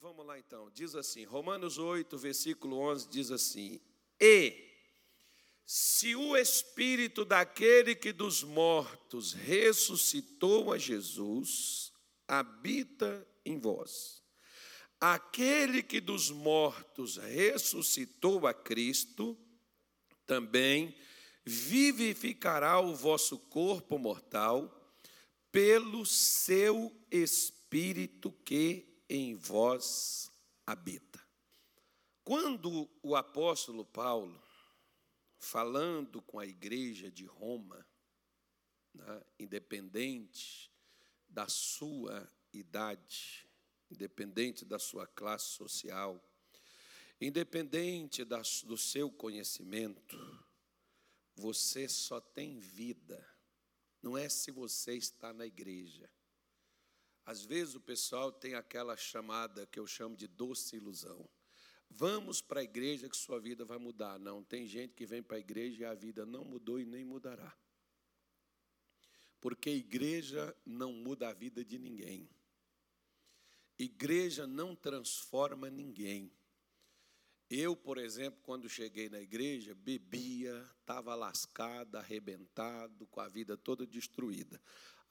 vamos 0.00 0.26
lá 0.26 0.38
então. 0.38 0.70
Diz 0.70 0.94
assim, 0.94 1.24
Romanos 1.24 1.76
8, 1.76 2.16
versículo 2.16 2.78
11 2.78 3.08
diz 3.08 3.30
assim: 3.30 3.80
"E 4.18 4.70
se 5.66 6.16
o 6.16 6.36
espírito 6.36 7.24
daquele 7.24 7.94
que 7.94 8.10
dos 8.12 8.42
mortos 8.42 9.34
ressuscitou 9.34 10.72
a 10.72 10.78
Jesus 10.78 11.92
habita 12.26 13.26
em 13.44 13.58
vós, 13.58 14.22
aquele 14.98 15.82
que 15.82 16.00
dos 16.00 16.30
mortos 16.30 17.18
ressuscitou 17.18 18.46
a 18.46 18.54
Cristo 18.54 19.38
também 20.26 20.96
vivificará 21.44 22.80
o 22.80 22.94
vosso 22.94 23.38
corpo 23.38 23.98
mortal 23.98 24.76
pelo 25.52 26.06
seu 26.06 26.90
espírito 27.10 28.30
que 28.44 28.89
em 29.10 29.34
vós 29.34 30.30
habita. 30.64 31.20
Quando 32.22 32.88
o 33.02 33.16
apóstolo 33.16 33.84
Paulo, 33.84 34.40
falando 35.36 36.22
com 36.22 36.38
a 36.38 36.46
igreja 36.46 37.10
de 37.10 37.24
Roma, 37.24 37.84
né, 38.94 39.24
independente 39.36 40.70
da 41.28 41.48
sua 41.48 42.32
idade, 42.52 43.48
independente 43.90 44.64
da 44.64 44.78
sua 44.78 45.08
classe 45.08 45.46
social, 45.46 46.24
independente 47.20 48.24
do 48.24 48.78
seu 48.78 49.10
conhecimento, 49.10 50.16
você 51.34 51.88
só 51.88 52.20
tem 52.20 52.60
vida, 52.60 53.28
não 54.00 54.16
é 54.16 54.28
se 54.28 54.52
você 54.52 54.94
está 54.94 55.32
na 55.32 55.46
igreja 55.46 56.08
às 57.30 57.44
vezes 57.44 57.76
o 57.76 57.80
pessoal 57.80 58.32
tem 58.32 58.54
aquela 58.54 58.96
chamada 58.96 59.64
que 59.64 59.78
eu 59.78 59.86
chamo 59.86 60.16
de 60.16 60.26
doce 60.26 60.74
ilusão. 60.74 61.28
Vamos 61.88 62.42
para 62.42 62.58
a 62.58 62.64
igreja 62.64 63.08
que 63.08 63.16
sua 63.16 63.38
vida 63.38 63.64
vai 63.64 63.78
mudar. 63.78 64.18
Não, 64.18 64.42
tem 64.42 64.66
gente 64.66 64.94
que 64.94 65.06
vem 65.06 65.22
para 65.22 65.36
a 65.36 65.40
igreja 65.40 65.82
e 65.82 65.84
a 65.84 65.94
vida 65.94 66.26
não 66.26 66.44
mudou 66.44 66.80
e 66.80 66.84
nem 66.84 67.04
mudará. 67.04 67.56
Porque 69.40 69.70
igreja 69.70 70.52
não 70.66 70.92
muda 70.92 71.28
a 71.28 71.32
vida 71.32 71.64
de 71.64 71.78
ninguém. 71.78 72.28
Igreja 73.78 74.44
não 74.44 74.74
transforma 74.74 75.70
ninguém. 75.70 76.32
Eu, 77.48 77.76
por 77.76 77.98
exemplo, 77.98 78.40
quando 78.42 78.68
cheguei 78.68 79.08
na 79.08 79.20
igreja, 79.20 79.72
bebia, 79.72 80.68
estava 80.80 81.14
lascado, 81.14 81.94
arrebentado, 81.94 83.06
com 83.06 83.20
a 83.20 83.28
vida 83.28 83.56
toda 83.56 83.86
destruída. 83.86 84.60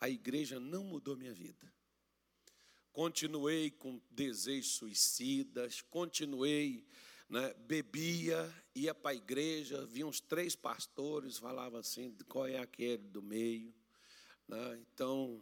A 0.02 0.10
igreja 0.10 0.60
não 0.60 0.84
mudou 0.84 1.16
minha 1.16 1.34
vida. 1.34 1.79
Continuei 3.00 3.72
com 3.72 3.98
desejos 4.12 4.74
suicidas, 4.74 5.82
continuei, 5.84 6.86
né, 7.30 7.54
bebia, 7.54 8.54
ia 8.76 8.94
para 8.94 9.12
a 9.12 9.16
igreja, 9.16 9.86
via 9.86 10.06
uns 10.06 10.20
três 10.20 10.54
pastores, 10.54 11.38
falava 11.38 11.80
assim, 11.80 12.14
qual 12.28 12.46
é 12.46 12.58
aquele 12.58 13.08
do 13.08 13.22
meio. 13.22 13.74
Né? 14.46 14.82
Então, 14.82 15.42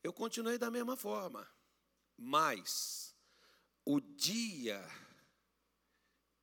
eu 0.00 0.12
continuei 0.12 0.56
da 0.58 0.70
mesma 0.70 0.96
forma. 0.96 1.44
Mas, 2.16 3.12
o 3.84 4.00
dia 4.00 4.88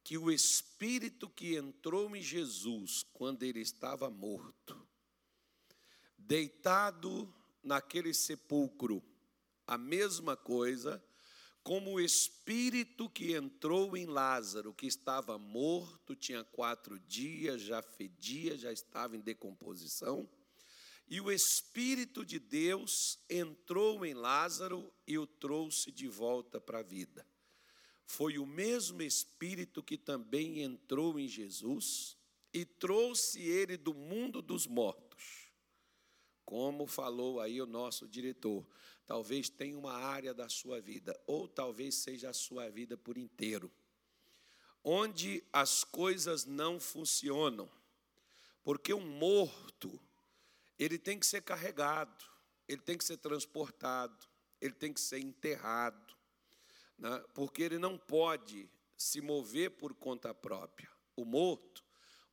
que 0.03 0.17
o 0.17 0.29
Espírito 0.29 1.29
que 1.29 1.55
entrou 1.55 2.13
em 2.17 2.21
Jesus, 2.21 3.05
quando 3.13 3.43
ele 3.43 3.61
estava 3.61 4.09
morto, 4.09 4.77
deitado 6.17 7.33
naquele 7.63 8.13
sepulcro, 8.13 9.01
a 9.69 9.77
mesma 9.77 10.35
coisa, 10.35 10.99
como 11.61 11.91
o 11.91 11.99
espírito 11.99 13.07
que 13.07 13.33
entrou 13.33 13.95
em 13.95 14.07
Lázaro, 14.07 14.73
que 14.73 14.87
estava 14.87 15.37
morto, 15.37 16.15
tinha 16.15 16.43
quatro 16.43 16.99
dias, 17.01 17.61
já 17.61 17.79
fedia, 17.79 18.57
já 18.57 18.71
estava 18.71 19.15
em 19.15 19.19
decomposição, 19.19 20.27
e 21.07 21.21
o 21.21 21.31
Espírito 21.31 22.25
de 22.25 22.39
Deus 22.39 23.19
entrou 23.29 24.03
em 24.03 24.15
Lázaro 24.15 24.91
e 25.07 25.19
o 25.19 25.27
trouxe 25.27 25.91
de 25.91 26.07
volta 26.07 26.59
para 26.59 26.79
a 26.79 26.83
vida. 26.83 27.25
Foi 28.05 28.39
o 28.39 28.45
mesmo 28.45 29.03
Espírito 29.03 29.83
que 29.83 29.97
também 29.97 30.63
entrou 30.63 31.19
em 31.19 31.27
Jesus 31.27 32.17
e 32.51 32.65
trouxe 32.65 33.39
ele 33.41 33.77
do 33.77 33.93
mundo 33.93 34.41
dos 34.41 34.65
mortos. 34.65 35.51
Como 36.45 36.87
falou 36.87 37.39
aí 37.39 37.61
o 37.61 37.67
nosso 37.67 38.07
diretor, 38.07 38.67
talvez 39.09 39.49
tenha 39.49 39.75
uma 39.75 39.93
área 39.93 40.35
da 40.35 40.47
sua 40.47 40.79
vida, 40.79 41.19
ou 41.25 41.47
talvez 41.47 41.95
seja 41.95 42.29
a 42.29 42.33
sua 42.33 42.69
vida 42.69 42.95
por 42.95 43.17
inteiro, 43.17 43.71
onde 44.83 45.43
as 45.51 45.83
coisas 45.83 46.45
não 46.45 46.79
funcionam, 46.79 47.67
porque 48.63 48.93
um 48.93 49.17
morto, 49.17 49.99
ele 50.77 50.99
tem 50.99 51.17
que 51.19 51.25
ser 51.25 51.41
carregado, 51.41 52.23
ele 52.67 52.83
tem 52.83 52.95
que 52.95 53.03
ser 53.03 53.17
transportado, 53.17 54.27
ele 54.61 54.75
tem 54.75 54.93
que 54.93 55.01
ser 55.01 55.17
enterrado, 55.17 56.15
né? 56.95 57.17
porque 57.33 57.63
ele 57.63 57.79
não 57.79 57.97
pode 57.97 58.69
se 58.95 59.21
mover 59.21 59.71
por 59.71 59.95
conta 59.95 60.35
própria. 60.35 60.87
O 61.15 61.25
morto, 61.25 61.83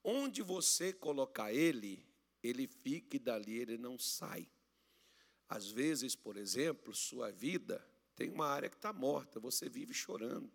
onde 0.05 0.43
você 0.43 0.93
colocar 0.93 1.55
ele, 1.55 2.07
ele 2.43 2.67
fica 2.67 3.17
e 3.17 3.19
dali 3.19 3.61
ele 3.61 3.79
não 3.79 3.99
sai. 3.99 4.47
Às 5.49 5.71
vezes, 5.71 6.15
por 6.15 6.37
exemplo, 6.37 6.95
sua 6.95 7.31
vida 7.31 7.85
tem 8.15 8.31
uma 8.31 8.47
área 8.47 8.69
que 8.69 8.77
está 8.77 8.93
morta, 8.93 9.39
você 9.39 9.69
vive 9.69 9.95
chorando, 9.95 10.51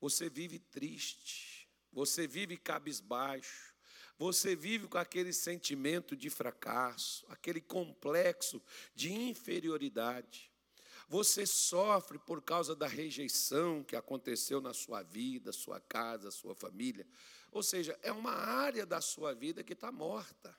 você 0.00 0.28
vive 0.28 0.58
triste, 0.58 1.68
você 1.92 2.26
vive 2.26 2.56
cabisbaixo, 2.56 3.74
você 4.18 4.56
vive 4.56 4.88
com 4.88 4.98
aquele 4.98 5.32
sentimento 5.32 6.16
de 6.16 6.28
fracasso, 6.28 7.24
aquele 7.28 7.60
complexo 7.60 8.60
de 8.94 9.12
inferioridade. 9.12 10.50
Você 11.08 11.46
sofre 11.46 12.18
por 12.18 12.42
causa 12.42 12.76
da 12.76 12.86
rejeição 12.86 13.82
que 13.82 13.96
aconteceu 13.96 14.60
na 14.60 14.74
sua 14.74 15.02
vida, 15.02 15.52
sua 15.52 15.80
casa, 15.80 16.30
sua 16.30 16.54
família. 16.54 17.06
Ou 17.50 17.62
seja, 17.62 17.98
é 18.02 18.12
uma 18.12 18.32
área 18.32 18.84
da 18.84 19.00
sua 19.00 19.34
vida 19.34 19.64
que 19.64 19.72
está 19.72 19.90
morta. 19.90 20.54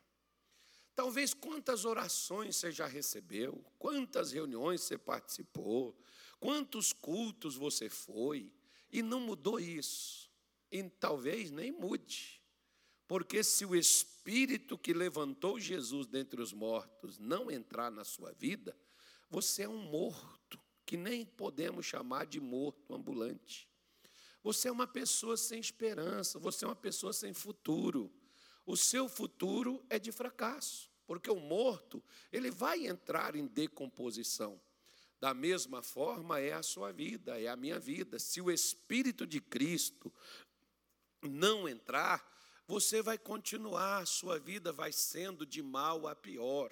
Talvez 1.00 1.34
quantas 1.34 1.86
orações 1.86 2.58
você 2.58 2.74
já 2.74 2.86
recebeu, 2.86 3.64
quantas 3.78 4.34
reuniões 4.34 4.82
você 4.82 4.98
participou, 4.98 5.98
quantos 6.42 6.92
cultos 6.92 7.56
você 7.56 7.88
foi, 7.88 8.52
e 8.92 9.02
não 9.02 9.22
mudou 9.22 9.62
isso. 9.62 10.30
E 10.70 10.84
talvez 10.84 11.52
nem 11.52 11.72
mude. 11.72 12.44
Porque 13.08 13.46
se 13.46 13.66
o 13.66 13.78
Espírito 13.78 14.78
que 14.78 14.92
levantou 14.92 15.58
Jesus 15.58 16.06
dentre 16.06 16.42
os 16.42 16.52
mortos 16.52 17.18
não 17.18 17.50
entrar 17.50 17.90
na 17.90 18.04
sua 18.04 18.34
vida, 18.34 18.78
você 19.30 19.64
é 19.64 19.70
um 19.70 19.81
morto, 19.81 20.60
que 20.86 20.98
nem 20.98 21.26
podemos 21.26 21.86
chamar 21.86 22.26
de 22.26 22.42
morto 22.42 22.94
ambulante. 22.94 23.70
Você 24.44 24.68
é 24.68 24.72
uma 24.72 24.86
pessoa 24.86 25.38
sem 25.38 25.62
esperança, 25.62 26.38
você 26.38 26.66
é 26.66 26.68
uma 26.68 26.76
pessoa 26.76 27.14
sem 27.14 27.34
futuro. 27.34 28.12
O 28.66 28.76
seu 28.76 29.08
futuro 29.08 29.81
é 29.90 29.98
de 29.98 30.12
fracasso 30.12 30.88
porque 31.09 31.31
o 31.31 31.40
morto, 31.40 32.03
ele 32.31 32.52
vai 32.52 32.86
entrar 32.86 33.36
em 33.36 33.47
decomposição. 33.47 34.62
Da 35.20 35.34
mesma 35.34 35.81
forma 35.81 36.40
é 36.40 36.53
a 36.53 36.62
sua 36.62 36.92
vida, 36.94 37.42
é 37.42 37.47
a 37.47 37.56
minha 37.56 37.80
vida. 37.80 38.20
Se 38.20 38.40
o 38.40 38.52
Espírito 38.52 39.25
de 39.25 39.42
Cristo 39.42 40.14
não 41.24 41.68
entrar, 41.68 42.24
você 42.68 43.02
vai 43.02 43.18
continuar, 43.18 44.06
sua 44.06 44.38
vida 44.38 44.72
vai 44.72 44.94
sendo 44.94 45.48
de 45.48 45.64
mal 45.64 46.08
a 46.08 46.16
pior. 46.16 46.72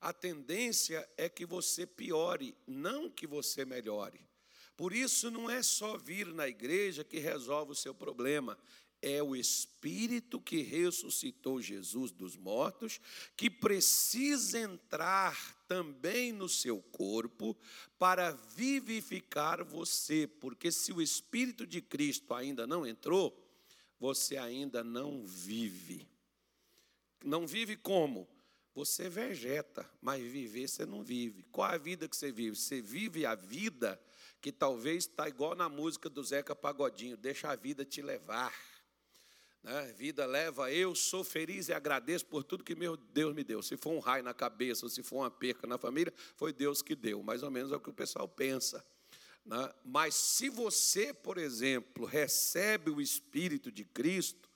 A 0.00 0.12
tendência 0.12 1.08
é 1.16 1.28
que 1.28 1.46
você 1.46 1.86
piore, 1.86 2.52
não 2.66 3.08
que 3.08 3.28
você 3.28 3.64
melhore. 3.64 4.28
Por 4.76 4.92
isso, 4.92 5.30
não 5.30 5.48
é 5.48 5.62
só 5.62 5.96
vir 5.96 6.26
na 6.34 6.48
igreja 6.48 7.04
que 7.04 7.20
resolve 7.20 7.70
o 7.70 7.76
seu 7.76 7.94
problema, 7.94 8.58
é 9.02 9.22
o 9.22 9.36
Espírito 9.36 10.40
que 10.40 10.62
ressuscitou 10.62 11.60
Jesus 11.60 12.10
dos 12.10 12.36
mortos, 12.36 13.00
que 13.36 13.48
precisa 13.48 14.58
entrar 14.58 15.56
também 15.68 16.32
no 16.32 16.48
seu 16.48 16.80
corpo 16.80 17.56
para 17.98 18.32
vivificar 18.32 19.62
você, 19.64 20.26
porque 20.26 20.72
se 20.72 20.92
o 20.92 21.02
Espírito 21.02 21.66
de 21.66 21.80
Cristo 21.80 22.34
ainda 22.34 22.66
não 22.66 22.86
entrou, 22.86 23.46
você 23.98 24.36
ainda 24.36 24.82
não 24.82 25.24
vive. 25.24 26.08
Não 27.24 27.46
vive 27.46 27.76
como? 27.76 28.28
Você 28.74 29.08
vegeta, 29.08 29.90
mas 30.02 30.22
viver 30.22 30.68
você 30.68 30.84
não 30.84 31.02
vive. 31.02 31.42
Qual 31.50 31.70
a 31.70 31.78
vida 31.78 32.06
que 32.06 32.16
você 32.16 32.30
vive? 32.30 32.56
Você 32.56 32.82
vive 32.82 33.24
a 33.24 33.34
vida 33.34 34.00
que 34.40 34.52
talvez 34.52 35.04
está 35.04 35.26
igual 35.28 35.54
na 35.54 35.68
música 35.68 36.10
do 36.10 36.22
Zeca 36.22 36.54
Pagodinho, 36.54 37.16
deixa 37.16 37.48
a 37.48 37.56
vida 37.56 37.84
te 37.84 38.02
levar. 38.02 38.54
Né? 39.66 39.92
Vida 39.98 40.24
leva, 40.24 40.72
eu 40.72 40.94
sou 40.94 41.24
feliz 41.24 41.68
e 41.68 41.72
agradeço 41.72 42.24
por 42.26 42.44
tudo 42.44 42.62
que 42.62 42.76
meu 42.76 42.96
Deus 42.96 43.34
me 43.34 43.42
deu. 43.42 43.60
Se 43.60 43.76
for 43.76 43.90
um 43.90 43.98
raio 43.98 44.22
na 44.22 44.32
cabeça 44.32 44.86
ou 44.86 44.88
se 44.88 45.02
for 45.02 45.16
uma 45.16 45.30
perca 45.30 45.66
na 45.66 45.76
família, 45.76 46.14
foi 46.36 46.52
Deus 46.52 46.82
que 46.82 46.94
deu. 46.94 47.20
Mais 47.20 47.42
ou 47.42 47.50
menos 47.50 47.72
é 47.72 47.74
o 47.74 47.80
que 47.80 47.90
o 47.90 47.92
pessoal 47.92 48.28
pensa. 48.28 48.86
Né? 49.44 49.74
Mas 49.84 50.14
se 50.14 50.48
você, 50.48 51.12
por 51.12 51.36
exemplo, 51.36 52.04
recebe 52.04 52.92
o 52.92 53.00
Espírito 53.00 53.72
de 53.72 53.84
Cristo, 53.84 54.48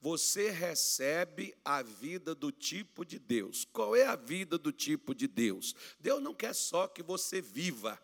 você 0.00 0.50
recebe 0.50 1.54
a 1.64 1.80
vida 1.80 2.34
do 2.34 2.50
tipo 2.50 3.04
de 3.04 3.20
Deus. 3.20 3.64
Qual 3.72 3.94
é 3.94 4.04
a 4.04 4.16
vida 4.16 4.58
do 4.58 4.72
tipo 4.72 5.14
de 5.14 5.28
Deus? 5.28 5.76
Deus 6.00 6.20
não 6.20 6.34
quer 6.34 6.56
só 6.56 6.88
que 6.88 7.04
você 7.04 7.40
viva, 7.40 7.96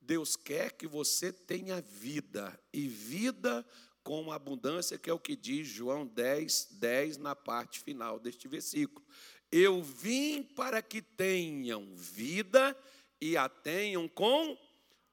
Deus 0.00 0.34
quer 0.34 0.72
que 0.72 0.88
você 0.88 1.32
tenha 1.32 1.80
vida, 1.80 2.60
e 2.72 2.88
vida 2.88 3.64
com 4.04 4.30
abundância, 4.30 4.98
que 4.98 5.08
é 5.08 5.12
o 5.12 5.18
que 5.18 5.34
diz 5.34 5.66
João 5.66 6.06
10, 6.06 6.68
10, 6.72 7.16
na 7.16 7.34
parte 7.34 7.80
final 7.80 8.20
deste 8.20 8.46
versículo. 8.46 9.04
Eu 9.50 9.82
vim 9.82 10.42
para 10.42 10.82
que 10.82 11.00
tenham 11.00 11.96
vida 11.96 12.76
e 13.20 13.36
a 13.36 13.48
tenham 13.48 14.06
com 14.06 14.58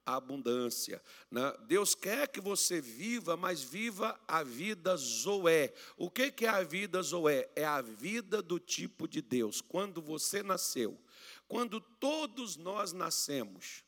abundância. 0.06 1.02
Né? 1.30 1.56
Deus 1.68 1.96
quer 1.96 2.28
que 2.28 2.42
você 2.42 2.82
viva, 2.82 3.38
mas 3.38 3.62
viva 3.62 4.20
a 4.28 4.44
vida 4.44 4.96
Zoé. 4.98 5.74
O 5.96 6.10
que 6.10 6.34
é 6.46 6.50
a 6.50 6.64
vida 6.64 7.02
Zoé? 7.02 7.50
É 7.56 7.64
a 7.64 7.82
vida 7.82 8.42
do 8.42 8.60
tipo 8.60 9.08
de 9.08 9.22
Deus. 9.22 9.62
Quando 9.62 10.02
você 10.02 10.44
nasceu, 10.44 11.00
quando 11.48 11.80
todos 11.80 12.58
nós 12.58 12.92
nascemos, 12.92 13.86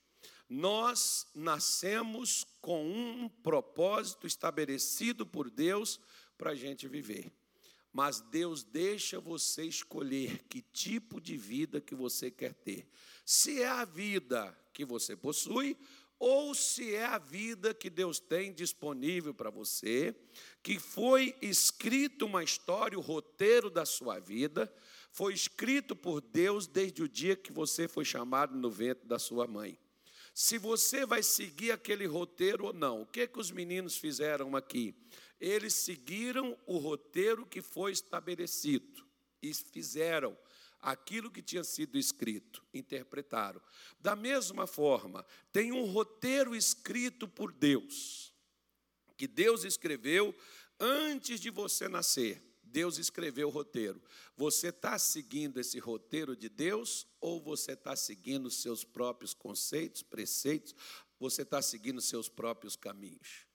nós 0.53 1.25
nascemos 1.33 2.45
com 2.61 2.85
um 2.85 3.27
propósito 3.27 4.27
estabelecido 4.27 5.25
por 5.25 5.49
Deus 5.49 5.99
para 6.37 6.51
a 6.51 6.55
gente 6.55 6.87
viver. 6.87 7.31
Mas 7.91 8.21
Deus 8.21 8.63
deixa 8.63 9.19
você 9.19 9.65
escolher 9.65 10.43
que 10.47 10.61
tipo 10.61 11.19
de 11.19 11.35
vida 11.35 11.81
que 11.81 11.95
você 11.95 12.29
quer 12.29 12.53
ter. 12.53 12.87
Se 13.25 13.63
é 13.63 13.67
a 13.67 13.83
vida 13.83 14.55
que 14.71 14.85
você 14.85 15.15
possui 15.15 15.75
ou 16.19 16.53
se 16.53 16.93
é 16.93 17.05
a 17.05 17.17
vida 17.17 17.73
que 17.73 17.89
Deus 17.89 18.19
tem 18.19 18.53
disponível 18.53 19.33
para 19.33 19.49
você, 19.49 20.15
que 20.61 20.77
foi 20.77 21.35
escrito 21.41 22.27
uma 22.27 22.43
história, 22.43 22.97
o 22.97 23.01
roteiro 23.01 23.71
da 23.71 23.85
sua 23.85 24.19
vida, 24.19 24.71
foi 25.11 25.33
escrito 25.33 25.95
por 25.95 26.21
Deus 26.21 26.67
desde 26.67 27.01
o 27.01 27.09
dia 27.09 27.35
que 27.35 27.51
você 27.51 27.87
foi 27.87 28.05
chamado 28.05 28.55
no 28.55 28.69
ventre 28.69 29.07
da 29.07 29.17
sua 29.17 29.47
mãe. 29.47 29.77
Se 30.33 30.57
você 30.57 31.05
vai 31.05 31.21
seguir 31.21 31.71
aquele 31.71 32.05
roteiro 32.05 32.65
ou 32.65 32.73
não. 32.73 33.03
O 33.03 33.05
que, 33.05 33.27
que 33.27 33.39
os 33.39 33.51
meninos 33.51 33.97
fizeram 33.97 34.55
aqui? 34.55 34.95
Eles 35.39 35.75
seguiram 35.75 36.57
o 36.65 36.77
roteiro 36.77 37.45
que 37.45 37.61
foi 37.61 37.91
estabelecido 37.91 39.05
e 39.41 39.53
fizeram 39.53 40.37
aquilo 40.79 41.31
que 41.31 41.41
tinha 41.41 41.63
sido 41.63 41.97
escrito, 41.97 42.63
interpretaram. 42.73 43.61
Da 43.99 44.15
mesma 44.15 44.65
forma, 44.65 45.25
tem 45.51 45.71
um 45.71 45.85
roteiro 45.85 46.55
escrito 46.55 47.27
por 47.27 47.51
Deus, 47.51 48.33
que 49.15 49.27
Deus 49.27 49.63
escreveu 49.63 50.35
antes 50.79 51.39
de 51.39 51.49
você 51.49 51.87
nascer. 51.87 52.52
Deus 52.73 52.97
escreveu 52.97 53.49
o 53.49 53.51
roteiro. 53.51 54.01
Você 54.35 54.69
está 54.69 54.97
seguindo 54.97 55.59
esse 55.59 55.77
roteiro 55.77 56.35
de 56.35 56.49
Deus 56.49 57.05
ou 57.21 57.39
você 57.39 57.73
está 57.73 57.95
seguindo 57.95 58.49
seus 58.49 58.83
próprios 58.83 59.35
conceitos, 59.35 60.01
preceitos? 60.01 60.75
Você 61.19 61.43
está 61.43 61.61
seguindo 61.61 62.01
seus 62.01 62.27
próprios 62.27 62.75
caminhos? 62.75 63.45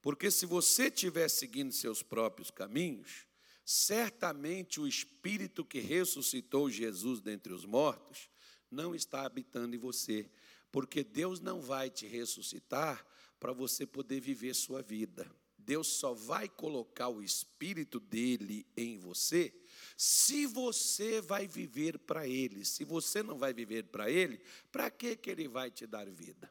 Porque 0.00 0.30
se 0.30 0.46
você 0.46 0.84
estiver 0.84 1.28
seguindo 1.28 1.72
seus 1.72 2.00
próprios 2.00 2.48
caminhos, 2.48 3.26
certamente 3.64 4.80
o 4.80 4.86
Espírito 4.86 5.64
que 5.64 5.80
ressuscitou 5.80 6.70
Jesus 6.70 7.20
dentre 7.20 7.52
os 7.52 7.64
mortos 7.64 8.30
não 8.70 8.94
está 8.94 9.26
habitando 9.26 9.74
em 9.74 9.78
você, 9.78 10.30
porque 10.70 11.02
Deus 11.02 11.40
não 11.40 11.60
vai 11.60 11.90
te 11.90 12.06
ressuscitar 12.06 13.04
para 13.40 13.52
você 13.52 13.84
poder 13.84 14.20
viver 14.20 14.54
sua 14.54 14.80
vida. 14.80 15.28
Deus 15.60 15.86
só 15.86 16.12
vai 16.12 16.48
colocar 16.48 17.08
o 17.08 17.22
Espírito 17.22 18.00
dele 18.00 18.66
em 18.76 18.98
você 18.98 19.54
se 19.96 20.46
você 20.46 21.20
vai 21.20 21.46
viver 21.46 21.98
para 21.98 22.26
Ele. 22.26 22.64
Se 22.64 22.84
você 22.84 23.22
não 23.22 23.38
vai 23.38 23.52
viver 23.52 23.84
para 23.84 24.10
Ele, 24.10 24.40
para 24.72 24.90
que, 24.90 25.14
que 25.14 25.30
Ele 25.30 25.46
vai 25.46 25.70
te 25.70 25.86
dar 25.86 26.08
vida? 26.08 26.50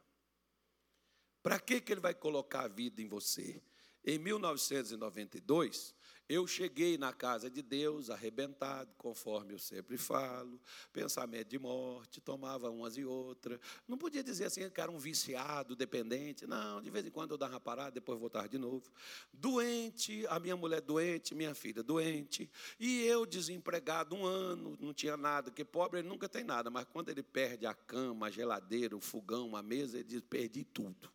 Para 1.42 1.58
que, 1.58 1.80
que 1.80 1.92
Ele 1.92 2.00
vai 2.00 2.14
colocar 2.14 2.62
a 2.62 2.68
vida 2.68 3.02
em 3.02 3.08
você? 3.08 3.60
Em 4.04 4.18
1992, 4.18 5.94
eu 6.30 6.46
cheguei 6.46 6.96
na 6.96 7.12
casa 7.12 7.50
de 7.50 7.60
Deus 7.60 8.08
arrebentado, 8.08 8.94
conforme 8.96 9.52
eu 9.52 9.58
sempre 9.58 9.98
falo, 9.98 10.60
pensamento 10.92 11.48
de 11.48 11.58
morte, 11.58 12.20
tomava 12.20 12.70
umas 12.70 12.96
e 12.96 13.04
outras. 13.04 13.58
Não 13.88 13.98
podia 13.98 14.22
dizer 14.22 14.44
assim 14.44 14.70
que 14.70 14.80
era 14.80 14.92
um 14.92 14.98
viciado, 14.98 15.74
dependente. 15.74 16.46
Não, 16.46 16.80
de 16.80 16.88
vez 16.88 17.04
em 17.04 17.10
quando 17.10 17.32
eu 17.32 17.36
dava 17.36 17.54
uma 17.54 17.60
parada, 17.60 17.90
depois 17.90 18.16
voltava 18.16 18.48
de 18.48 18.58
novo. 18.58 18.88
Doente, 19.32 20.24
a 20.28 20.38
minha 20.38 20.56
mulher 20.56 20.80
doente, 20.80 21.34
minha 21.34 21.52
filha 21.52 21.82
doente. 21.82 22.48
E 22.78 23.02
eu 23.02 23.26
desempregado 23.26 24.14
um 24.14 24.24
ano, 24.24 24.78
não 24.78 24.94
tinha 24.94 25.16
nada, 25.16 25.50
porque 25.50 25.64
pobre 25.64 25.98
ele 25.98 26.08
nunca 26.08 26.28
tem 26.28 26.44
nada, 26.44 26.70
mas 26.70 26.84
quando 26.84 27.08
ele 27.08 27.24
perde 27.24 27.66
a 27.66 27.74
cama, 27.74 28.28
a 28.28 28.30
geladeira, 28.30 28.96
o 28.96 29.00
fogão, 29.00 29.56
a 29.56 29.62
mesa, 29.64 29.98
ele 29.98 30.04
diz: 30.04 30.20
perdi 30.20 30.62
tudo. 30.62 31.10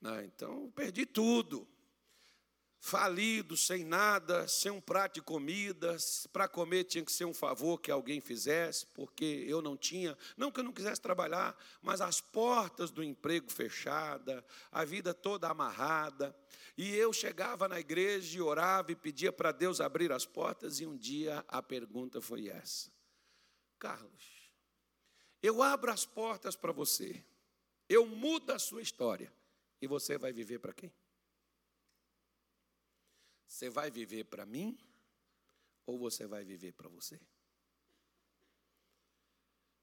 Não, 0.00 0.18
então, 0.22 0.70
perdi 0.70 1.04
tudo 1.04 1.68
falido, 2.80 3.56
sem 3.56 3.84
nada, 3.84 4.46
sem 4.46 4.70
um 4.70 4.80
prato 4.80 5.14
de 5.14 5.22
comida, 5.22 5.96
para 6.32 6.48
comer 6.48 6.84
tinha 6.84 7.04
que 7.04 7.12
ser 7.12 7.24
um 7.24 7.34
favor 7.34 7.80
que 7.80 7.90
alguém 7.90 8.20
fizesse, 8.20 8.86
porque 8.86 9.44
eu 9.48 9.60
não 9.60 9.76
tinha, 9.76 10.16
não 10.36 10.50
que 10.50 10.60
eu 10.60 10.64
não 10.64 10.72
quisesse 10.72 11.00
trabalhar, 11.00 11.56
mas 11.82 12.00
as 12.00 12.20
portas 12.20 12.90
do 12.90 13.02
emprego 13.02 13.50
fechada, 13.50 14.44
a 14.70 14.84
vida 14.84 15.12
toda 15.12 15.48
amarrada, 15.48 16.34
e 16.76 16.94
eu 16.94 17.12
chegava 17.12 17.66
na 17.66 17.80
igreja 17.80 18.38
e 18.38 18.40
orava 18.40 18.92
e 18.92 18.96
pedia 18.96 19.32
para 19.32 19.50
Deus 19.50 19.80
abrir 19.80 20.12
as 20.12 20.24
portas, 20.24 20.78
e 20.78 20.86
um 20.86 20.96
dia 20.96 21.44
a 21.48 21.60
pergunta 21.60 22.20
foi 22.20 22.48
essa: 22.48 22.90
Carlos, 23.78 24.52
eu 25.42 25.62
abro 25.62 25.90
as 25.90 26.06
portas 26.06 26.54
para 26.54 26.72
você, 26.72 27.24
eu 27.88 28.06
mudo 28.06 28.52
a 28.52 28.58
sua 28.58 28.80
história, 28.80 29.32
e 29.82 29.86
você 29.88 30.16
vai 30.16 30.32
viver 30.32 30.60
para 30.60 30.72
quem? 30.72 30.92
Você 33.48 33.70
vai 33.70 33.90
viver 33.90 34.24
para 34.24 34.46
mim 34.46 34.78
ou 35.86 35.98
você 35.98 36.26
vai 36.26 36.44
viver 36.44 36.72
para 36.72 36.88
você? 36.88 37.18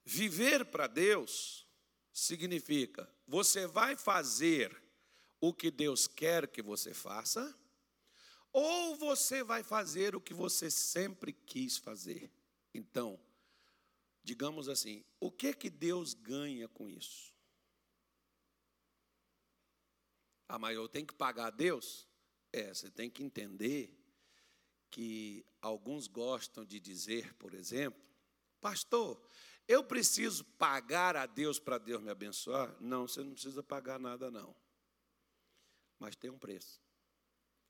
Viver 0.06 0.64
para 0.66 0.86
Deus 0.86 1.68
significa 2.14 3.12
você 3.28 3.66
vai 3.66 3.98
fazer 3.98 4.82
o 5.42 5.54
que 5.54 5.70
Deus 5.70 6.08
quer 6.08 6.48
que 6.48 6.62
você 6.62 6.94
faça, 6.94 7.54
ou 8.52 8.96
você 8.96 9.44
vai 9.44 9.64
fazer 9.64 10.16
o 10.16 10.22
que 10.22 10.34
você 10.34 10.72
sempre 10.72 11.34
quis 11.34 11.78
fazer. 11.78 12.32
Então, 12.74 13.20
digamos 14.24 14.70
assim, 14.70 15.04
o 15.20 15.32
que 15.32 15.54
que 15.54 15.70
Deus 15.70 16.14
ganha 16.14 16.68
com 16.70 16.90
isso? 16.90 17.34
Ah, 20.48 20.58
mas 20.58 20.76
eu 20.76 20.88
tenho 20.88 21.08
que 21.08 21.14
pagar 21.14 21.48
a 21.48 21.52
Deus? 21.52 22.08
É, 22.56 22.74
você 22.74 22.90
tem 22.90 23.10
que 23.10 23.22
entender 23.22 23.94
que 24.90 25.46
alguns 25.62 26.08
gostam 26.08 26.64
de 26.64 26.80
dizer, 26.80 27.34
por 27.34 27.54
exemplo, 27.54 28.02
pastor, 28.62 29.22
eu 29.68 29.84
preciso 29.84 30.46
pagar 30.58 31.18
a 31.18 31.26
Deus 31.26 31.60
para 31.60 31.78
Deus 31.78 32.02
me 32.02 32.10
abençoar? 32.10 32.74
Não, 32.80 33.10
você 33.10 33.22
não 33.22 33.34
precisa 33.34 33.62
pagar 33.62 34.00
nada, 34.00 34.32
não. 34.32 34.56
Mas 36.00 36.16
tem 36.16 36.30
um 36.30 36.40
preço. 36.40 36.82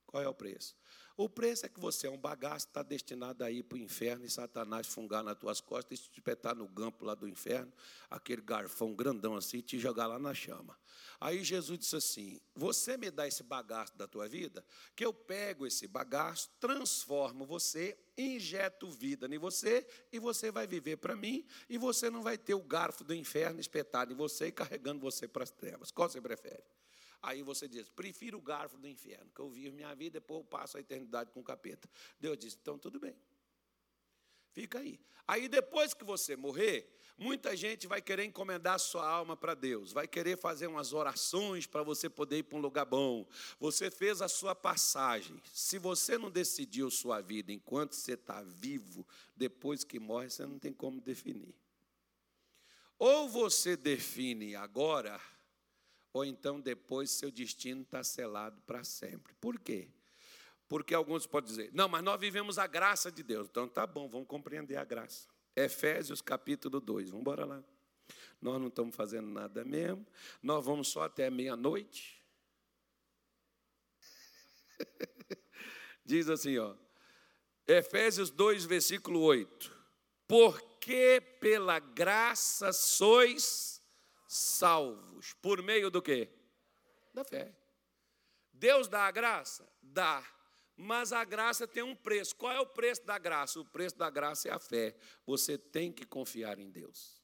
Qual 0.06 0.22
é 0.22 0.28
o 0.28 0.36
preço? 0.36 0.78
O 1.18 1.30
preço 1.30 1.66
é 1.66 1.70
que 1.70 1.80
você 1.80 2.08
é 2.08 2.10
um 2.10 2.18
bagaço, 2.18 2.68
está 2.68 2.84
destinado 2.84 3.42
a 3.42 3.50
ir 3.50 3.64
para 3.64 3.78
o 3.78 3.80
inferno 3.80 4.26
e 4.26 4.30
Satanás 4.30 4.86
fungar 4.86 5.24
nas 5.24 5.38
tuas 5.38 5.62
costas 5.62 5.98
e 5.98 6.02
te 6.04 6.20
espetar 6.20 6.54
no 6.54 6.68
campo 6.68 7.06
lá 7.06 7.16
do 7.16 7.26
inferno, 7.26 7.72
aquele 8.10 8.42
garfão 8.42 8.94
grandão 8.94 9.38
assim, 9.38 9.60
e 9.60 9.62
te 9.62 9.80
jogar 9.80 10.08
lá 10.08 10.20
na 10.20 10.34
chama. 10.34 10.78
Aí 11.18 11.42
Jesus 11.42 11.80
disse 11.80 11.96
assim: 11.96 12.42
Você 12.54 12.98
me 12.98 13.10
dá 13.10 13.26
esse 13.26 13.44
bagaço 13.44 13.98
da 13.98 14.06
tua 14.06 14.28
vida, 14.28 14.66
que 14.94 15.06
eu 15.06 15.14
pego 15.14 15.66
esse 15.66 15.88
bagaço, 15.88 16.50
transformo 16.60 17.46
você, 17.46 17.98
injeto 18.18 18.90
vida 18.92 19.26
em 19.34 19.38
você, 19.38 19.88
e 20.12 20.20
você 20.20 20.52
vai 20.52 20.68
viver 20.68 20.98
para 20.98 21.16
mim, 21.16 21.48
e 21.70 21.78
você 21.78 22.10
não 22.10 22.24
vai 22.24 22.38
ter 22.38 22.56
o 22.56 22.62
garfo 22.62 23.06
do 23.06 23.16
inferno 23.16 23.62
espetado 23.62 24.12
em 24.12 24.16
você 24.18 24.48
e 24.48 24.52
carregando 24.52 25.00
você 25.00 25.30
para 25.30 25.44
as 25.44 25.52
trevas. 25.52 25.92
Qual 25.92 26.10
você 26.10 26.20
prefere? 26.20 26.66
Aí 27.26 27.42
você 27.42 27.68
diz, 27.68 27.90
prefiro 27.90 28.38
o 28.38 28.42
garfo 28.42 28.78
do 28.78 28.88
inferno, 28.88 29.32
que 29.34 29.42
eu 29.42 29.50
vivo 29.50 29.76
minha 29.76 29.96
vida, 29.96 30.20
depois 30.20 30.42
eu 30.42 30.46
passo 30.46 30.78
a 30.78 30.80
eternidade 30.80 31.05
com 31.32 31.40
o 31.40 31.44
capeta. 31.44 31.90
Deus 32.20 32.38
disse, 32.38 32.58
então 32.62 32.78
tudo 32.78 33.00
bem. 33.00 33.16
Fica 34.52 34.80
aí. 34.80 35.00
Aí 35.28 35.48
depois 35.48 35.94
que 35.94 36.04
você 36.04 36.36
morrer, 36.36 36.88
muita 37.18 37.56
gente 37.56 37.88
vai 37.88 38.02
querer 38.02 38.26
encomendar 38.26 38.80
sua 38.80 39.08
alma 39.08 39.36
para 39.36 39.54
Deus, 39.54 39.92
vai 39.92 40.08
querer 40.08 40.38
fazer 40.38 40.68
umas 40.68 40.94
orações 40.94 41.66
para 41.66 41.82
você 41.84 42.10
poder 42.10 42.40
ir 42.40 42.44
para 42.44 42.58
um 42.58 42.62
lugar 42.62 42.86
bom. 42.86 43.28
Você 43.60 43.90
fez 43.90 44.22
a 44.22 44.28
sua 44.28 44.54
passagem. 44.54 45.42
Se 45.52 45.80
você 45.80 46.18
não 46.18 46.30
decidiu 46.30 46.92
sua 46.92 47.22
vida 47.22 47.52
enquanto 47.52 47.94
você 47.94 48.14
está 48.14 48.44
vivo, 48.44 49.06
depois 49.36 49.84
que 49.84 50.00
morre, 50.00 50.30
você 50.30 50.46
não 50.46 50.60
tem 50.60 50.72
como 50.72 51.02
definir. 51.02 51.56
Ou 52.98 53.28
você 53.28 53.76
define 53.76 54.56
agora 54.56 55.20
ou 56.14 56.24
então 56.24 56.62
depois 56.62 57.12
seu 57.12 57.30
destino 57.30 57.82
está 57.82 58.02
selado 58.02 58.62
para 58.62 58.86
sempre. 58.86 59.34
Por 59.34 59.60
quê? 59.60 59.90
Porque 60.68 60.94
alguns 60.94 61.28
podem 61.28 61.50
dizer, 61.50 61.70
não, 61.74 61.88
mas 61.88 62.04
nós 62.04 62.20
vivemos 62.20 62.58
a 62.58 62.66
graça 62.66 63.12
de 63.12 63.22
Deus. 63.22 63.48
Então 63.50 63.68
tá 63.68 63.86
bom, 63.86 64.10
vamos 64.10 64.28
compreender 64.28 64.78
a 64.78 64.84
graça. 64.84 65.28
Efésios 65.56 66.22
capítulo 66.22 66.80
2, 66.80 67.10
vamos 67.10 67.22
embora 67.22 67.46
lá. 67.46 67.64
Nós 68.42 68.60
não 68.60 68.68
estamos 68.68 68.96
fazendo 68.96 69.28
nada 69.28 69.64
mesmo, 69.64 70.06
nós 70.42 70.66
vamos 70.66 70.90
só 70.90 71.04
até 71.04 71.30
meia-noite. 71.30 72.24
Diz 76.06 76.30
assim, 76.30 76.58
ó, 76.58 76.76
Efésios 77.68 78.30
2, 78.30 78.66
versículo 78.66 79.22
8: 79.22 79.76
Porque 80.28 81.22
pela 81.40 81.80
graça 81.80 82.72
sois 82.72 83.82
salvos. 84.28 85.34
Por 85.42 85.62
meio 85.64 85.90
do 85.90 86.02
quê? 86.02 86.30
Da 87.14 87.24
fé. 87.24 87.56
Deus 88.54 88.88
dá 88.88 89.06
a 89.08 89.12
graça? 89.12 89.68
Dá. 89.82 90.24
Mas 90.76 91.14
a 91.14 91.24
graça 91.24 91.68
tem 91.68 91.84
um 91.84 91.96
preço. 91.96 92.36
Qual 92.36 92.52
é 92.52 92.60
o 92.60 92.66
preço 92.66 93.06
da 93.06 93.18
graça? 93.18 93.60
O 93.60 93.66
preço 93.66 93.98
da 93.98 94.10
graça 94.10 94.50
é 94.50 94.52
a 94.52 94.60
fé. 94.60 94.96
Você 95.26 95.58
tem 95.58 95.92
que 95.92 96.06
confiar 96.06 96.60
em 96.60 96.70
Deus. 96.70 97.24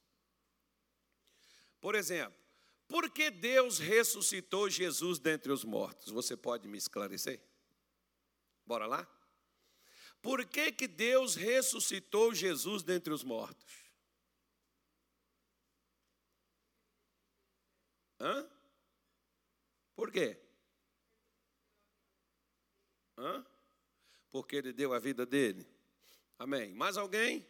Por 1.80 1.94
exemplo, 1.94 2.40
por 2.88 3.10
que 3.10 3.30
Deus 3.30 3.78
ressuscitou 3.78 4.70
Jesus 4.70 5.18
dentre 5.18 5.52
os 5.52 5.64
mortos? 5.64 6.10
Você 6.12 6.36
pode 6.36 6.66
me 6.66 6.78
esclarecer? 6.78 7.42
Bora 8.64 8.86
lá? 8.86 9.06
Por 10.22 10.46
que, 10.46 10.70
que 10.70 10.86
Deus 10.86 11.34
ressuscitou 11.34 12.32
Jesus 12.32 12.82
dentre 12.82 13.12
os 13.12 13.24
mortos? 13.24 13.90
Hã? 18.20 18.48
Por 19.96 20.12
quê? 20.12 20.41
Hã? 23.22 23.46
Porque 24.32 24.56
ele 24.56 24.72
deu 24.72 24.92
a 24.92 24.98
vida 24.98 25.24
dele. 25.24 25.64
Amém. 26.36 26.74
Mais 26.74 26.96
alguém? 26.96 27.46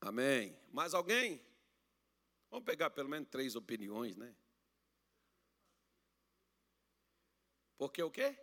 Amém. 0.00 0.58
Mais 0.72 0.94
alguém? 0.94 1.44
Vamos 2.50 2.64
pegar 2.64 2.88
pelo 2.90 3.10
menos 3.10 3.28
três 3.28 3.54
opiniões, 3.54 4.16
né? 4.16 4.34
Porque 7.76 8.02
o 8.02 8.10
quê? 8.10 8.38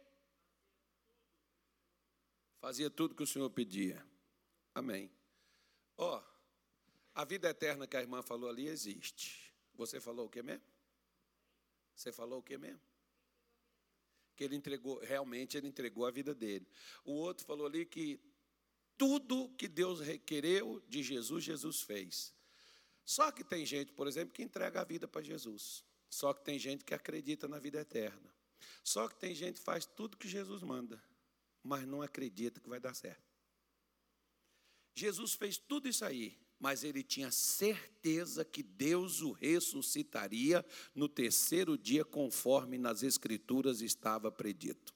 Fazia 2.59 2.91
tudo 2.91 3.15
que 3.15 3.23
o 3.23 3.27
Senhor 3.27 3.49
pedia. 3.49 4.05
Amém. 4.75 5.11
Ó, 5.97 6.19
oh, 6.19 6.23
a 7.15 7.25
vida 7.25 7.49
eterna 7.49 7.87
que 7.87 7.97
a 7.97 8.01
irmã 8.01 8.21
falou 8.21 8.47
ali 8.47 8.67
existe. 8.67 9.50
Você 9.75 9.99
falou 9.99 10.27
o 10.27 10.29
que 10.29 10.41
mesmo? 10.41 10.63
Você 11.95 12.11
falou 12.11 12.39
o 12.39 12.43
que 12.43 12.57
mesmo? 12.57 12.81
Que 14.35 14.43
ele 14.43 14.55
entregou, 14.55 14.99
realmente 14.99 15.57
ele 15.57 15.67
entregou 15.67 16.05
a 16.05 16.11
vida 16.11 16.33
dele. 16.33 16.67
O 17.03 17.13
outro 17.13 17.45
falou 17.45 17.67
ali 17.67 17.85
que 17.85 18.19
tudo 18.97 19.49
que 19.57 19.67
Deus 19.67 19.99
requereu 19.99 20.83
de 20.87 21.03
Jesus, 21.03 21.43
Jesus 21.43 21.81
fez. 21.81 22.33
Só 23.03 23.31
que 23.31 23.43
tem 23.43 23.65
gente, 23.65 23.91
por 23.93 24.07
exemplo, 24.07 24.33
que 24.33 24.43
entrega 24.43 24.81
a 24.81 24.83
vida 24.83 25.07
para 25.07 25.21
Jesus. 25.21 25.83
Só 26.09 26.33
que 26.33 26.43
tem 26.43 26.59
gente 26.59 26.83
que 26.83 26.93
acredita 26.93 27.47
na 27.47 27.57
vida 27.57 27.79
eterna. 27.79 28.33
Só 28.83 29.07
que 29.07 29.15
tem 29.15 29.33
gente 29.33 29.55
que 29.55 29.63
faz 29.63 29.85
tudo 29.85 30.17
que 30.17 30.27
Jesus 30.27 30.61
manda, 30.61 31.01
mas 31.63 31.85
não 31.85 32.01
acredita 32.01 32.59
que 32.59 32.69
vai 32.69 32.79
dar 32.79 32.93
certo. 32.93 33.31
Jesus 34.93 35.33
fez 35.33 35.57
tudo 35.57 35.87
isso 35.87 36.03
aí, 36.03 36.37
mas 36.61 36.83
ele 36.83 37.01
tinha 37.01 37.31
certeza 37.31 38.45
que 38.45 38.61
Deus 38.61 39.21
o 39.21 39.31
ressuscitaria 39.31 40.63
no 40.93 41.09
terceiro 41.09 41.75
dia, 41.75 42.05
conforme 42.05 42.77
nas 42.77 43.01
Escrituras 43.01 43.81
estava 43.81 44.31
predito. 44.31 44.93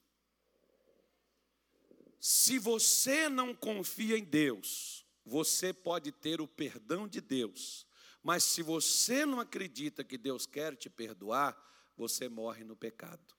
Se 2.19 2.59
você 2.59 3.27
não 3.27 3.55
confia 3.55 4.15
em 4.15 4.23
Deus, 4.23 5.07
você 5.25 5.73
pode 5.73 6.11
ter 6.11 6.39
o 6.39 6.47
perdão 6.47 7.07
de 7.07 7.19
Deus, 7.19 7.87
mas 8.21 8.43
se 8.43 8.61
você 8.61 9.25
não 9.25 9.39
acredita 9.39 10.03
que 10.03 10.19
Deus 10.19 10.45
quer 10.45 10.75
te 10.75 10.87
perdoar, 10.87 11.59
você 11.97 12.29
morre 12.29 12.63
no 12.63 12.75
pecado. 12.75 13.35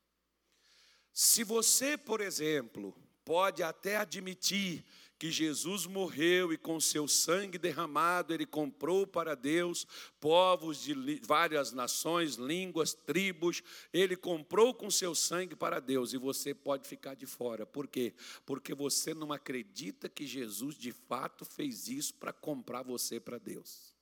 Se 1.12 1.44
você, 1.44 1.96
por 1.96 2.20
exemplo, 2.20 2.92
pode 3.24 3.62
até 3.62 3.96
admitir 3.96 4.84
que 5.18 5.30
Jesus 5.30 5.86
morreu 5.86 6.52
e 6.52 6.58
com 6.58 6.78
seu 6.78 7.08
sangue 7.08 7.58
derramado 7.58 8.34
ele 8.34 8.44
comprou 8.44 9.06
para 9.06 9.34
Deus 9.34 9.86
povos 10.20 10.82
de 10.82 11.20
várias 11.24 11.72
nações, 11.72 12.34
línguas, 12.34 12.92
tribos, 12.92 13.62
ele 13.92 14.16
comprou 14.16 14.74
com 14.74 14.90
seu 14.90 15.14
sangue 15.14 15.56
para 15.56 15.80
Deus 15.80 16.12
e 16.12 16.18
você 16.18 16.54
pode 16.54 16.86
ficar 16.86 17.14
de 17.14 17.26
fora. 17.26 17.64
Por 17.64 17.86
quê? 17.86 18.14
Porque 18.44 18.74
você 18.74 19.14
não 19.14 19.32
acredita 19.32 20.08
que 20.08 20.26
Jesus 20.26 20.76
de 20.76 20.92
fato 20.92 21.44
fez 21.44 21.88
isso 21.88 22.14
para 22.14 22.32
comprar 22.32 22.82
você 22.82 23.18
para 23.18 23.38
Deus. 23.38 23.94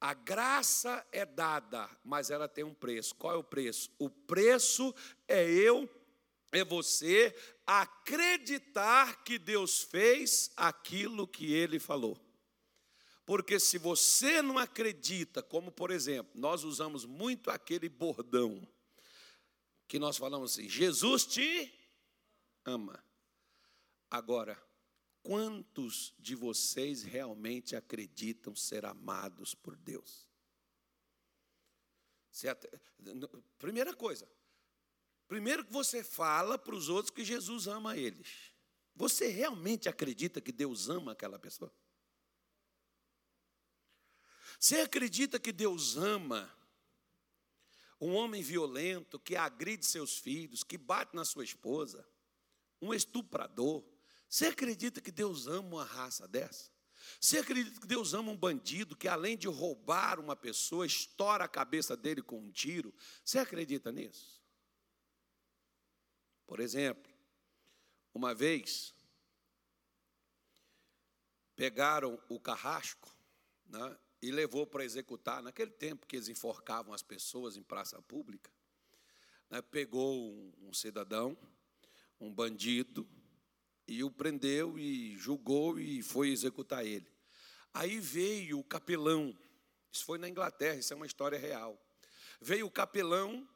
A 0.00 0.12
graça 0.12 1.06
é 1.10 1.24
dada, 1.24 1.88
mas 2.04 2.30
ela 2.30 2.46
tem 2.46 2.62
um 2.62 2.74
preço. 2.74 3.14
Qual 3.14 3.34
é 3.34 3.36
o 3.36 3.44
preço? 3.44 3.90
O 3.98 4.10
preço 4.10 4.94
é 5.26 5.48
eu 5.48 5.88
é 6.52 6.64
você 6.64 7.34
acreditar 7.66 9.24
que 9.24 9.38
Deus 9.38 9.82
fez 9.82 10.50
aquilo 10.56 11.26
que 11.26 11.52
ele 11.52 11.78
falou. 11.78 12.20
Porque 13.24 13.58
se 13.58 13.76
você 13.76 14.40
não 14.40 14.56
acredita, 14.56 15.42
como 15.42 15.72
por 15.72 15.90
exemplo, 15.90 16.30
nós 16.34 16.62
usamos 16.62 17.04
muito 17.04 17.50
aquele 17.50 17.88
bordão, 17.88 18.66
que 19.88 19.98
nós 19.98 20.16
falamos 20.16 20.52
assim: 20.52 20.68
Jesus 20.68 21.26
te 21.26 21.72
ama. 22.64 23.04
Agora, 24.08 24.56
quantos 25.22 26.14
de 26.18 26.36
vocês 26.36 27.02
realmente 27.02 27.74
acreditam 27.74 28.54
ser 28.54 28.84
amados 28.84 29.54
por 29.54 29.76
Deus? 29.76 30.24
Primeira 33.58 33.92
coisa, 33.94 34.28
Primeiro 35.28 35.64
que 35.64 35.72
você 35.72 36.04
fala 36.04 36.58
para 36.58 36.74
os 36.74 36.88
outros 36.88 37.10
que 37.10 37.24
Jesus 37.24 37.66
ama 37.66 37.96
eles. 37.96 38.52
Você 38.94 39.28
realmente 39.28 39.88
acredita 39.88 40.40
que 40.40 40.52
Deus 40.52 40.88
ama 40.88 41.12
aquela 41.12 41.38
pessoa? 41.38 41.72
Você 44.58 44.80
acredita 44.80 45.38
que 45.38 45.52
Deus 45.52 45.96
ama 45.96 46.50
um 48.00 48.14
homem 48.14 48.42
violento 48.42 49.18
que 49.18 49.36
agride 49.36 49.84
seus 49.84 50.16
filhos, 50.16 50.62
que 50.62 50.78
bate 50.78 51.14
na 51.14 51.24
sua 51.24 51.44
esposa, 51.44 52.06
um 52.80 52.94
estuprador? 52.94 53.84
Você 54.28 54.46
acredita 54.46 55.00
que 55.00 55.10
Deus 55.10 55.46
ama 55.46 55.68
uma 55.68 55.84
raça 55.84 56.26
dessa? 56.26 56.70
Você 57.20 57.38
acredita 57.38 57.80
que 57.80 57.86
Deus 57.86 58.14
ama 58.14 58.32
um 58.32 58.36
bandido 58.36 58.96
que, 58.96 59.06
além 59.06 59.36
de 59.36 59.46
roubar 59.46 60.18
uma 60.18 60.34
pessoa, 60.34 60.86
estoura 60.86 61.44
a 61.44 61.48
cabeça 61.48 61.96
dele 61.96 62.22
com 62.22 62.38
um 62.40 62.50
tiro? 62.50 62.94
Você 63.24 63.38
acredita 63.38 63.92
nisso? 63.92 64.42
Por 66.46 66.60
exemplo, 66.60 67.12
uma 68.14 68.34
vez 68.34 68.94
pegaram 71.56 72.20
o 72.28 72.38
carrasco 72.38 73.10
né, 73.66 73.96
e 74.22 74.30
levou 74.30 74.66
para 74.66 74.84
executar, 74.84 75.42
naquele 75.42 75.70
tempo 75.70 76.06
que 76.06 76.16
eles 76.16 76.28
enforcavam 76.28 76.94
as 76.94 77.02
pessoas 77.02 77.56
em 77.56 77.62
praça 77.62 78.00
pública, 78.02 78.50
né, 79.50 79.60
pegou 79.62 80.14
um, 80.14 80.52
um 80.68 80.72
cidadão, 80.72 81.36
um 82.20 82.32
bandido, 82.32 83.08
e 83.88 84.02
o 84.02 84.10
prendeu 84.10 84.78
e 84.78 85.16
julgou 85.16 85.78
e 85.78 86.02
foi 86.02 86.30
executar 86.30 86.84
ele. 86.84 87.06
Aí 87.72 88.00
veio 88.00 88.58
o 88.58 88.64
capelão, 88.64 89.36
isso 89.92 90.04
foi 90.04 90.18
na 90.18 90.28
Inglaterra, 90.28 90.78
isso 90.78 90.92
é 90.92 90.96
uma 90.96 91.06
história 91.06 91.38
real. 91.38 91.80
Veio 92.40 92.66
o 92.66 92.70
capelão 92.70 93.48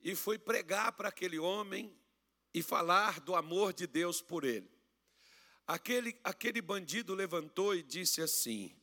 e 0.00 0.14
foi 0.14 0.38
pregar 0.38 0.92
para 0.92 1.08
aquele 1.08 1.38
homem 1.38 1.94
e 2.54 2.62
falar 2.62 3.20
do 3.20 3.34
amor 3.34 3.72
de 3.72 3.86
Deus 3.86 4.22
por 4.22 4.44
ele. 4.44 4.70
Aquele, 5.66 6.18
aquele 6.22 6.62
bandido 6.62 7.14
levantou 7.14 7.74
e 7.74 7.82
disse 7.82 8.22
assim: 8.22 8.74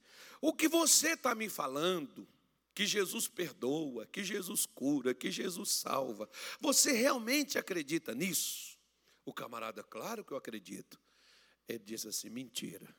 O 0.41 0.53
que 0.53 0.67
você 0.67 1.13
está 1.13 1.33
me 1.33 1.47
falando? 1.47 2.27
Que 2.73 2.85
Jesus 2.85 3.27
perdoa, 3.27 4.05
que 4.05 4.23
Jesus 4.23 4.65
cura, 4.65 5.13
que 5.13 5.31
Jesus 5.31 5.71
salva. 5.71 6.29
Você 6.59 6.91
realmente 6.91 7.57
acredita 7.57 8.13
nisso? 8.13 8.77
O 9.23 9.33
camarada, 9.33 9.83
claro 9.83 10.23
que 10.23 10.33
eu 10.33 10.37
acredito. 10.37 10.99
Ele 11.67 11.79
disse 11.79 12.07
assim: 12.07 12.29
mentira. 12.29 12.93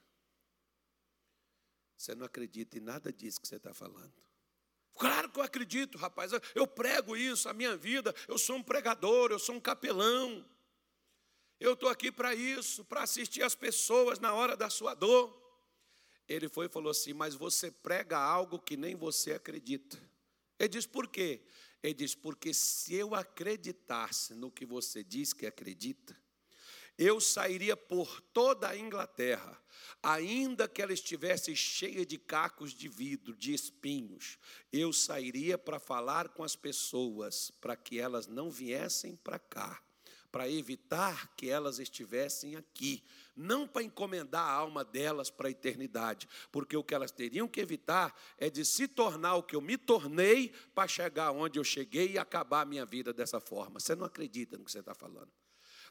Você 1.97 2.15
não 2.15 2.27
acredita 2.27 2.79
em 2.79 2.81
nada 2.81 3.13
disso 3.13 3.41
que 3.41 3.47
você 3.47 3.57
está 3.57 3.75
falando. 3.75 4.13
Claro 4.99 5.31
que 5.31 5.39
eu 5.39 5.43
acredito, 5.43 5.99
rapaz. 5.99 6.33
Eu 6.55 6.67
prego 6.67 7.17
isso, 7.17 7.49
a 7.49 7.53
minha 7.53 7.77
vida. 7.77 8.15
Eu 8.29 8.39
sou 8.39 8.57
um 8.57 8.63
pregador, 8.63 9.31
eu 9.31 9.39
sou 9.39 9.55
um 9.55 9.61
capelão. 9.61 10.45
Eu 11.63 11.75
estou 11.75 11.89
aqui 11.89 12.11
para 12.11 12.35
isso, 12.35 12.85
para 12.85 13.05
assistir 13.05 13.41
as 13.41 13.55
pessoas 13.55 14.19
na 14.19 14.35
hora 14.35 14.57
da 14.57 14.69
sua 14.69 14.95
dor. 14.95 15.33
Ele 16.29 16.49
foi 16.49 16.67
e 16.67 16.69
falou 16.69 16.91
assim: 16.91 17.13
Mas 17.13 17.37
você 17.37 17.71
prega 17.71 18.19
algo 18.19 18.59
que 18.59 18.77
nem 18.77 18.97
você 18.97 19.35
acredita. 19.35 19.97
Ele 20.59 20.69
diz: 20.69 20.87
Por 20.87 21.07
quê? 21.07 21.41
Ele 21.81 21.95
diz: 21.95 22.17
Porque 22.17 22.53
se 22.53 22.97
eu 22.97 23.15
acreditasse 23.15 24.35
no 24.35 24.51
que 24.51 24.67
você 24.67 25.05
diz 25.05 25.33
que 25.33 25.47
acredita, 25.47 26.21
eu 26.99 27.21
sairia 27.21 27.77
por 27.77 28.21
toda 28.21 28.69
a 28.69 28.77
Inglaterra, 28.77 29.57
ainda 30.03 30.67
que 30.67 30.83
ela 30.83 30.93
estivesse 30.93 31.55
cheia 31.55 32.05
de 32.05 32.19
cacos 32.19 32.75
de 32.75 32.89
vidro, 32.89 33.37
de 33.37 33.55
espinhos, 33.55 34.37
eu 34.73 34.93
sairia 34.93 35.57
para 35.57 35.79
falar 35.79 36.31
com 36.31 36.43
as 36.43 36.57
pessoas, 36.57 37.53
para 37.61 37.77
que 37.77 38.01
elas 38.01 38.27
não 38.27 38.51
viessem 38.51 39.15
para 39.15 39.39
cá, 39.39 39.81
para 40.33 40.49
evitar 40.49 41.29
que 41.37 41.51
elas 41.51 41.79
estivessem 41.79 42.57
aqui, 42.57 43.05
não 43.37 43.69
para 43.69 43.83
encomendar 43.83 44.43
a 44.43 44.53
alma 44.53 44.83
delas 44.83 45.31
para 45.31 45.49
a 45.49 45.51
eternidade, 45.51 46.27
porque 46.51 46.75
o 46.77 46.83
que 46.83 46.95
elas 46.95 47.13
teriam 47.13 47.47
que 47.47 47.61
evitar 47.61 48.19
é 48.39 48.49
de 48.49 48.65
se 48.65 48.89
tornar 48.89 49.37
o 49.37 49.43
que 49.43 49.55
eu 49.55 49.61
me 49.61 49.77
tornei 49.77 50.51
para 50.75 50.89
chegar 50.89 51.31
onde 51.31 51.59
eu 51.59 51.65
cheguei 51.65 52.13
e 52.13 52.19
acabar 52.19 52.63
a 52.63 52.67
minha 52.67 52.87
vida 52.87 53.13
dessa 53.13 53.39
forma. 53.39 53.79
Você 53.79 53.95
não 53.95 54.07
acredita 54.07 54.57
no 54.57 54.65
que 54.65 54.73
você 54.73 54.81
está 54.81 54.95
falando. 54.95 55.31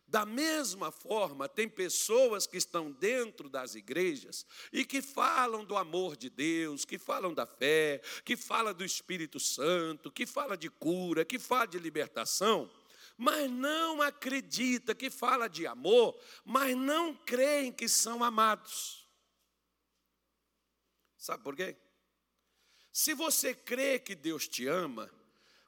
Da 0.07 0.25
mesma 0.25 0.91
forma, 0.91 1.47
tem 1.47 1.69
pessoas 1.69 2.45
que 2.45 2.57
estão 2.57 2.91
dentro 2.91 3.47
das 3.47 3.75
igrejas 3.75 4.45
e 4.73 4.83
que 4.83 5.01
falam 5.01 5.63
do 5.63 5.77
amor 5.77 6.17
de 6.17 6.29
Deus, 6.29 6.83
que 6.83 6.97
falam 6.97 7.33
da 7.33 7.45
fé, 7.45 8.01
que 8.25 8.35
falam 8.35 8.73
do 8.73 8.83
Espírito 8.83 9.39
Santo, 9.39 10.11
que 10.11 10.25
falam 10.25 10.57
de 10.57 10.69
cura, 10.69 11.23
que 11.23 11.39
falam 11.39 11.67
de 11.67 11.79
libertação, 11.79 12.69
mas 13.17 13.49
não 13.49 14.01
acredita 14.01 14.95
que 14.95 15.09
fala 15.09 15.47
de 15.47 15.67
amor, 15.67 16.19
mas 16.43 16.75
não 16.75 17.15
creem 17.15 17.71
que 17.71 17.87
são 17.87 18.23
amados. 18.23 19.07
Sabe 21.17 21.43
por 21.43 21.55
quê? 21.55 21.77
Se 22.91 23.13
você 23.13 23.53
crê 23.53 23.99
que 23.99 24.15
Deus 24.15 24.47
te 24.47 24.67
ama, 24.67 25.09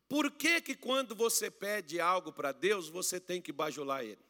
por 0.07 0.29
que 0.31 0.61
que 0.61 0.75
quando 0.75 1.15
você 1.15 1.49
pede 1.49 1.99
algo 1.99 2.31
para 2.31 2.51
Deus, 2.51 2.89
você 2.89 3.19
tem 3.19 3.41
que 3.41 3.51
bajular 3.51 4.03
ele? 4.03 4.23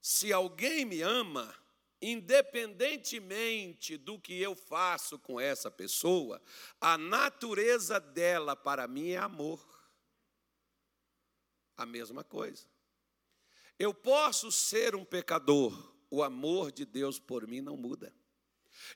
Se 0.00 0.32
alguém 0.32 0.84
me 0.84 1.02
ama, 1.02 1.54
independentemente 2.00 3.96
do 3.96 4.18
que 4.18 4.40
eu 4.40 4.54
faço 4.54 5.18
com 5.18 5.38
essa 5.38 5.70
pessoa, 5.70 6.40
a 6.80 6.96
natureza 6.96 8.00
dela 8.00 8.56
para 8.56 8.86
mim 8.86 9.10
é 9.10 9.18
amor. 9.18 9.77
A 11.78 11.86
mesma 11.86 12.22
coisa. 12.22 12.66
Eu 13.78 13.94
posso 13.94 14.52
ser 14.52 14.94
um 14.94 15.04
pecador, 15.04 15.94
o 16.10 16.22
amor 16.22 16.70
de 16.70 16.84
Deus 16.84 17.18
por 17.18 17.46
mim 17.46 17.60
não 17.60 17.76
muda. 17.76 18.12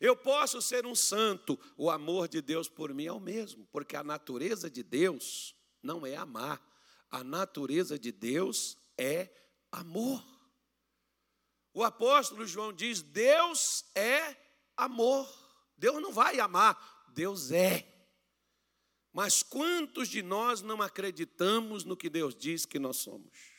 Eu 0.01 0.17
posso 0.17 0.61
ser 0.61 0.85
um 0.85 0.95
santo, 0.95 1.59
o 1.77 1.91
amor 1.91 2.29
de 2.29 2.43
Deus 2.43 2.69
por 2.69 2.93
mim 2.93 3.07
é 3.07 3.13
o 3.13 3.21
mesmo, 3.21 3.67
porque 3.73 3.97
a 3.97 4.05
natureza 4.05 4.69
de 4.69 4.83
Deus 4.83 5.55
não 5.83 6.07
é 6.07 6.17
amar, 6.17 6.61
a 7.11 7.23
natureza 7.23 7.99
de 7.99 8.11
Deus 8.11 8.77
é 8.99 9.31
amor. 9.71 10.25
O 11.75 11.83
apóstolo 11.83 12.47
João 12.47 12.73
diz: 12.73 13.03
Deus 13.03 13.85
é 13.95 14.37
amor. 14.77 15.29
Deus 15.77 16.01
não 16.01 16.13
vai 16.13 16.39
amar, 16.39 17.07
Deus 17.09 17.51
é. 17.51 17.92
Mas 19.13 19.43
quantos 19.43 20.09
de 20.09 20.23
nós 20.23 20.63
não 20.63 20.81
acreditamos 20.81 21.85
no 21.85 21.97
que 21.97 22.09
Deus 22.09 22.35
diz 22.35 22.65
que 22.65 22.79
nós 22.79 22.97
somos? 22.97 23.53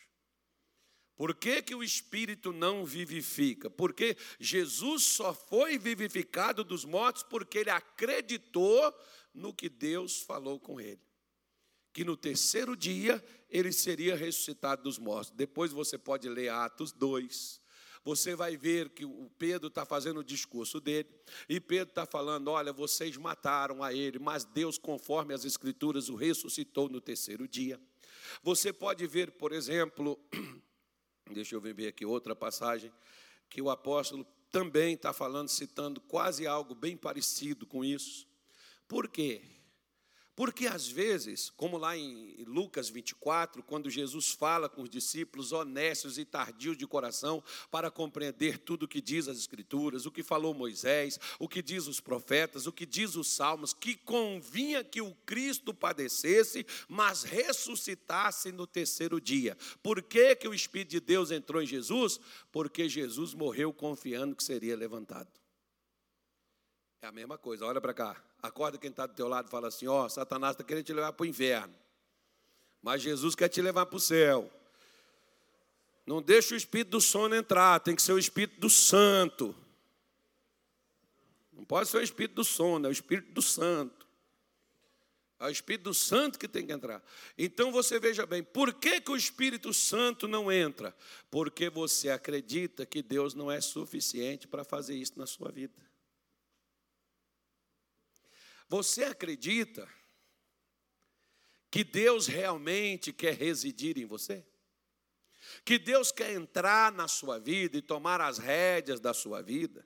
Por 1.16 1.36
que, 1.36 1.62
que 1.62 1.76
o 1.76 1.84
Espírito 1.84 2.52
não 2.52 2.84
vivifica? 2.84 3.70
Porque 3.70 4.18
Jesus 4.40 5.04
só 5.04 5.34
foi 5.34 5.78
vivificado 5.78 6.64
dos 6.64 6.84
mortos 6.84 7.22
porque 7.22 7.60
ele 7.60 7.70
acreditou 7.70 8.94
no 9.34 9.54
que 9.54 9.70
Deus 9.70 10.22
falou 10.22 10.60
com 10.60 10.82
ele. 10.82 11.02
Que 11.94 12.04
no 12.04 12.18
terceiro 12.18 12.76
dia 12.76 13.24
ele 13.48 13.72
seria 13.72 14.16
ressuscitado 14.16 14.82
dos 14.82 14.98
mortos. 14.98 15.30
Depois 15.32 15.72
você 15.72 16.00
pode 16.00 16.28
ler 16.28 16.50
Atos 16.50 16.92
2, 16.92 17.62
você 18.04 18.36
vai 18.36 18.58
ver 18.58 18.89
que 18.89 19.06
o 19.06 19.32
Pedro 19.38 19.68
está 19.68 19.86
fazendo 19.86 20.20
o 20.20 20.24
discurso 20.24 20.80
dele, 20.80 21.10
e 21.48 21.60
Pedro 21.60 21.89
está 21.89 22.06
falando: 22.06 22.50
olha, 22.50 22.74
vocês 22.74 23.16
mataram 23.18 23.82
a 23.84 23.94
ele, 23.94 24.20
mas 24.20 24.44
Deus, 24.44 24.78
conforme 24.78 25.34
as 25.34 25.46
Escrituras, 25.46 26.10
o 26.10 26.16
ressuscitou 26.16 26.89
no 26.89 27.00
terceiro 27.00 27.48
dia. 27.48 27.80
Você 28.42 28.74
pode 28.74 29.06
ver, 29.08 29.32
por 29.32 29.52
exemplo, 29.52 30.20
deixa 31.32 31.56
eu 31.56 31.62
ver 31.62 31.88
aqui 31.88 32.06
outra 32.06 32.36
passagem, 32.36 32.92
que 33.50 33.62
o 33.62 33.70
apóstolo 33.70 34.26
também 34.52 34.94
está 34.94 35.12
falando, 35.12 35.50
citando 35.50 36.00
quase 36.02 36.46
algo 36.46 36.76
bem 36.76 36.96
parecido 36.96 37.66
com 37.66 37.84
isso. 37.84 38.28
Por 38.88 39.08
quê? 39.08 39.42
Porque 40.36 40.65
às 40.65 40.88
vezes, 40.88 41.52
como 41.52 41.78
lá 41.78 41.96
em 41.96 42.43
Lucas 42.48 42.89
24, 42.89 43.62
quando 43.62 43.89
Jesus 43.89 44.32
fala 44.32 44.67
com 44.67 44.82
os 44.82 44.89
discípulos 44.89 45.52
honestos 45.52 46.17
e 46.17 46.26
tardios 46.26 46.76
de 46.76 46.88
coração 46.88 47.43
para 47.69 47.91
compreender 47.91 48.58
tudo 48.58 48.84
o 48.84 48.88
que 48.88 49.00
diz 49.00 49.28
as 49.28 49.38
Escrituras, 49.38 50.08
o 50.08 50.12
que 50.12 50.24
falou 50.24 50.54
Moisés, 50.54 51.19
o 51.38 51.48
que 51.48 51.62
diz 51.62 51.86
os 51.86 52.00
profetas, 52.00 52.65
o 52.65 52.72
que 52.72 52.86
diz 52.86 53.15
os 53.15 53.28
salmos, 53.28 53.74
que 53.74 53.96
convinha 53.96 54.84
que 54.84 55.02
o 55.02 55.13
Cristo 55.24 55.72
padecesse, 55.72 56.65
mas 56.88 57.22
ressuscitasse 57.22 58.52
no 58.52 58.65
terceiro 58.65 59.22
dia. 59.22 59.56
Por 59.84 60.02
que, 60.02 60.36
que 60.36 60.48
o 60.48 60.54
Espírito 60.54 60.91
de 60.91 61.00
Deus 61.00 61.30
entrou 61.30 61.62
em 61.62 61.67
Jesus? 61.67 62.19
Porque 62.52 62.89
Jesus 62.89 63.36
morreu 63.36 63.72
confiando 63.72 64.36
que 64.36 64.43
seria 64.43 64.76
levantado. 64.76 65.42
É 67.04 67.08
a 67.08 67.12
mesma 67.12 67.38
coisa, 67.38 67.66
olha 67.66 67.82
para 67.82 67.94
cá. 67.94 68.16
Acorda 68.42 68.78
quem 68.78 68.89
está 68.89 69.06
do 69.06 69.13
teu 69.13 69.28
lado 69.28 69.50
e 69.50 69.52
fala 69.52 69.68
assim: 69.68 69.86
ó, 69.88 70.06
oh, 70.06 70.10
Satanás 70.10 70.54
está 70.54 70.63
querendo 70.63 70.86
te 70.86 70.94
levar 70.94 71.12
para 71.12 71.26
o 71.26 71.28
inferno. 71.28 71.76
Mas 72.82 73.02
Jesus 73.02 73.36
quer 73.36 73.50
te 73.50 73.62
levar 73.62 73.86
para 73.88 73.98
o 73.98 74.00
céu. 74.00 74.50
Não 76.06 76.22
deixa 76.22 76.54
o 76.54 76.58
espírito 76.58 76.92
do 76.92 77.02
sono 77.02 77.36
entrar, 77.36 77.82
tem 77.82 77.94
que 77.94 78.02
ser 78.02 78.13
o 78.13 78.18
espírito 78.18 78.58
do 78.62 78.70
santo. 78.70 79.54
Não 81.52 81.66
pode 81.66 81.89
ser 81.89 81.98
o 81.98 82.02
espírito 82.02 82.36
do 82.36 82.44
sono, 82.46 82.86
é 82.86 82.89
o 82.89 82.94
espírito 82.94 83.34
do 83.34 83.42
santo. 83.42 84.08
É 85.39 85.48
o 85.48 85.50
Espírito 85.50 85.84
do 85.84 85.94
Santo 85.94 86.39
que 86.39 86.48
tem 86.48 86.66
que 86.66 86.72
entrar. 86.72 87.04
Então 87.38 87.70
você 87.70 88.00
veja 88.00 88.26
bem, 88.26 88.42
por 88.42 88.74
que, 88.74 89.02
que 89.02 89.12
o 89.12 89.18
Espírito 89.18 89.74
Santo 89.74 90.26
não 90.26 90.50
entra? 90.50 90.96
Porque 91.30 91.70
você 91.70 92.10
acredita 92.10 92.86
que 92.86 93.02
Deus 93.02 93.34
não 93.34 93.52
é 93.52 93.60
suficiente 93.60 94.48
para 94.48 94.63
fazer 94.63 94.96
isso 94.96 95.20
na 95.20 95.28
sua 95.28 95.52
vida. 95.52 95.74
Você 98.74 99.04
acredita 99.04 99.88
que 101.70 101.84
Deus 101.84 102.26
realmente 102.26 103.14
quer 103.14 103.36
residir 103.36 104.00
em 104.00 104.06
você? 104.08 104.44
Que 105.64 105.78
Deus 105.78 106.12
quer 106.12 106.32
entrar 106.32 106.92
na 106.92 107.08
sua 107.08 107.38
vida 107.38 107.78
e 107.78 107.84
tomar 107.84 108.20
as 108.20 108.40
rédeas 108.40 109.00
da 109.00 109.14
sua 109.14 109.44
vida? 109.44 109.86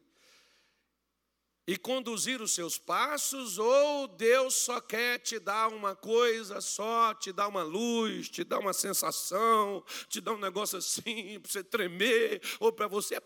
E 1.67 1.75
conduzir 1.77 2.41
os 2.41 2.53
seus 2.53 2.77
passos, 2.77 3.57
ou 3.57 4.07
Deus 4.07 4.53
só 4.55 4.79
quer 4.79 5.19
te 5.19 5.37
dar 5.37 5.67
uma 5.67 5.93
coisa 5.93 6.61
só, 6.61 7.13
te 7.13 7.33
dar 7.33 7.49
uma 7.49 7.63
luz, 7.63 8.29
te 8.29 8.45
dar 8.45 8.59
uma 8.59 8.71
sensação, 8.71 9.83
te 10.07 10.21
dar 10.21 10.31
um 10.31 10.39
negócio 10.39 10.77
assim, 10.77 11.37
para 11.43 11.51
você 11.51 11.61
tremer, 11.61 12.41
ou 12.57 12.71
para 12.71 12.87
você 12.87 13.17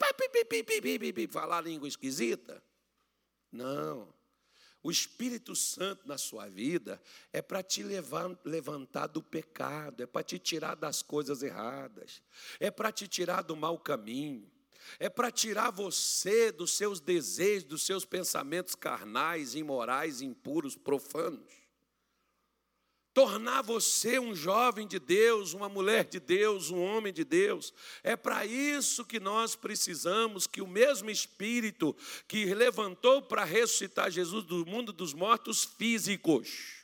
falar 1.29 1.61
língua 1.61 1.87
esquisita? 1.87 2.63
Não. 3.51 4.20
O 4.83 4.89
Espírito 4.89 5.55
Santo 5.55 6.07
na 6.07 6.17
sua 6.17 6.47
vida 6.47 7.01
é 7.31 7.41
para 7.41 7.61
te 7.61 7.83
levantar 7.83 9.07
do 9.07 9.21
pecado, 9.21 10.01
é 10.01 10.07
para 10.07 10.23
te 10.23 10.39
tirar 10.39 10.75
das 10.75 11.01
coisas 11.03 11.43
erradas, 11.43 12.21
é 12.59 12.71
para 12.71 12.91
te 12.91 13.07
tirar 13.07 13.43
do 13.43 13.55
mau 13.55 13.77
caminho, 13.77 14.49
é 14.97 15.07
para 15.07 15.29
tirar 15.29 15.69
você 15.69 16.51
dos 16.51 16.73
seus 16.73 16.99
desejos, 16.99 17.63
dos 17.63 17.83
seus 17.83 18.05
pensamentos 18.05 18.73
carnais, 18.73 19.53
imorais, 19.53 20.21
impuros, 20.21 20.75
profanos 20.75 21.60
tornar 23.13 23.61
você 23.61 24.19
um 24.19 24.33
jovem 24.33 24.87
de 24.87 24.99
Deus, 24.99 25.53
uma 25.53 25.67
mulher 25.67 26.05
de 26.05 26.19
Deus, 26.19 26.69
um 26.69 26.81
homem 26.81 27.11
de 27.11 27.23
Deus. 27.23 27.73
É 28.03 28.15
para 28.15 28.45
isso 28.45 29.05
que 29.05 29.19
nós 29.19 29.55
precisamos 29.55 30.47
que 30.47 30.61
o 30.61 30.67
mesmo 30.67 31.09
Espírito 31.09 31.95
que 32.27 32.53
levantou 32.53 33.21
para 33.21 33.43
ressuscitar 33.43 34.09
Jesus 34.09 34.43
do 34.45 34.65
mundo 34.65 34.93
dos 34.93 35.13
mortos 35.13 35.63
físicos. 35.63 36.81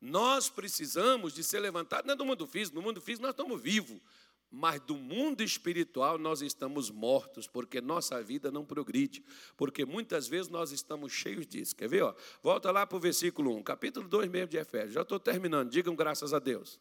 Nós 0.00 0.48
precisamos 0.48 1.34
de 1.34 1.42
ser 1.42 1.58
levantados, 1.58 2.06
não 2.06 2.14
é 2.14 2.16
do 2.16 2.24
mundo 2.24 2.46
físico, 2.46 2.76
no 2.76 2.82
mundo 2.82 3.00
físico 3.00 3.22
nós 3.22 3.32
estamos 3.32 3.60
vivos, 3.60 4.00
mas 4.50 4.80
do 4.80 4.96
mundo 4.96 5.42
espiritual 5.42 6.18
nós 6.18 6.40
estamos 6.40 6.90
mortos, 6.90 7.46
porque 7.46 7.80
nossa 7.80 8.22
vida 8.22 8.50
não 8.50 8.64
progride, 8.64 9.24
porque 9.56 9.84
muitas 9.84 10.26
vezes 10.26 10.48
nós 10.48 10.72
estamos 10.72 11.12
cheios 11.12 11.46
disso. 11.46 11.76
Quer 11.76 11.88
ver? 11.88 12.02
Ó? 12.02 12.14
Volta 12.42 12.70
lá 12.70 12.86
para 12.86 12.96
o 12.96 13.00
versículo 13.00 13.54
1, 13.56 13.62
capítulo 13.62 14.08
2 14.08 14.30
mesmo 14.30 14.48
de 14.48 14.56
Efésios. 14.56 14.94
Já 14.94 15.02
estou 15.02 15.20
terminando, 15.20 15.70
digam 15.70 15.94
graças 15.94 16.32
a 16.32 16.38
Deus. 16.38 16.80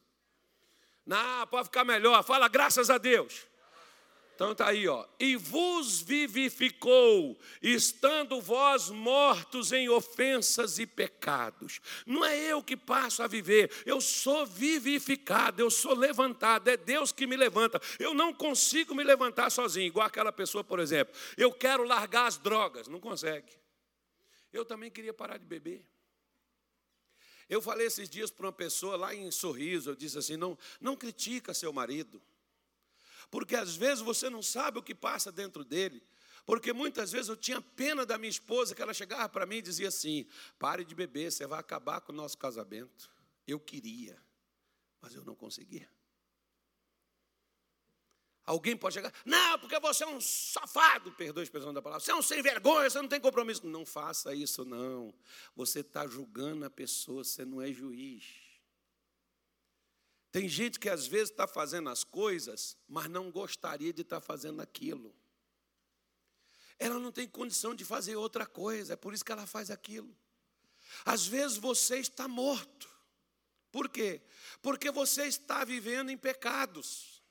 Não, 1.06 1.48
pode 1.48 1.66
ficar 1.66 1.84
melhor, 1.84 2.24
fala 2.24 2.48
graças 2.48 2.90
a 2.90 2.98
Deus. 2.98 3.48
Então 4.38 4.54
tá 4.54 4.68
aí, 4.68 4.88
ó. 4.88 5.04
E 5.20 5.36
vos 5.36 6.00
vivificou, 6.00 7.36
estando 7.60 8.40
vós 8.40 8.92
mortos 8.92 9.72
em 9.72 9.90
ofensas 9.90 10.78
e 10.78 10.86
pecados. 10.86 11.82
Não 12.06 12.24
é 12.24 12.38
eu 12.52 12.62
que 12.62 12.78
passo 12.78 13.24
a 13.24 13.28
viver, 13.28 13.72
eu 13.84 14.00
sou 14.00 14.46
vivificado, 14.46 15.60
eu 15.60 15.72
sou 15.72 15.96
levantado, 15.96 16.68
é 16.68 16.78
Deus 16.78 17.12
que 17.12 17.26
me 17.26 17.36
levanta. 17.36 17.82
Eu 17.98 18.14
não 18.14 18.32
consigo 18.32 18.94
me 18.94 19.04
levantar 19.04 19.50
sozinho, 19.50 19.88
igual 19.88 20.06
aquela 20.06 20.32
pessoa, 20.32 20.64
por 20.64 20.80
exemplo. 20.80 21.16
Eu 21.36 21.52
quero 21.52 21.84
largar 21.84 22.28
as 22.28 22.38
drogas, 22.38 22.88
não 22.88 23.00
consegue. 23.00 23.52
Eu 24.54 24.64
também 24.64 24.92
queria 24.92 25.16
parar 25.16 25.38
de 25.38 25.46
beber. 25.48 25.84
Eu 27.50 27.60
falei 27.60 27.88
esses 27.88 28.08
dias 28.08 28.30
para 28.30 28.46
uma 28.46 28.54
pessoa 28.54 28.96
lá 28.96 29.16
em 29.16 29.32
Sorriso, 29.32 29.90
eu 29.90 29.96
disse 29.96 30.20
assim: 30.20 30.38
não, 30.38 30.56
não 30.80 30.96
critica 30.96 31.56
seu 31.56 31.74
marido. 31.74 32.22
Porque 33.30 33.56
às 33.56 33.76
vezes 33.76 34.04
você 34.04 34.30
não 34.30 34.42
sabe 34.42 34.80
o 34.80 34.84
que 34.84 34.96
passa 34.96 35.32
dentro 35.32 35.64
dele. 35.64 36.02
Porque 36.46 36.72
muitas 36.72 37.12
vezes 37.12 37.28
eu 37.28 37.36
tinha 37.36 37.62
pena 37.62 38.06
da 38.06 38.18
minha 38.18 38.30
esposa, 38.30 38.74
que 38.74 38.82
ela 38.82 38.94
chegava 38.94 39.28
para 39.28 39.46
mim 39.46 39.58
e 39.58 39.62
dizia 39.62 39.90
assim: 39.90 40.26
pare 40.58 40.86
de 40.86 40.96
beber, 40.96 41.30
você 41.30 41.46
vai 41.46 41.60
acabar 41.60 42.00
com 42.00 42.14
o 42.14 42.16
nosso 42.16 42.38
casamento. 42.38 43.12
Eu 43.46 43.60
queria, 43.60 44.18
mas 45.02 45.14
eu 45.14 45.26
não 45.26 45.36
conseguia. 45.36 45.90
Alguém 48.46 48.78
pode 48.78 48.94
chegar, 48.94 49.14
não, 49.26 49.60
porque 49.60 49.78
você 49.78 50.06
é 50.06 50.08
um 50.08 50.22
safado, 50.22 51.12
perdoe 51.12 51.42
a 51.42 51.44
expressão 51.44 51.74
da 51.74 51.82
palavra, 51.82 52.02
você 52.02 52.12
é 52.12 52.16
um 52.16 52.22
sem 52.22 52.42
vergonha, 52.42 52.90
você 52.90 53.02
não 53.02 53.10
tem 53.10 53.20
compromisso. 53.20 53.68
Não 53.68 53.86
faça 53.86 54.34
isso, 54.34 54.64
não. 54.64 55.14
Você 55.54 55.82
está 55.82 56.08
julgando 56.08 56.64
a 56.64 56.70
pessoa, 56.70 57.26
você 57.26 57.44
não 57.44 57.62
é 57.62 57.74
juiz. 57.74 58.47
Tem 60.38 60.48
gente 60.48 60.80
que 60.80 60.88
às 60.88 61.08
vezes 61.08 61.32
está 61.32 61.48
fazendo 61.48 61.90
as 61.90 62.04
coisas, 62.04 62.78
mas 62.88 63.10
não 63.10 63.32
gostaria 63.32 63.92
de 63.92 64.04
estar 64.04 64.22
tá 64.22 64.22
fazendo 64.22 64.62
aquilo. 64.62 65.12
Ela 66.78 67.00
não 67.00 67.12
tem 67.12 67.28
condição 67.28 67.74
de 67.74 67.84
fazer 67.84 68.16
outra 68.18 68.46
coisa, 68.46 68.94
é 68.94 68.96
por 68.96 69.16
isso 69.16 69.26
que 69.26 69.32
ela 69.32 69.48
faz 69.48 69.72
aquilo. 69.72 70.16
Às 71.04 71.26
vezes 71.26 71.58
você 71.58 71.98
está 71.98 72.28
morto. 72.28 72.88
Por 73.72 73.90
quê? 73.90 74.22
Porque 74.62 74.92
você 74.92 75.24
está 75.24 75.66
vivendo 75.66 76.12
em 76.12 76.18
pecados. 76.18 77.24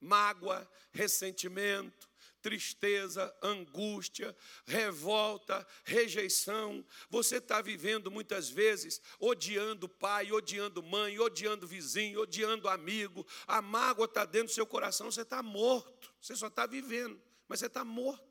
Mágoa, 0.00 0.70
ressentimento, 0.92 2.08
tristeza, 2.44 3.34
angústia, 3.42 4.36
revolta, 4.66 5.66
rejeição. 5.82 6.84
Você 7.08 7.36
está 7.36 7.62
vivendo 7.62 8.10
muitas 8.10 8.50
vezes 8.50 9.00
odiando 9.18 9.88
pai, 9.88 10.30
odiando 10.30 10.82
mãe, 10.82 11.18
odiando 11.18 11.66
vizinho, 11.66 12.20
odiando 12.20 12.68
amigo. 12.68 13.26
A 13.46 13.62
mágoa 13.62 14.04
está 14.04 14.26
dentro 14.26 14.48
do 14.48 14.54
seu 14.54 14.66
coração, 14.66 15.10
você 15.10 15.22
está 15.22 15.42
morto. 15.42 16.12
Você 16.20 16.36
só 16.36 16.48
está 16.48 16.66
vivendo, 16.66 17.18
mas 17.48 17.60
você 17.60 17.66
está 17.66 17.82
morto. 17.82 18.22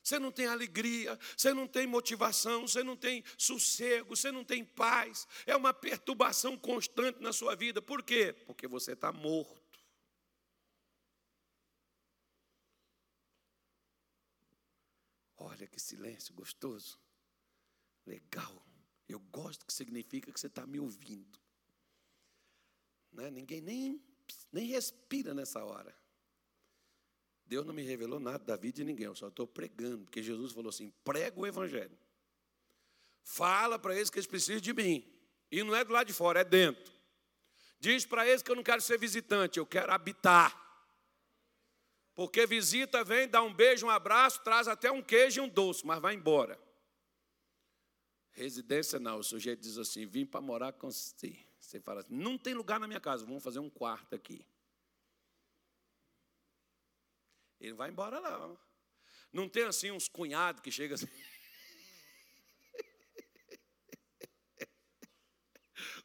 Você 0.00 0.20
não 0.20 0.30
tem 0.30 0.46
alegria, 0.46 1.18
você 1.36 1.52
não 1.52 1.66
tem 1.66 1.88
motivação, 1.88 2.68
você 2.68 2.84
não 2.84 2.96
tem 2.96 3.24
sossego, 3.36 4.14
você 4.14 4.30
não 4.30 4.44
tem 4.44 4.64
paz. 4.64 5.26
É 5.44 5.56
uma 5.56 5.74
perturbação 5.74 6.56
constante 6.56 7.20
na 7.20 7.32
sua 7.32 7.56
vida. 7.56 7.82
Por 7.82 8.00
quê? 8.04 8.32
Porque 8.46 8.68
você 8.68 8.92
está 8.92 9.12
morto. 9.12 9.61
Olha 15.62 15.68
que 15.68 15.80
silêncio 15.80 16.34
gostoso. 16.34 16.98
Legal. 18.04 18.66
Eu 19.08 19.20
gosto 19.20 19.64
que 19.64 19.72
significa 19.72 20.32
que 20.32 20.40
você 20.40 20.48
está 20.48 20.66
me 20.66 20.80
ouvindo. 20.80 21.38
Né? 23.12 23.30
Ninguém 23.30 23.60
nem, 23.60 24.02
nem 24.50 24.66
respira 24.66 25.32
nessa 25.32 25.64
hora. 25.64 25.96
Deus 27.46 27.64
não 27.64 27.72
me 27.72 27.82
revelou 27.82 28.18
nada 28.18 28.42
da 28.42 28.56
vida 28.56 28.78
de 28.78 28.84
ninguém, 28.84 29.06
eu 29.06 29.14
só 29.14 29.28
estou 29.28 29.46
pregando, 29.46 30.04
porque 30.04 30.20
Jesus 30.20 30.52
falou 30.52 30.70
assim: 30.70 30.90
prega 31.04 31.38
o 31.38 31.46
Evangelho. 31.46 31.96
Fala 33.22 33.78
para 33.78 33.94
eles 33.94 34.10
que 34.10 34.18
eles 34.18 34.26
precisam 34.26 34.60
de 34.60 34.72
mim. 34.72 35.08
E 35.48 35.62
não 35.62 35.76
é 35.76 35.84
do 35.84 35.92
lado 35.92 36.08
de 36.08 36.12
fora, 36.12 36.40
é 36.40 36.44
dentro. 36.44 36.92
Diz 37.78 38.04
para 38.04 38.26
eles 38.26 38.42
que 38.42 38.50
eu 38.50 38.56
não 38.56 38.64
quero 38.64 38.82
ser 38.82 38.98
visitante, 38.98 39.60
eu 39.60 39.66
quero 39.66 39.92
habitar. 39.92 40.60
Porque 42.14 42.46
visita, 42.46 43.02
vem, 43.02 43.26
dá 43.26 43.42
um 43.42 43.52
beijo, 43.52 43.86
um 43.86 43.90
abraço, 43.90 44.42
traz 44.42 44.68
até 44.68 44.90
um 44.90 45.02
queijo 45.02 45.40
e 45.40 45.44
um 45.44 45.48
doce, 45.48 45.86
mas 45.86 46.00
vai 46.00 46.14
embora. 46.14 46.60
Residência 48.32 48.98
não, 48.98 49.18
o 49.18 49.22
sujeito 49.22 49.60
diz 49.60 49.78
assim: 49.78 50.06
vim 50.06 50.26
para 50.26 50.40
morar 50.40 50.72
com 50.72 50.90
você. 50.90 51.36
Você 51.58 51.80
fala 51.80 52.00
assim: 52.00 52.14
não 52.14 52.36
tem 52.36 52.54
lugar 52.54 52.78
na 52.78 52.86
minha 52.86 53.00
casa, 53.00 53.24
vamos 53.24 53.42
fazer 53.42 53.60
um 53.60 53.70
quarto 53.70 54.14
aqui. 54.14 54.46
Ele 57.60 57.74
vai 57.74 57.90
embora 57.90 58.18
lá. 58.18 58.56
Não 59.32 59.48
tem 59.48 59.64
assim 59.64 59.90
uns 59.90 60.08
cunhados 60.08 60.60
que 60.60 60.70
chegam 60.70 60.96
assim. 60.96 61.08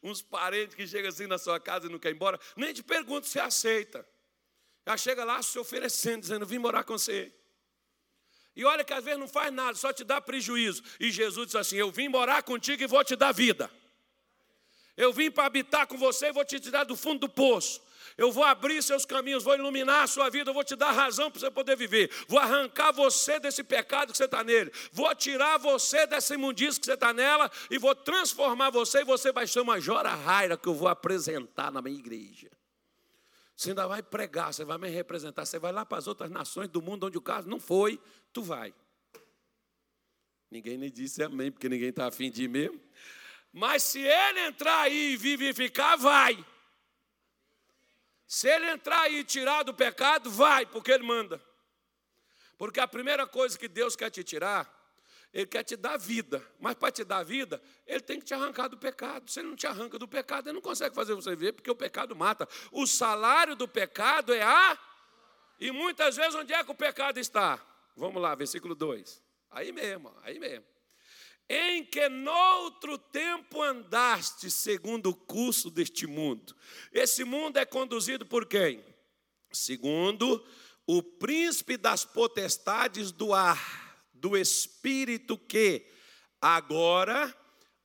uns 0.02 0.22
parentes 0.22 0.76
que 0.76 0.88
chegam 0.88 1.10
assim 1.10 1.28
na 1.28 1.38
sua 1.38 1.60
casa 1.60 1.88
e 1.88 1.90
não 1.90 2.00
quer 2.00 2.12
ir 2.12 2.16
embora. 2.16 2.40
Nem 2.56 2.74
te 2.74 2.84
pergunto 2.84 3.28
se 3.28 3.40
aceita. 3.40 4.08
Ela 4.88 4.96
chega 4.96 5.26
lá 5.26 5.44
se 5.44 5.60
oferecendo, 5.60 6.22
dizendo: 6.22 6.46
Vim 6.46 6.60
morar 6.60 6.86
com 6.86 6.98
você. 6.98 7.30
E 8.56 8.64
olha 8.64 8.86
que 8.86 8.94
às 8.94 9.04
vezes 9.04 9.20
não 9.20 9.28
faz 9.28 9.54
nada, 9.54 9.76
só 9.76 9.92
te 9.92 10.06
dá 10.06 10.22
prejuízo. 10.22 10.82
E 10.98 11.12
Jesus 11.12 11.48
diz 11.48 11.56
assim: 11.58 11.76
Eu 11.76 11.92
vim 11.92 12.08
morar 12.08 12.42
contigo 12.42 12.82
e 12.82 12.88
vou 12.88 13.04
te 13.04 13.14
dar 13.18 13.34
vida. 13.34 13.70
Eu 14.96 15.12
vim 15.12 15.30
para 15.30 15.46
habitar 15.46 15.86
com 15.88 15.98
você 15.98 16.28
e 16.28 16.32
vou 16.32 16.46
te 16.46 16.58
tirar 16.58 16.86
do 16.86 16.96
fundo 16.96 17.20
do 17.20 17.30
poço. 17.30 17.82
Eu 18.18 18.32
vou 18.32 18.46
abrir 18.46 18.82
seus 18.82 19.06
caminhos, 19.06 19.44
vou 19.44 19.56
iluminar 19.56 20.04
a 20.04 20.08
sua 20.08 20.30
vida, 20.30 20.50
eu 20.50 20.54
vou 20.54 20.64
te 20.64 20.76
dar 20.76 20.92
razão 20.92 21.30
para 21.30 21.42
você 21.42 21.52
poder 21.52 21.76
viver. 21.76 22.10
Vou 22.26 22.40
arrancar 22.40 22.94
você 22.94 23.42
desse 23.42 23.66
pecado 23.66 24.14
que 24.14 24.18
você 24.18 24.24
está 24.24 24.42
nele. 24.42 24.72
Vou 24.94 25.14
tirar 25.14 25.58
você 25.58 26.08
dessa 26.08 26.34
imundícia 26.34 26.80
que 26.80 26.86
você 26.86 26.94
está 26.94 27.12
nela 27.12 27.52
e 27.70 27.78
vou 27.78 27.94
transformar 27.94 28.70
você 28.70 29.02
e 29.02 29.04
você 29.04 29.34
vai 29.34 29.46
ser 29.46 29.60
uma 29.60 29.82
jora 29.82 30.16
raira 30.16 30.56
que 30.56 30.68
eu 30.68 30.74
vou 30.74 30.88
apresentar 30.88 31.70
na 31.74 31.82
minha 31.82 32.00
igreja. 32.00 32.57
Você 33.58 33.70
ainda 33.70 33.88
vai 33.88 34.04
pregar, 34.04 34.54
você 34.54 34.64
vai 34.64 34.78
me 34.78 34.88
representar, 34.88 35.44
você 35.44 35.58
vai 35.58 35.72
lá 35.72 35.84
para 35.84 35.98
as 35.98 36.06
outras 36.06 36.30
nações 36.30 36.70
do 36.70 36.80
mundo 36.80 37.08
onde 37.08 37.18
o 37.18 37.22
caso 37.22 37.50
não 37.50 37.60
foi, 37.60 38.00
tu 38.32 38.44
vai. 38.44 38.72
Ninguém 40.52 40.78
nem 40.78 40.92
disse 40.92 41.24
amém, 41.24 41.52
porque 41.52 41.68
ninguém 41.68 41.90
está 41.90 42.06
afim 42.06 42.30
de 42.30 42.44
ir 42.44 42.48
mesmo. 42.48 42.80
Mas 43.52 43.82
se 43.82 44.00
ele 44.00 44.42
entrar 44.42 44.82
aí 44.82 45.14
e 45.14 45.18
vivificar, 45.18 45.98
vai. 45.98 46.46
Se 48.28 48.48
ele 48.48 48.70
entrar 48.70 49.02
aí 49.02 49.22
e 49.22 49.24
tirar 49.24 49.64
do 49.64 49.74
pecado, 49.74 50.30
vai, 50.30 50.64
porque 50.68 50.92
ele 50.92 51.04
manda. 51.04 51.42
Porque 52.60 52.80
a 52.80 52.88
primeira 52.88 53.26
coisa 53.26 53.58
que 53.58 53.68
Deus 53.68 53.96
quer 53.96 54.12
te 54.12 54.24
tirar 54.24 54.72
ele 55.34 55.46
quer 55.46 55.64
te 55.64 55.76
dar 55.76 55.98
vida, 55.98 56.46
mas 56.60 56.76
para 56.76 56.92
te 56.92 57.04
dar 57.04 57.24
vida, 57.24 57.62
Ele 57.86 58.00
tem 58.00 58.20
que 58.20 58.26
te 58.26 58.34
arrancar 58.34 58.68
do 58.68 58.78
pecado. 58.78 59.30
Se 59.30 59.40
Ele 59.40 59.50
não 59.50 59.56
te 59.56 59.68
arranca 59.68 60.00
do 60.00 60.08
pecado, 60.08 60.48
Ele 60.48 60.56
não 60.56 60.62
consegue 60.62 60.96
fazer 60.96 61.14
você 61.14 61.32
viver, 61.32 61.54
porque 61.54 61.70
o 61.70 61.76
pecado 61.76 62.16
mata. 62.16 62.48
O 62.72 62.88
salário 62.88 63.56
do 63.56 63.68
pecado 63.68 64.34
é 64.34 64.42
a. 64.42 64.80
E 65.60 65.72
muitas 65.72 66.16
vezes, 66.16 66.36
onde 66.36 66.54
é 66.54 66.64
que 66.64 66.72
o 66.72 66.76
pecado 66.76 67.20
está? 67.20 67.64
Vamos 67.96 68.22
lá, 68.22 68.34
versículo 68.36 68.74
2. 68.74 69.22
Aí 69.52 69.72
mesmo, 69.72 70.14
aí 70.24 70.40
mesmo. 70.40 70.66
Em 71.50 71.84
que 71.86 72.10
noutro 72.10 72.98
tempo 72.98 73.62
andaste 73.62 74.52
segundo 74.52 75.10
o 75.10 75.16
curso 75.16 75.70
deste 75.70 76.06
mundo. 76.06 76.56
Esse 76.92 77.24
mundo 77.24 77.58
é 77.58 77.66
conduzido 77.66 78.26
por 78.26 78.46
quem? 78.46 78.84
Segundo 79.52 80.46
o 80.86 81.02
príncipe 81.02 81.78
das 81.78 82.04
potestades 82.04 83.12
do 83.12 83.34
ar 83.34 83.87
do 84.20 84.38
Espírito 84.38 85.38
que 85.38 85.86
agora 86.42 87.36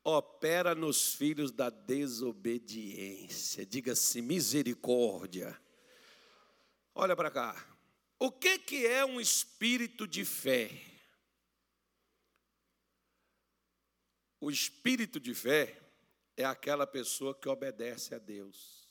opera 0.04 0.74
nos 0.74 1.14
filhos 1.14 1.50
da 1.50 1.70
desobediência. 1.70 3.64
Diga-se 3.64 4.20
misericórdia. 4.20 5.60
Olha 6.94 7.16
para 7.16 7.30
cá. 7.30 7.68
O 8.18 8.30
que, 8.30 8.58
que 8.58 8.86
é 8.86 9.04
um 9.04 9.20
espírito 9.20 10.06
de 10.06 10.24
fé? 10.24 10.70
O 14.40 14.50
espírito 14.50 15.20
de 15.20 15.34
fé 15.34 15.80
é 16.36 16.44
aquela 16.44 16.86
pessoa 16.86 17.34
que 17.34 17.48
obedece 17.48 18.14
a 18.14 18.18
Deus. 18.18 18.82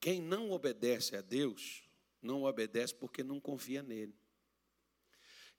Quem 0.00 0.20
não 0.20 0.50
obedece 0.50 1.14
a 1.14 1.20
Deus 1.20 1.89
não 2.22 2.44
obedece 2.44 2.94
porque 2.94 3.22
não 3.22 3.40
confia 3.40 3.82
nele. 3.82 4.14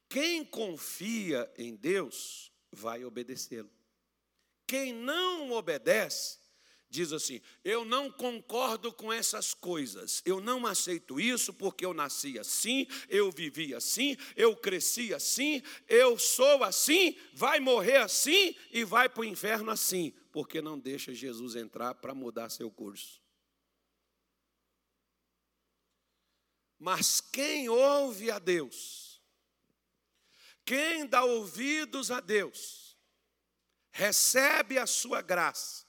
Quem 0.07 0.43
confia 0.43 1.49
em 1.57 1.75
Deus 1.75 2.51
vai 2.71 3.05
obedecê-lo. 3.05 3.69
Quem 4.67 4.93
não 4.93 5.51
obedece, 5.51 6.39
diz 6.89 7.13
assim: 7.13 7.41
Eu 7.63 7.85
não 7.85 8.11
concordo 8.11 8.91
com 8.91 9.11
essas 9.11 9.53
coisas, 9.53 10.21
eu 10.25 10.41
não 10.41 10.67
aceito 10.67 11.19
isso 11.19 11.53
porque 11.53 11.85
eu 11.85 11.93
nasci 11.93 12.37
assim, 12.37 12.85
eu 13.09 13.31
vivi 13.31 13.73
assim, 13.73 14.17
eu 14.35 14.55
cresci 14.55 15.13
assim, 15.13 15.63
eu 15.87 16.19
sou 16.19 16.63
assim, 16.63 17.15
vai 17.33 17.59
morrer 17.59 17.97
assim 17.97 18.55
e 18.71 18.83
vai 18.83 19.07
para 19.07 19.21
o 19.21 19.25
inferno 19.25 19.71
assim, 19.71 20.13
porque 20.31 20.61
não 20.61 20.77
deixa 20.77 21.13
Jesus 21.13 21.55
entrar 21.55 21.95
para 21.95 22.13
mudar 22.13 22.49
seu 22.49 22.69
curso. 22.69 23.20
Mas 26.81 27.21
quem 27.21 27.69
ouve 27.69 28.31
a 28.31 28.39
Deus, 28.39 29.21
quem 30.65 31.05
dá 31.05 31.23
ouvidos 31.23 32.09
a 32.09 32.19
Deus, 32.19 32.97
recebe 33.91 34.79
a 34.79 34.87
sua 34.87 35.21
graça, 35.21 35.85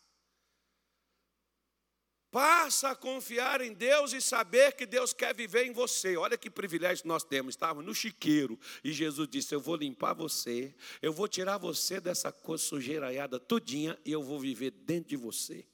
passa 2.30 2.90
a 2.90 2.94
confiar 2.94 3.62
em 3.62 3.72
Deus 3.72 4.12
e 4.12 4.20
saber 4.20 4.74
que 4.74 4.84
Deus 4.84 5.14
quer 5.14 5.34
viver 5.34 5.64
em 5.64 5.72
você. 5.72 6.14
Olha 6.14 6.36
que 6.36 6.50
privilégio 6.50 7.08
nós 7.08 7.24
temos. 7.24 7.54
Estávamos 7.54 7.86
no 7.86 7.94
chiqueiro 7.94 8.60
e 8.84 8.92
Jesus 8.92 9.26
disse: 9.26 9.54
Eu 9.54 9.62
vou 9.62 9.76
limpar 9.76 10.12
você, 10.12 10.74
eu 11.00 11.10
vou 11.10 11.26
tirar 11.26 11.56
você 11.56 12.02
dessa 12.02 12.30
sujeiraiada 12.58 13.40
todinha 13.40 13.98
e 14.04 14.12
eu 14.12 14.22
vou 14.22 14.38
viver 14.38 14.70
dentro 14.70 15.08
de 15.08 15.16
você. 15.16 15.66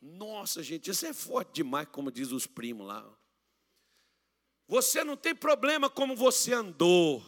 Nossa, 0.00 0.62
gente, 0.62 0.88
isso 0.88 1.04
é 1.04 1.12
forte 1.12 1.54
demais, 1.54 1.88
como 1.90 2.12
diz 2.12 2.30
os 2.30 2.46
primos 2.46 2.86
lá. 2.86 3.23
Você 4.68 5.04
não 5.04 5.16
tem 5.16 5.34
problema 5.34 5.90
como 5.90 6.16
você 6.16 6.52
andou. 6.52 7.22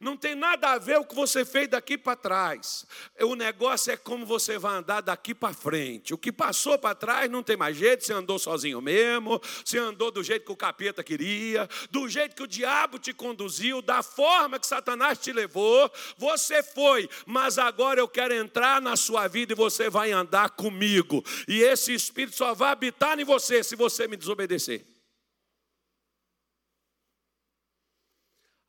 Não 0.00 0.16
tem 0.16 0.34
nada 0.34 0.70
a 0.70 0.78
ver 0.78 0.98
o 0.98 1.04
que 1.04 1.14
você 1.14 1.44
fez 1.44 1.68
daqui 1.68 1.98
para 1.98 2.16
trás. 2.16 2.86
O 3.20 3.34
negócio 3.34 3.92
é 3.92 3.98
como 3.98 4.24
você 4.24 4.58
vai 4.58 4.78
andar 4.78 5.02
daqui 5.02 5.34
para 5.34 5.52
frente. 5.52 6.14
O 6.14 6.18
que 6.18 6.32
passou 6.32 6.78
para 6.78 6.94
trás 6.94 7.30
não 7.30 7.42
tem 7.42 7.54
mais 7.54 7.76
jeito. 7.76 8.02
Você 8.02 8.14
andou 8.14 8.38
sozinho 8.38 8.80
mesmo. 8.80 9.38
Você 9.62 9.76
andou 9.76 10.10
do 10.10 10.22
jeito 10.22 10.46
que 10.46 10.52
o 10.52 10.56
capeta 10.56 11.04
queria. 11.04 11.68
Do 11.90 12.08
jeito 12.08 12.34
que 12.34 12.42
o 12.42 12.46
diabo 12.46 12.98
te 12.98 13.12
conduziu. 13.12 13.82
Da 13.82 14.02
forma 14.02 14.58
que 14.58 14.66
Satanás 14.66 15.18
te 15.18 15.34
levou. 15.34 15.92
Você 16.16 16.62
foi. 16.62 17.06
Mas 17.26 17.58
agora 17.58 18.00
eu 18.00 18.08
quero 18.08 18.32
entrar 18.32 18.80
na 18.80 18.96
sua 18.96 19.28
vida 19.28 19.52
e 19.52 19.56
você 19.56 19.90
vai 19.90 20.12
andar 20.12 20.48
comigo. 20.48 21.22
E 21.46 21.60
esse 21.60 21.92
Espírito 21.92 22.38
só 22.38 22.54
vai 22.54 22.72
habitar 22.72 23.20
em 23.20 23.24
você 23.24 23.62
se 23.62 23.76
você 23.76 24.08
me 24.08 24.16
desobedecer. 24.16 24.99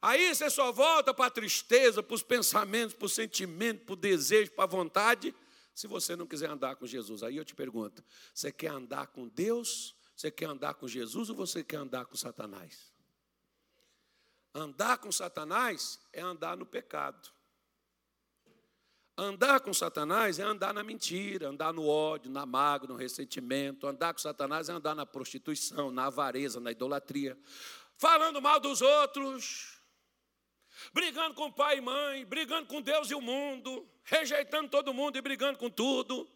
Aí 0.02 0.34
você 0.34 0.50
só 0.50 0.72
volta 0.72 1.14
para 1.14 1.28
a 1.28 1.32
tristeza, 1.32 2.02
para 2.02 2.16
os 2.16 2.24
pensamentos, 2.24 2.96
para 2.96 3.06
o 3.06 3.10
sentimento, 3.10 3.86
para 3.86 3.94
o 3.94 3.96
desejo, 3.96 4.52
para 4.52 4.64
a 4.64 4.68
vontade, 4.68 5.36
se 5.76 5.86
você 5.86 6.16
não 6.16 6.26
quiser 6.26 6.50
andar 6.50 6.76
com 6.76 6.88
Jesus. 6.88 7.22
Aí 7.22 7.38
eu 7.38 7.46
te 7.46 7.54
pergunto: 7.54 8.04
você 8.34 8.52
quer 8.52 8.72
andar 8.72 9.08
com 9.08 9.28
Deus? 9.28 9.96
Você 10.16 10.32
quer 10.32 10.46
andar 10.46 10.74
com 10.76 10.88
Jesus 10.88 11.30
ou 11.30 11.36
você 11.36 11.64
quer 11.64 11.78
andar 11.78 12.06
com 12.06 12.16
Satanás? 12.16 12.92
Andar 14.54 14.98
com 14.98 15.12
Satanás 15.12 16.00
é 16.12 16.22
andar 16.22 16.58
no 16.58 16.66
pecado. 16.66 17.30
Andar 19.18 19.60
com 19.60 19.74
Satanás 19.74 20.40
é 20.40 20.44
andar 20.44 20.74
na 20.74 20.84
mentira, 20.84 21.50
andar 21.50 21.74
no 21.74 21.88
ódio, 21.88 22.32
na 22.32 22.46
mágoa, 22.46 22.88
no 22.88 22.96
ressentimento. 22.96 23.88
Andar 23.88 24.14
com 24.14 24.20
Satanás 24.20 24.68
é 24.68 24.74
andar 24.74 24.96
na 24.96 25.06
prostituição, 25.06 25.92
na 25.92 26.06
avareza, 26.06 26.60
na 26.60 26.72
idolatria. 26.72 27.38
Falando 27.98 28.42
mal 28.42 28.60
dos 28.60 28.82
outros, 28.82 29.81
brigando 30.94 31.36
com 31.36 31.52
pai 31.52 31.78
e 31.78 31.82
mãe, 31.82 32.26
brigando 32.26 32.68
com 32.68 32.82
Deus 32.82 33.10
e 33.10 33.16
o 33.16 33.22
mundo, 33.22 33.88
rejeitando 34.04 34.70
todo 34.70 34.94
mundo 34.94 35.18
e 35.18 35.22
brigando 35.22 35.58
com 35.58 35.70
tudo. 35.70 36.30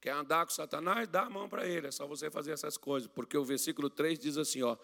Quer 0.00 0.10
andar 0.10 0.44
com 0.44 0.52
Satanás? 0.52 1.06
Dá 1.06 1.22
a 1.22 1.30
mão 1.30 1.48
para 1.48 1.66
ele, 1.66 1.86
é 1.86 1.90
só 1.92 2.06
você 2.06 2.28
fazer 2.28 2.50
essas 2.50 2.76
coisas, 2.76 3.08
porque 3.08 3.38
o 3.38 3.44
versículo 3.44 3.88
3 3.88 4.18
diz 4.18 4.36
assim: 4.36 4.62
ó, 4.62 4.76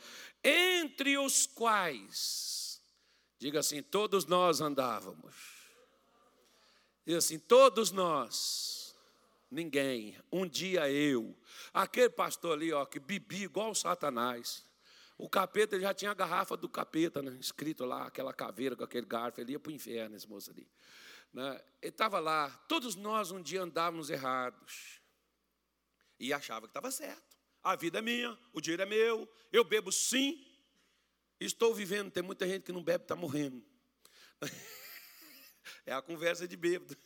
entre 0.45 1.19
os 1.19 1.47
quais, 1.47 2.81
diga 3.39 3.59
assim, 3.59 3.83
todos 3.83 4.27
nós 4.27 4.61
andávamos. 4.61 5.59
Diz 7.05 7.17
assim, 7.17 7.39
todos 7.39 7.91
nós, 7.91 8.95
ninguém, 9.51 10.17
um 10.31 10.47
dia 10.47 10.91
eu, 10.91 11.35
aquele 11.73 12.11
pastor 12.11 12.53
ali, 12.53 12.73
ó, 12.73 12.85
que 12.85 13.01
bebia 13.01 13.47
igual 13.47 13.75
Satanás, 13.75 14.68
o 15.19 15.29
capeta 15.29 15.79
já 15.81 15.93
tinha 15.93 16.13
a 16.13 16.15
garrafa 16.15 16.57
do 16.57 16.69
capeta, 16.69 17.21
né? 17.21 17.37
escrito 17.41 17.85
lá, 17.85 18.07
aquela 18.07 18.33
caveira 18.33 18.77
com 18.77 18.85
aquele 18.85 19.05
garfo, 19.05 19.41
ele 19.41 19.53
ia 19.53 19.59
para 19.59 19.71
o 19.71 19.75
inferno, 19.75 20.15
esse 20.17 20.29
moço 20.29 20.53
ali. 20.53 20.71
Né? 21.33 21.61
Ele 21.83 21.91
estava 21.91 22.21
lá, 22.21 22.49
todos 22.69 22.95
nós 22.95 23.33
um 23.33 23.43
dia 23.43 23.63
andávamos 23.63 24.11
errados. 24.11 25.01
E 26.21 26.33
achava 26.33 26.67
que 26.67 26.71
estava 26.71 26.91
certo. 26.93 27.37
A 27.65 27.75
vida 27.75 27.99
é 27.99 28.03
minha, 28.03 28.39
o 28.53 28.61
dinheiro 28.61 28.83
é 28.83 28.87
meu, 28.87 29.29
eu 29.53 29.65
bebo 29.65 29.91
sim, 29.91 30.47
estou 31.41 31.75
vivendo. 31.75 32.13
Tem 32.13 32.23
muita 32.23 32.47
gente 32.47 32.63
que 32.63 32.73
não 32.73 32.83
bebe, 32.83 33.05
está 33.05 33.17
morrendo. 33.17 33.63
É 35.85 35.93
a 35.93 36.01
conversa 36.01 36.49
de 36.49 36.57
bêbado. 36.57 36.97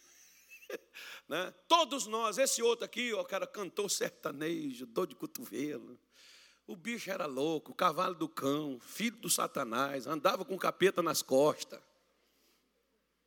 Né? 1.28 1.52
Todos 1.66 2.06
nós, 2.06 2.38
esse 2.38 2.62
outro 2.62 2.84
aqui, 2.84 3.12
o 3.12 3.24
cara 3.24 3.46
cantou 3.46 3.88
sertanejo, 3.88 4.86
dor 4.86 5.06
de 5.06 5.14
cotovelo. 5.14 5.98
O 6.66 6.76
bicho 6.76 7.10
era 7.10 7.26
louco, 7.26 7.74
cavalo 7.74 8.14
do 8.14 8.28
cão, 8.28 8.78
filho 8.80 9.16
do 9.16 9.28
Satanás, 9.28 10.06
andava 10.06 10.44
com 10.44 10.56
capeta 10.56 11.02
nas 11.02 11.22
costas. 11.22 11.80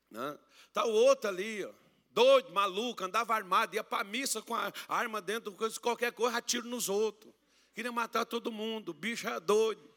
Né? 0.09 0.37
Tá 0.73 0.85
o 0.85 0.91
outro 0.91 1.29
ali, 1.29 1.63
ó, 1.65 1.71
doido, 2.11 2.53
maluco, 2.53 3.03
andava 3.03 3.35
armado, 3.35 3.75
ia 3.75 3.83
para 3.83 4.03
missa 4.03 4.41
com 4.41 4.55
a 4.55 4.71
arma 4.87 5.21
dentro, 5.21 5.55
qualquer 5.81 6.13
coisa, 6.13 6.37
atiro 6.37 6.67
nos 6.67 6.87
outros. 6.87 7.33
Queria 7.73 7.91
matar 7.91 8.25
todo 8.25 8.51
mundo, 8.51 8.89
o 8.89 8.93
bicho 8.93 9.27
era 9.27 9.39
doido. 9.39 9.93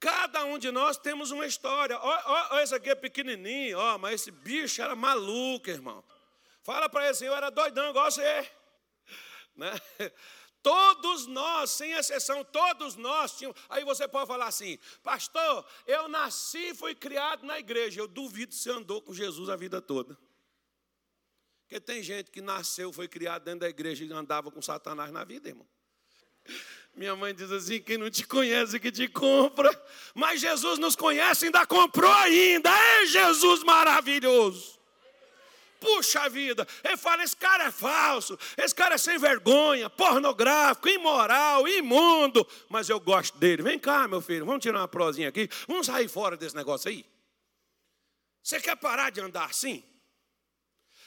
Cada 0.00 0.46
um 0.46 0.58
de 0.58 0.70
nós 0.70 0.96
temos 0.96 1.30
uma 1.30 1.44
história. 1.44 1.98
Olha, 2.00 2.62
esse 2.62 2.74
aqui 2.74 2.88
é 2.88 2.94
pequenininho, 2.94 3.78
ó, 3.78 3.98
mas 3.98 4.22
esse 4.22 4.30
bicho 4.30 4.80
era 4.80 4.96
maluco, 4.96 5.68
irmão. 5.68 6.02
Fala 6.62 6.88
para 6.88 7.02
ele 7.02 7.10
assim, 7.10 7.26
eu 7.26 7.34
era 7.34 7.50
doidão 7.50 7.90
igual 7.90 8.10
você. 8.10 8.50
Né? 9.56 9.72
Todos 10.62 11.26
nós, 11.26 11.70
sem 11.70 11.92
exceção, 11.92 12.44
todos 12.44 12.96
nós 12.96 13.36
tínhamos. 13.36 13.58
Aí 13.68 13.84
você 13.84 14.06
pode 14.06 14.26
falar 14.26 14.46
assim, 14.46 14.78
pastor, 15.02 15.64
eu 15.86 16.08
nasci 16.08 16.70
e 16.70 16.74
fui 16.74 16.94
criado 16.94 17.46
na 17.46 17.58
igreja. 17.58 18.00
Eu 18.00 18.08
duvido 18.08 18.54
se 18.54 18.70
andou 18.70 19.00
com 19.00 19.14
Jesus 19.14 19.48
a 19.48 19.56
vida 19.56 19.80
toda. 19.80 20.18
Porque 21.62 21.80
tem 21.80 22.02
gente 22.02 22.30
que 22.30 22.40
nasceu, 22.40 22.92
foi 22.92 23.06
criado 23.06 23.44
dentro 23.44 23.60
da 23.60 23.68
igreja 23.68 24.04
e 24.04 24.12
andava 24.12 24.50
com 24.50 24.60
Satanás 24.60 25.12
na 25.12 25.24
vida, 25.24 25.48
irmão. 25.48 25.68
Minha 26.94 27.14
mãe 27.14 27.34
diz 27.34 27.50
assim: 27.52 27.80
quem 27.80 27.96
não 27.96 28.10
te 28.10 28.26
conhece 28.26 28.80
que 28.80 28.90
te 28.90 29.06
compra. 29.06 29.70
Mas 30.14 30.40
Jesus 30.40 30.78
nos 30.78 30.96
conhece 30.96 31.44
e 31.44 31.46
ainda 31.46 31.64
comprou 31.64 32.10
ainda. 32.10 32.70
É 32.70 33.06
Jesus 33.06 33.62
maravilhoso. 33.62 34.79
Puxa 35.80 36.28
vida, 36.28 36.68
ele 36.84 36.96
fala: 36.98 37.24
esse 37.24 37.36
cara 37.36 37.64
é 37.64 37.70
falso, 37.70 38.38
esse 38.56 38.74
cara 38.74 38.96
é 38.96 38.98
sem 38.98 39.18
vergonha, 39.18 39.88
pornográfico, 39.88 40.88
imoral, 40.88 41.66
imundo, 41.66 42.46
mas 42.68 42.90
eu 42.90 43.00
gosto 43.00 43.38
dele. 43.38 43.62
Vem 43.62 43.78
cá, 43.78 44.06
meu 44.06 44.20
filho, 44.20 44.44
vamos 44.44 44.62
tirar 44.62 44.80
uma 44.80 44.88
prosinha 44.88 45.30
aqui, 45.30 45.48
vamos 45.66 45.86
sair 45.86 46.06
fora 46.06 46.36
desse 46.36 46.54
negócio 46.54 46.90
aí. 46.90 47.04
Você 48.42 48.60
quer 48.60 48.76
parar 48.76 49.10
de 49.10 49.20
andar 49.20 49.46
assim? 49.46 49.82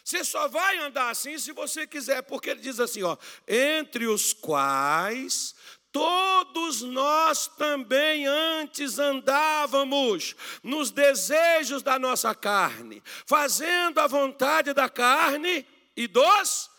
Você 0.03 0.23
só 0.23 0.47
vai 0.49 0.77
andar 0.79 1.09
assim 1.09 1.37
se 1.37 1.51
você 1.53 1.87
quiser, 1.87 2.23
porque 2.23 2.49
ele 2.49 2.59
diz 2.59 2.79
assim: 2.79 3.03
ó, 3.03 3.15
entre 3.47 4.07
os 4.07 4.33
quais 4.33 5.55
Todos 5.93 6.81
nós 6.81 7.45
também 7.47 8.25
antes 8.25 8.97
andávamos 8.97 10.35
nos 10.63 10.89
desejos 10.89 11.83
da 11.83 11.99
nossa 11.99 12.33
carne, 12.33 13.01
fazendo 13.27 13.99
a 13.99 14.07
vontade 14.07 14.73
da 14.73 14.89
carne 14.89 15.63
e 15.95 16.07
dos 16.07 16.72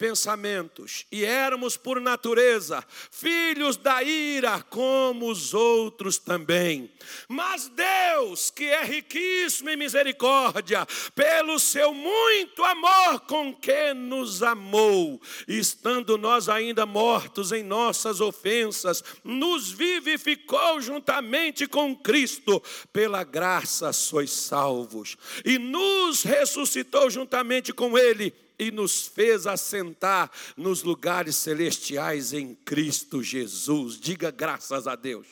pensamentos, 0.00 1.04
e 1.12 1.26
éramos 1.26 1.76
por 1.76 2.00
natureza 2.00 2.82
filhos 3.10 3.76
da 3.76 4.02
ira, 4.02 4.62
como 4.62 5.30
os 5.30 5.52
outros 5.52 6.16
também. 6.16 6.90
Mas 7.28 7.68
Deus, 7.68 8.50
que 8.50 8.64
é 8.64 8.82
riquíssimo 8.82 9.68
em 9.68 9.76
misericórdia, 9.76 10.86
pelo 11.14 11.58
seu 11.58 11.92
muito 11.92 12.64
amor 12.64 13.20
com 13.28 13.54
que 13.54 13.92
nos 13.92 14.42
amou, 14.42 15.20
estando 15.46 16.16
nós 16.16 16.48
ainda 16.48 16.86
mortos 16.86 17.52
em 17.52 17.62
nossas 17.62 18.22
ofensas, 18.22 19.04
nos 19.22 19.70
vivificou 19.70 20.80
juntamente 20.80 21.66
com 21.66 21.94
Cristo, 21.94 22.62
pela 22.90 23.22
graça 23.22 23.92
sois 23.92 24.30
salvos, 24.30 25.18
e 25.44 25.58
nos 25.58 26.22
ressuscitou 26.22 27.10
juntamente 27.10 27.70
com 27.70 27.98
Ele 27.98 28.32
e 28.60 28.70
nos 28.70 29.06
fez 29.06 29.46
assentar 29.46 30.30
nos 30.54 30.82
lugares 30.82 31.34
celestiais 31.36 32.34
em 32.34 32.54
Cristo 32.54 33.22
Jesus. 33.22 33.98
Diga 33.98 34.30
graças 34.30 34.86
a 34.86 34.94
Deus. 34.94 35.26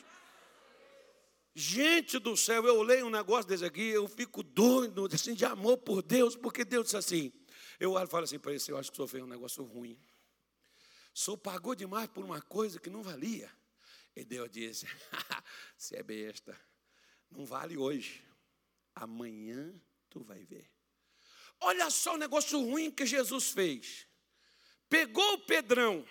Gente 1.54 2.18
do 2.18 2.34
céu, 2.38 2.64
eu 2.64 2.80
leio 2.82 3.06
um 3.06 3.10
negócio 3.10 3.46
desse 3.46 3.66
aqui, 3.66 3.82
eu 3.82 4.08
fico 4.08 4.42
doido, 4.42 5.06
assim, 5.12 5.34
de 5.34 5.44
amor 5.44 5.76
por 5.76 6.00
Deus, 6.00 6.34
porque 6.34 6.64
Deus 6.64 6.84
disse 6.84 6.96
assim. 6.96 7.32
Eu 7.78 7.92
falo 8.06 8.24
assim 8.24 8.38
para 8.38 8.52
ele, 8.52 8.62
eu 8.66 8.78
acho 8.78 8.90
que 8.90 8.94
o 8.94 8.96
senhor 8.96 9.08
fez 9.08 9.22
um 9.22 9.26
negócio 9.26 9.62
ruim. 9.62 10.00
O 11.14 11.18
senhor 11.18 11.36
pagou 11.36 11.74
demais 11.74 12.08
por 12.08 12.24
uma 12.24 12.40
coisa 12.40 12.80
que 12.80 12.88
não 12.88 13.02
valia. 13.02 13.52
E 14.16 14.24
Deus 14.24 14.50
disse: 14.50 14.86
Você 15.76 15.96
é 15.96 16.02
besta, 16.02 16.58
não 17.30 17.44
vale 17.44 17.76
hoje, 17.76 18.24
amanhã 18.94 19.74
tu 20.08 20.20
vai 20.20 20.42
ver. 20.44 20.77
Olha 21.60 21.90
só 21.90 22.14
o 22.14 22.18
negócio 22.18 22.60
ruim 22.60 22.90
que 22.90 23.04
Jesus 23.04 23.50
fez. 23.50 24.06
Pegou 24.88 25.34
o 25.34 25.38
Pedrão, 25.40 26.06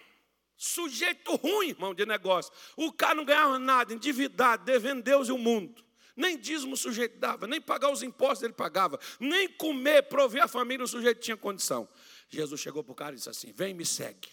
Sujeito 0.57 1.35
ruim, 1.35 1.69
irmão, 1.69 1.93
de 1.93 2.03
negócio. 2.03 2.51
O 2.75 2.91
cara 2.91 3.13
não 3.13 3.23
ganhava 3.23 3.59
nada, 3.59 3.93
endividado, 3.93 4.65
devendo 4.65 5.03
Deus 5.03 5.29
e 5.29 5.31
o 5.31 5.37
mundo. 5.37 5.85
Nem 6.15 6.35
dízimo 6.35 6.73
o 6.73 6.77
sujeito 6.77 7.19
dava, 7.19 7.45
nem 7.45 7.61
pagar 7.61 7.91
os 7.91 8.01
impostos 8.01 8.41
ele 8.41 8.53
pagava, 8.53 8.99
nem 9.19 9.47
comer, 9.47 10.01
prover 10.09 10.43
a 10.43 10.47
família 10.47 10.83
o 10.83 10.87
sujeito 10.87 11.21
tinha 11.21 11.37
condição. 11.37 11.87
Jesus 12.27 12.59
chegou 12.59 12.83
para 12.83 12.91
o 12.91 12.95
cara 12.95 13.13
e 13.13 13.17
disse 13.17 13.29
assim: 13.29 13.51
Vem, 13.51 13.75
me 13.75 13.85
segue. 13.85 14.27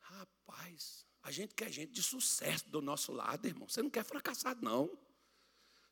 Rapaz, 0.00 1.04
a 1.22 1.30
gente 1.30 1.54
quer 1.54 1.70
gente 1.70 1.92
de 1.92 2.02
sucesso 2.02 2.66
do 2.70 2.80
nosso 2.80 3.12
lado, 3.12 3.46
irmão. 3.46 3.68
Você 3.68 3.82
não 3.82 3.90
quer 3.90 4.02
fracassado, 4.02 4.64
não. 4.64 4.98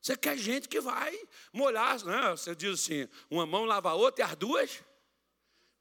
Você 0.01 0.17
quer 0.17 0.37
gente 0.39 0.69
que 0.69 0.81
vai 0.81 1.17
molhar, 1.53 2.03
né? 2.05 2.31
Você 2.31 2.55
diz 2.55 2.81
assim: 2.81 3.09
uma 3.31 3.45
mão 3.45 3.65
lava 3.65 3.91
a 3.91 3.95
outra 3.95 4.25
e 4.25 4.27
as 4.27 4.37
duas 4.37 4.83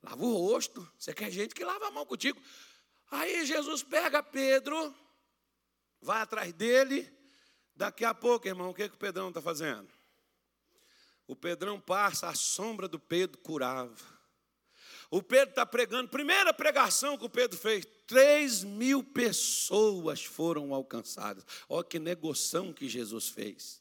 lava 0.03 0.23
o 0.23 0.36
rosto. 0.36 0.88
Você 0.97 1.13
quer 1.13 1.32
gente 1.32 1.55
que 1.55 1.63
lava 1.63 1.88
a 1.88 1.91
mão 1.91 2.05
contigo. 2.05 2.41
Aí 3.12 3.45
Jesus 3.45 3.82
pega 3.82 4.21
Pedro, 4.21 4.93
vai 6.01 6.21
atrás 6.21 6.53
dele. 6.53 7.12
Daqui 7.75 8.03
a 8.03 8.13
pouco, 8.13 8.45
irmão, 8.45 8.71
o 8.71 8.73
que, 8.73 8.89
que 8.89 8.95
o 8.95 8.99
Pedrão 8.99 9.29
está 9.29 9.41
fazendo? 9.41 9.88
O 11.25 11.36
Pedrão 11.36 11.79
passa, 11.79 12.27
a 12.27 12.34
sombra 12.34 12.88
do 12.88 12.99
Pedro 12.99 13.38
curava. 13.38 14.19
O 15.10 15.23
Pedro 15.23 15.49
está 15.51 15.65
pregando, 15.65 16.10
primeira 16.10 16.53
pregação 16.53 17.17
que 17.17 17.25
o 17.25 17.29
Pedro 17.29 17.58
fez, 17.58 17.88
três 18.05 18.63
mil 18.63 19.03
pessoas 19.03 20.23
foram 20.23 20.73
alcançadas. 20.73 21.43
Olha 21.67 21.84
que 21.84 21.97
negociação 21.97 22.73
que 22.73 22.88
Jesus 22.88 23.29
fez. 23.29 23.78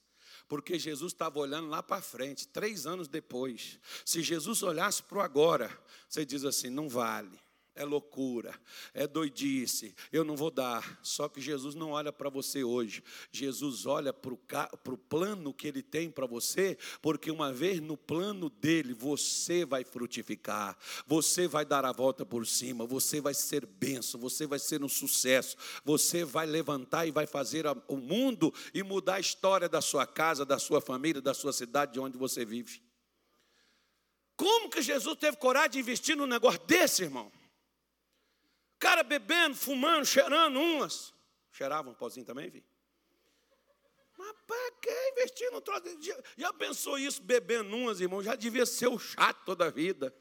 Porque 0.49 0.79
Jesus 0.79 1.13
estava 1.13 1.39
olhando 1.39 1.69
lá 1.69 1.83
para 1.83 2.01
frente, 2.01 2.49
três 2.49 2.87
anos 2.87 3.07
depois. 3.07 3.79
Se 4.05 4.23
Jesus 4.23 4.63
olhasse 4.63 5.03
para 5.03 5.19
o 5.19 5.21
agora, 5.21 5.71
você 6.09 6.25
diz 6.25 6.45
assim: 6.45 6.71
não 6.71 6.89
vale 6.89 7.39
é 7.79 7.85
loucura, 7.85 8.53
é 8.93 9.07
doidice, 9.07 9.95
eu 10.13 10.25
não 10.25 10.37
vou 10.37 10.51
dar. 10.51 10.99
Só 11.01 11.29
que 11.29 11.41
Jesus 11.41 11.77
não 11.77 11.93
olha 11.93 12.13
para 12.13 12.29
você 12.29 12.65
hoje, 12.65 13.05
Jesus 13.31 13.87
olha 13.87 14.13
para 14.13 14.33
o 14.33 14.99
plano 14.99 15.55
que 15.55 15.69
Ele 15.69 15.81
tem 15.81 16.11
para 16.11 16.27
você, 16.27 16.77
porque 17.01 17.31
uma 17.31 17.53
vez 17.53 17.81
no 17.81 17.97
plano 17.97 18.51
dele, 18.51 18.93
você 18.93 19.65
vai 19.65 19.85
frutificar, 19.85 20.77
você 21.07 21.47
vai 21.47 21.65
dar 21.65 21.85
a 21.85 21.93
volta 21.93 22.27
por 22.27 22.45
cima, 22.47 22.85
você 22.85 23.21
vai 23.21 23.33
ser 23.33 23.65
benção, 23.65 24.21
você 24.21 24.45
vai 24.45 24.59
ser 24.59 24.83
um 24.83 24.89
sucesso, 24.89 25.57
você 25.85 26.25
vai 26.25 26.47
levantar 26.47 27.07
e 27.07 27.13
vai 27.13 27.29
fazer 27.29 27.65
o 27.87 27.97
mundo 27.97 28.53
e 28.75 28.83
mudar 28.83 29.15
a 29.15 29.21
história 29.21 29.69
da 29.69 29.81
sua 29.81 30.05
casa, 30.05 30.45
da 30.45 30.59
sua 30.59 30.81
família, 30.81 31.23
da 31.23 31.33
sua 31.33 31.53
cidade, 31.53 31.93
de 31.93 32.01
onde 32.01 32.19
você 32.19 32.45
vive. 32.45 32.83
Como 34.37 34.69
que 34.69 34.83
Jesus 34.83 35.17
teve 35.17 35.37
coragem 35.37 35.71
de 35.71 35.79
investir 35.81 36.17
num 36.17 36.27
negócio 36.27 36.61
desse, 36.67 37.03
irmão? 37.03 37.31
Cara 38.79 39.03
bebendo, 39.03 39.57
fumando, 39.57 40.07
cheirando 40.07 40.61
umas. 40.61 41.13
Cheiravam 41.51 41.93
um 41.93 41.95
pozinho 41.95 42.25
também, 42.25 42.49
vi? 42.49 42.65
Mas 44.17 44.33
para 44.47 44.71
que 44.81 45.11
investir 45.13 45.51
no 45.53 45.61
troço? 45.61 45.85
Já, 46.01 46.17
já 46.37 46.53
pensou 46.53 46.99
isso 46.99 47.23
bebendo 47.23 47.75
umas, 47.75 48.01
irmão? 48.01 48.23
Já 48.23 48.35
devia 48.35 48.67
ser 48.67 48.89
o 48.89 48.99
chato 48.99 49.45
toda 49.45 49.67
a 49.67 49.71
vida. 49.71 50.15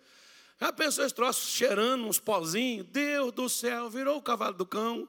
Já 0.59 0.73
pensou 0.73 1.05
esse 1.05 1.13
troço 1.13 1.45
cheirando 1.47 2.05
uns 2.05 2.19
pozinhos? 2.19 2.87
Deus 2.87 3.31
do 3.31 3.47
céu, 3.47 3.89
virou 3.89 4.17
o 4.17 4.21
cavalo 4.21 4.55
do 4.55 4.65
cão. 4.65 5.07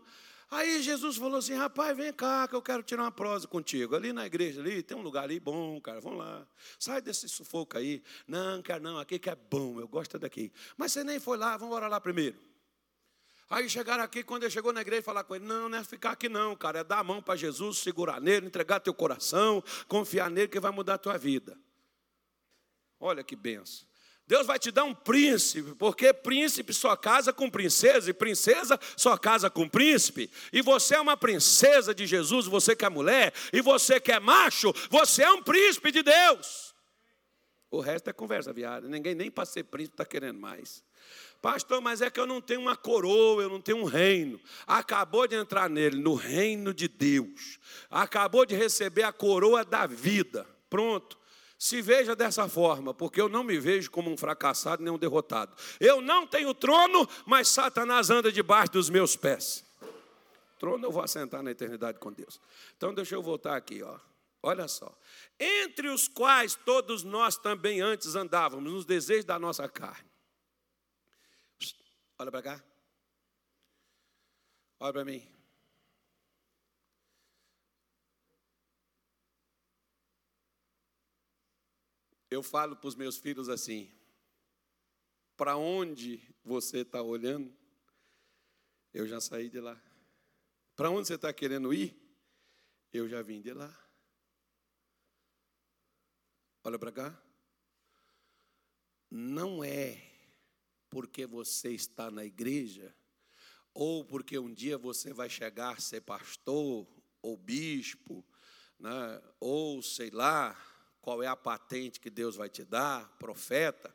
Aí 0.50 0.82
Jesus 0.82 1.16
falou 1.16 1.38
assim: 1.38 1.54
rapaz, 1.54 1.96
vem 1.96 2.12
cá, 2.12 2.48
que 2.48 2.54
eu 2.54 2.62
quero 2.62 2.82
tirar 2.82 3.02
uma 3.02 3.12
prosa 3.12 3.46
contigo. 3.46 3.94
Ali 3.94 4.12
na 4.12 4.26
igreja, 4.26 4.61
ali, 4.61 4.82
tem 4.82 4.96
um 4.96 5.02
lugar 5.02 5.24
ali 5.24 5.38
bom, 5.38 5.80
cara, 5.80 6.00
vamos 6.00 6.18
lá. 6.18 6.46
Sai 6.78 7.00
desse 7.02 7.28
sufoco 7.28 7.76
aí. 7.76 8.02
Não, 8.26 8.62
quero 8.62 8.82
não, 8.82 8.98
aqui 8.98 9.18
que 9.18 9.28
é 9.28 9.37
bom, 9.37 9.80
eu 9.80 9.88
gosto 9.88 10.18
daqui. 10.18 10.52
Mas 10.76 10.92
você 10.92 11.04
nem 11.04 11.20
foi 11.20 11.37
lá, 11.37 11.56
vamos 11.56 11.74
orar 11.74 11.90
lá 11.90 12.00
primeiro. 12.00 12.38
Aí 13.50 13.68
chegaram 13.68 14.04
aqui, 14.04 14.22
quando 14.22 14.42
ele 14.42 14.50
chegou 14.50 14.72
na 14.72 14.82
igreja, 14.82 15.02
falar 15.02 15.24
com 15.24 15.34
ele: 15.34 15.44
Não, 15.44 15.68
não 15.68 15.78
é 15.78 15.84
ficar 15.84 16.11
aqui, 16.11 16.28
não, 16.28 16.54
cara. 16.54 16.80
É 16.80 16.84
dar 16.84 16.98
a 16.98 17.04
mão 17.04 17.22
para 17.22 17.34
Jesus, 17.34 17.78
segurar 17.78 18.20
nele, 18.20 18.46
entregar 18.46 18.80
teu 18.80 18.92
coração, 18.92 19.64
confiar 19.87 20.30
nele 20.30 20.48
que 20.48 20.61
vai 20.61 20.70
mudar 20.70 20.94
a 20.94 20.98
tua 20.98 21.16
vida. 21.16 21.56
Olha 23.00 23.24
que 23.24 23.34
benção. 23.34 23.88
Deus 24.26 24.46
vai 24.46 24.58
te 24.58 24.70
dar 24.70 24.84
um 24.84 24.94
príncipe, 24.94 25.74
porque 25.76 26.12
príncipe 26.12 26.74
só 26.74 26.94
casa 26.94 27.32
com 27.32 27.48
princesa, 27.48 28.11
e 28.11 28.12
princesa 28.12 28.78
só 28.94 29.16
casa 29.16 29.48
com 29.48 29.66
príncipe. 29.66 30.30
E 30.52 30.61
você 30.61 30.96
é 30.96 31.00
uma 31.00 31.16
princesa 31.16 31.94
de 31.94 32.06
Jesus, 32.06 32.44
você 32.44 32.76
que 32.76 32.84
é 32.84 32.90
mulher, 32.90 33.32
e 33.50 33.62
você 33.62 33.98
que 33.98 34.12
é 34.12 34.20
macho, 34.20 34.70
você 34.90 35.22
é 35.22 35.32
um 35.32 35.42
príncipe 35.42 35.90
de 35.90 36.02
Deus. 36.02 36.74
O 37.70 37.80
resto 37.80 38.11
é 38.11 38.12
conversa 38.12 38.52
viada. 38.52 38.87
Ninguém 38.87 39.14
nem 39.14 39.30
para 39.30 39.46
ser 39.46 39.64
príncipe 39.64 39.94
está 39.94 40.04
querendo 40.04 40.38
mais. 40.38 40.84
Pastor, 41.40 41.81
mas 41.81 42.03
é 42.03 42.11
que 42.11 42.18
eu 42.18 42.27
não 42.27 42.40
tenho 42.40 42.62
uma 42.62 42.77
coroa, 42.77 43.42
eu 43.42 43.48
não 43.48 43.61
tenho 43.61 43.79
um 43.79 43.85
reino. 43.85 44.40
Acabou 44.66 45.27
de 45.27 45.37
entrar 45.37 45.70
nele, 45.70 46.01
no 46.01 46.14
reino 46.14 46.74
de 46.74 46.88
Deus. 46.88 47.61
Acabou 47.88 48.44
de 48.44 48.57
receber 48.57 49.05
a 49.05 49.12
coroa 49.12 49.64
da 49.64 49.87
vida. 49.87 50.46
Pronto. 50.68 51.16
Se 51.57 51.81
veja 51.83 52.14
dessa 52.14 52.48
forma, 52.48 52.94
porque 52.94 53.20
eu 53.20 53.29
não 53.29 53.42
me 53.42 53.59
vejo 53.59 53.90
como 53.90 54.11
um 54.11 54.16
fracassado 54.16 54.83
nem 54.83 54.92
um 54.92 54.98
derrotado. 54.98 55.55
Eu 55.81 56.01
não 56.01 56.27
tenho 56.27 56.53
trono, 56.55 57.09
mas 57.24 57.48
Satanás 57.48 58.11
anda 58.11 58.31
debaixo 58.31 58.72
dos 58.72 58.90
meus 58.90 59.16
pés. 59.16 59.64
Trono 60.59 60.87
eu 60.87 60.92
vou 60.92 61.03
assentar 61.03 61.42
na 61.42 61.53
eternidade 61.53 61.98
com 61.98 62.12
Deus. 62.12 62.40
Então 62.77 62.92
deixa 62.92 63.14
eu 63.14 63.22
voltar 63.22 63.57
aqui, 63.57 63.83
ó. 63.83 63.96
Olha 64.42 64.66
só. 64.68 64.92
Entre 65.38 65.88
os 65.88 66.09
quais 66.09 66.57
todos 66.64 67.03
nós 67.03 67.37
também 67.37 67.81
antes 67.81 68.14
andávamos, 68.14 68.72
nos 68.72 68.85
desejos 68.85 69.24
da 69.24 69.38
nossa 69.38 69.68
carne 69.68 70.09
Olha 72.18 72.33
para 72.33 72.42
cá. 72.42 72.64
Olha 74.81 74.92
para 74.92 75.04
mim. 75.04 75.22
Eu 82.28 82.42
falo 82.42 82.76
para 82.76 82.88
os 82.88 82.96
meus 82.96 83.18
filhos 83.18 83.48
assim: 83.48 83.90
para 85.37 85.57
onde 85.57 86.20
você 86.44 86.78
está 86.78 87.00
olhando, 87.00 87.57
eu 88.92 89.07
já 89.07 89.20
saí 89.20 89.48
de 89.48 89.61
lá. 89.61 89.81
Para 90.74 90.90
onde 90.90 91.07
você 91.07 91.14
está 91.14 91.33
querendo 91.33 91.72
ir, 91.72 91.96
eu 92.92 93.09
já 93.09 93.22
vim 93.22 93.40
de 93.40 93.52
lá. 93.52 93.72
Olha 96.64 96.78
para 96.78 96.92
cá. 96.92 97.22
Não 99.11 99.64
é 99.64 100.08
porque 100.90 101.27
você 101.27 101.70
está 101.70 102.11
na 102.11 102.24
igreja, 102.24 102.94
ou 103.74 104.05
porque 104.05 104.38
um 104.38 104.53
dia 104.53 104.79
você 104.79 105.12
vai 105.12 105.29
chegar 105.29 105.77
a 105.77 105.81
ser 105.81 106.01
pastor, 106.01 106.87
ou 107.22 107.37
bispo, 107.37 108.24
né, 108.79 109.22
ou 109.40 109.83
sei 109.83 110.11
lá, 110.11 110.57
qual 111.01 111.22
é 111.22 111.27
a 111.27 111.37
patente 111.37 112.01
que 112.01 112.11
Deus 112.11 112.37
vai 112.37 112.48
te 112.48 112.64
dar, 112.64 113.09
profeta, 113.18 113.94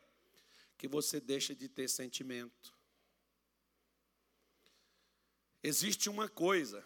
que 0.76 0.88
você 0.88 1.20
deixa 1.20 1.54
de 1.54 1.68
ter 1.68 1.88
sentimento. 1.88 2.74
Existe 5.62 6.10
uma 6.10 6.28
coisa 6.28 6.84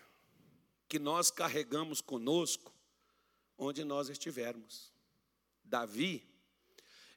que 0.88 0.99
nós 0.99 1.31
carregamos 1.31 2.01
conosco 2.01 2.73
onde 3.57 3.83
nós 3.85 4.09
estivermos. 4.09 4.92
Davi, 5.64 6.27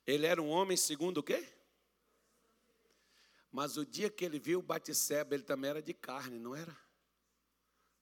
ele 0.06 0.26
era 0.26 0.42
um 0.42 0.50
homem 0.50 0.76
segundo 0.76 1.20
o 1.20 1.24
quê? 1.24 1.48
Mas 3.52 3.76
o 3.76 3.86
dia 3.86 4.10
que 4.10 4.24
ele 4.24 4.40
viu 4.40 4.62
Batisseba, 4.62 5.36
ele 5.36 5.44
também 5.44 5.70
era 5.70 5.82
de 5.82 5.94
carne, 5.94 6.40
não 6.40 6.56
era? 6.56 6.76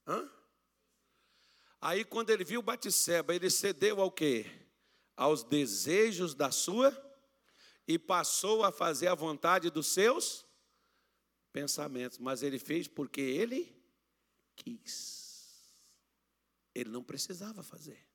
Hã? 0.06 0.30
Aí 1.80 2.04
quando 2.04 2.30
ele 2.30 2.44
viu 2.44 2.62
Batisseba, 2.62 3.34
ele 3.34 3.50
cedeu 3.50 4.00
ao 4.00 4.12
quê? 4.12 4.46
Aos 5.16 5.42
desejos 5.42 6.34
da 6.34 6.50
sua 6.50 6.96
e 7.86 7.98
passou 7.98 8.64
a 8.64 8.70
fazer 8.70 9.08
a 9.08 9.14
vontade 9.14 9.70
dos 9.70 9.88
seus 9.88 10.46
pensamentos, 11.52 12.18
mas 12.18 12.42
ele 12.42 12.58
fez 12.58 12.86
porque 12.86 13.20
ele 13.20 13.76
quis. 14.54 15.20
Ele 16.74 16.90
não 16.90 17.02
precisava 17.02 17.62
fazer. 17.62 18.06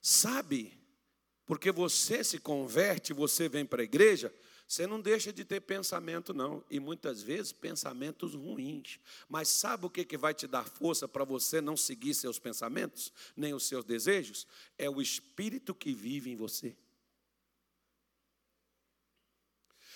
Sabe? 0.00 0.80
Porque 1.44 1.70
você 1.70 2.24
se 2.24 2.38
converte, 2.38 3.12
você 3.12 3.48
vem 3.48 3.66
para 3.66 3.82
a 3.82 3.84
igreja, 3.84 4.34
você 4.70 4.86
não 4.86 5.00
deixa 5.00 5.32
de 5.32 5.44
ter 5.44 5.62
pensamento, 5.62 6.32
não, 6.32 6.64
e 6.70 6.78
muitas 6.78 7.20
vezes 7.20 7.50
pensamentos 7.50 8.36
ruins. 8.36 9.00
Mas 9.28 9.48
sabe 9.48 9.84
o 9.84 9.90
que, 9.90 10.04
que 10.04 10.16
vai 10.16 10.32
te 10.32 10.46
dar 10.46 10.64
força 10.64 11.08
para 11.08 11.24
você 11.24 11.60
não 11.60 11.76
seguir 11.76 12.14
seus 12.14 12.38
pensamentos, 12.38 13.12
nem 13.36 13.52
os 13.52 13.64
seus 13.66 13.84
desejos? 13.84 14.46
É 14.78 14.88
o 14.88 15.02
Espírito 15.02 15.74
que 15.74 15.92
vive 15.92 16.30
em 16.30 16.36
você. 16.36 16.76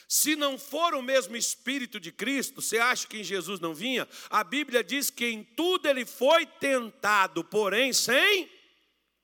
Se 0.09 0.35
não 0.35 0.59
for 0.59 0.93
o 0.95 1.03
mesmo 1.03 1.37
Espírito 1.37 2.01
de 2.01 2.11
Cristo, 2.11 2.61
você 2.61 2.79
acha 2.79 3.07
que 3.07 3.19
em 3.19 3.25
Jesus 3.25 3.61
não 3.61 3.77
vinha? 3.77 4.09
A 4.29 4.43
Bíblia 4.43 4.83
diz 4.83 5.09
que 5.09 5.27
em 5.27 5.45
tudo 5.45 5.87
ele 5.87 6.05
foi 6.05 6.47
tentado, 6.47 7.45
porém 7.45 7.93
sem 7.93 8.51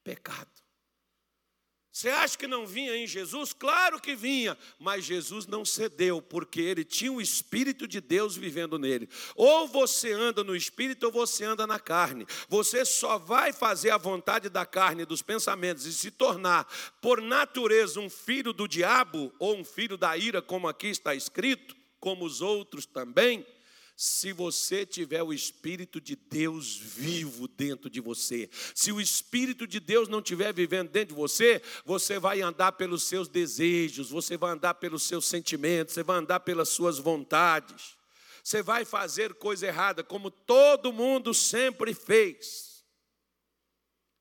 pecado. 0.05 0.60
Você 1.93 2.09
acha 2.09 2.39
que 2.39 2.47
não 2.47 2.65
vinha 2.65 2.97
em 2.97 3.07
Jesus? 3.07 3.53
Claro 3.53 4.01
que 4.01 4.15
vinha, 4.15 4.57
mas 4.79 5.05
Jesus 5.05 5.47
não 5.49 5.65
cedeu, 5.65 6.23
porque 6.23 6.61
ele 6.61 6.85
tinha 6.85 7.13
o 7.13 7.21
Espírito 7.21 7.87
de 7.89 8.01
Deus 8.01 8.37
vivendo 8.37 8.79
nele. 8.79 9.09
Ou 9.35 9.67
você 9.67 10.13
anda 10.13 10.45
no 10.45 10.55
Espírito 10.55 11.07
ou 11.07 11.13
você 11.13 11.45
anda 11.45 11.67
na 11.67 11.81
carne. 11.81 12.27
Você 12.49 12.85
só 12.85 13.19
vai 13.19 13.53
fazer 13.53 13.91
a 13.91 13.99
vontade 13.99 14.49
da 14.49 14.65
carne, 14.65 15.05
dos 15.05 15.21
pensamentos, 15.21 15.85
e 15.85 15.93
se 15.93 16.13
tornar, 16.13 16.65
por 17.03 17.21
natureza, 17.21 17.99
um 17.99 18.09
filho 18.09 18.53
do 18.53 18.69
diabo, 18.69 19.33
ou 19.41 19.57
um 19.57 19.65
filho 19.65 19.97
da 19.97 20.17
ira, 20.17 20.41
como 20.41 20.69
aqui 20.69 20.87
está 20.87 21.13
escrito, 21.13 21.77
como 21.99 22.25
os 22.25 22.41
outros 22.41 22.87
também 22.87 23.45
se 24.03 24.33
você 24.33 24.87
tiver 24.87 25.23
o 25.23 25.31
Espírito 25.31 26.01
de 26.01 26.17
Deus 26.17 26.75
vivo 26.75 27.47
dentro 27.47 27.91
de 27.91 28.01
você. 28.01 28.49
Se 28.75 28.91
o 28.91 28.99
Espírito 28.99 29.67
de 29.67 29.79
Deus 29.79 30.09
não 30.09 30.21
estiver 30.21 30.55
vivendo 30.55 30.89
dentro 30.89 31.15
de 31.15 31.21
você, 31.21 31.61
você 31.85 32.19
vai 32.19 32.41
andar 32.41 32.73
pelos 32.73 33.03
seus 33.03 33.29
desejos, 33.29 34.09
você 34.09 34.39
vai 34.39 34.53
andar 34.53 34.73
pelos 34.73 35.03
seus 35.03 35.27
sentimentos, 35.27 35.93
você 35.93 36.03
vai 36.03 36.17
andar 36.17 36.41
pelas 36.41 36.71
suas 36.71 36.99
vontades. 36.99 37.95
Você 38.43 38.63
vai 38.63 38.87
fazer 38.87 39.35
coisa 39.35 39.67
errada, 39.67 40.03
como 40.03 40.31
todo 40.31 40.95
mundo 40.95 41.35
sempre 41.35 41.93
fez. 41.93 42.83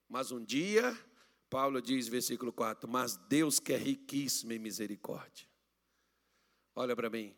Mas 0.10 0.30
um 0.30 0.44
dia, 0.44 0.94
Paulo 1.50 1.82
diz, 1.82 2.10
versículo 2.10 2.52
4: 2.52 2.86
Mas 2.86 3.16
Deus 3.16 3.62
que 3.62 3.72
é 3.72 3.78
riquíssimo 3.78 4.52
em 4.52 4.60
misericórdia. 4.60 5.48
Olha 6.76 6.98
para 6.98 7.10
mim. 7.10 7.34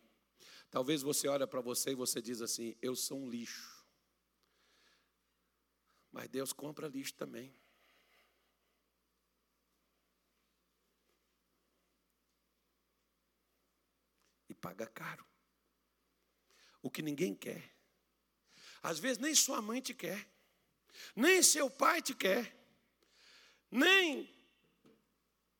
Talvez 0.72 1.02
você 1.02 1.28
olhe 1.28 1.46
para 1.46 1.60
você 1.60 1.90
e 1.90 1.94
você 1.94 2.22
diz 2.22 2.40
assim: 2.40 2.74
eu 2.80 2.96
sou 2.96 3.20
um 3.20 3.28
lixo. 3.28 3.86
Mas 6.10 6.30
Deus 6.30 6.50
compra 6.50 6.88
lixo 6.88 7.12
também. 7.12 7.54
E 14.48 14.54
paga 14.54 14.86
caro. 14.86 15.26
O 16.80 16.90
que 16.90 17.02
ninguém 17.02 17.34
quer. 17.34 17.70
Às 18.82 18.98
vezes 18.98 19.18
nem 19.18 19.34
sua 19.34 19.60
mãe 19.60 19.82
te 19.82 19.92
quer, 19.92 20.26
nem 21.14 21.42
seu 21.42 21.68
pai 21.70 22.00
te 22.00 22.14
quer, 22.14 22.56
nem 23.70 24.26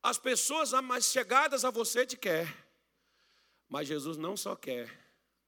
as 0.02 0.18
pessoas 0.18 0.72
mais 0.82 1.04
chegadas 1.04 1.66
a 1.66 1.70
você 1.70 2.06
te 2.06 2.16
quer. 2.16 2.71
Mas 3.72 3.88
Jesus 3.88 4.18
não 4.18 4.36
só 4.36 4.54
quer, 4.54 4.86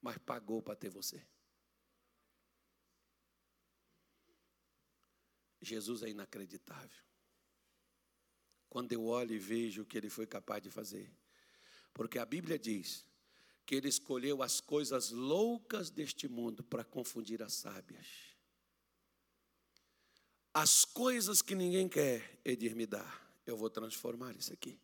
mas 0.01 0.17
pagou 0.17 0.59
para 0.59 0.75
ter 0.75 0.89
você. 0.89 1.23
Jesus 5.61 6.01
é 6.01 6.09
inacreditável. 6.09 7.03
Quando 8.67 8.91
eu 8.93 9.05
olho 9.05 9.35
e 9.35 9.37
vejo 9.37 9.83
o 9.83 9.85
que 9.85 9.95
ele 9.95 10.09
foi 10.09 10.25
capaz 10.25 10.63
de 10.63 10.71
fazer. 10.71 11.15
Porque 11.93 12.17
a 12.17 12.25
Bíblia 12.25 12.57
diz 12.57 13.05
que 13.63 13.75
ele 13.75 13.89
escolheu 13.89 14.41
as 14.41 14.59
coisas 14.59 15.11
loucas 15.11 15.91
deste 15.91 16.27
mundo 16.27 16.63
para 16.63 16.83
confundir 16.83 17.43
as 17.43 17.53
sábias. 17.53 18.07
As 20.51 20.83
coisas 20.83 21.43
que 21.43 21.53
ninguém 21.53 21.87
quer, 21.87 22.41
Edir 22.43 22.75
me 22.75 22.87
dá. 22.87 23.05
Eu 23.45 23.55
vou 23.55 23.69
transformar 23.69 24.35
isso 24.35 24.51
aqui. 24.51 24.79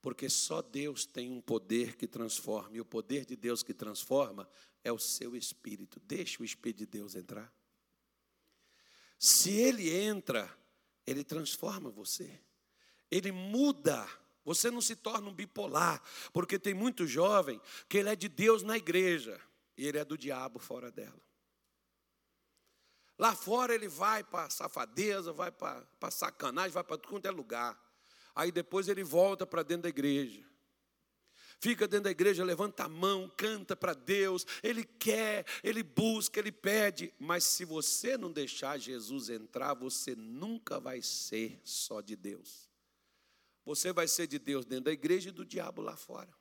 Porque 0.00 0.28
só 0.28 0.62
Deus 0.62 1.04
tem 1.04 1.30
um 1.30 1.40
poder 1.40 1.96
que 1.96 2.06
transforma, 2.06 2.76
e 2.76 2.80
o 2.80 2.84
poder 2.84 3.24
de 3.24 3.36
Deus 3.36 3.62
que 3.62 3.74
transforma 3.74 4.48
é 4.82 4.90
o 4.90 4.98
seu 4.98 5.36
espírito. 5.36 6.00
Deixa 6.00 6.42
o 6.42 6.44
espírito 6.44 6.78
de 6.78 6.86
Deus 6.86 7.14
entrar. 7.14 7.52
Se 9.18 9.50
ele 9.50 9.90
entra, 9.90 10.50
ele 11.06 11.22
transforma 11.22 11.90
você. 11.90 12.40
Ele 13.10 13.30
muda. 13.30 14.08
Você 14.44 14.70
não 14.70 14.80
se 14.80 14.96
torna 14.96 15.28
um 15.28 15.34
bipolar, 15.34 16.02
porque 16.32 16.58
tem 16.58 16.72
muito 16.72 17.06
jovem 17.06 17.60
que 17.88 17.98
ele 17.98 18.08
é 18.08 18.16
de 18.16 18.28
Deus 18.28 18.62
na 18.62 18.78
igreja 18.78 19.38
e 19.76 19.86
ele 19.86 19.98
é 19.98 20.04
do 20.04 20.16
diabo 20.16 20.58
fora 20.58 20.90
dela. 20.90 21.20
Lá 23.18 23.36
fora 23.36 23.74
ele 23.74 23.86
vai 23.86 24.24
para 24.24 24.48
safadeza, 24.48 25.30
vai 25.30 25.52
para 25.52 26.10
sacanagem, 26.10 26.70
vai 26.70 26.82
para 26.82 26.96
tudo 26.96 27.10
quanto 27.10 27.26
é 27.26 27.30
lugar. 27.30 27.78
Aí 28.40 28.50
depois 28.50 28.88
ele 28.88 29.04
volta 29.04 29.46
para 29.46 29.62
dentro 29.62 29.82
da 29.82 29.90
igreja. 29.90 30.42
Fica 31.58 31.86
dentro 31.86 32.04
da 32.04 32.10
igreja, 32.10 32.42
levanta 32.42 32.84
a 32.84 32.88
mão, 32.88 33.30
canta 33.36 33.76
para 33.76 33.92
Deus, 33.92 34.46
ele 34.62 34.82
quer, 34.82 35.44
ele 35.62 35.82
busca, 35.82 36.40
ele 36.40 36.50
pede, 36.50 37.12
mas 37.18 37.44
se 37.44 37.66
você 37.66 38.16
não 38.16 38.32
deixar 38.32 38.78
Jesus 38.78 39.28
entrar, 39.28 39.74
você 39.74 40.14
nunca 40.14 40.80
vai 40.80 41.02
ser 41.02 41.60
só 41.62 42.00
de 42.00 42.16
Deus. 42.16 42.66
Você 43.62 43.92
vai 43.92 44.08
ser 44.08 44.26
de 44.26 44.38
Deus 44.38 44.64
dentro 44.64 44.86
da 44.86 44.92
igreja 44.92 45.28
e 45.28 45.32
do 45.32 45.44
diabo 45.44 45.82
lá 45.82 45.94
fora. 45.94 46.34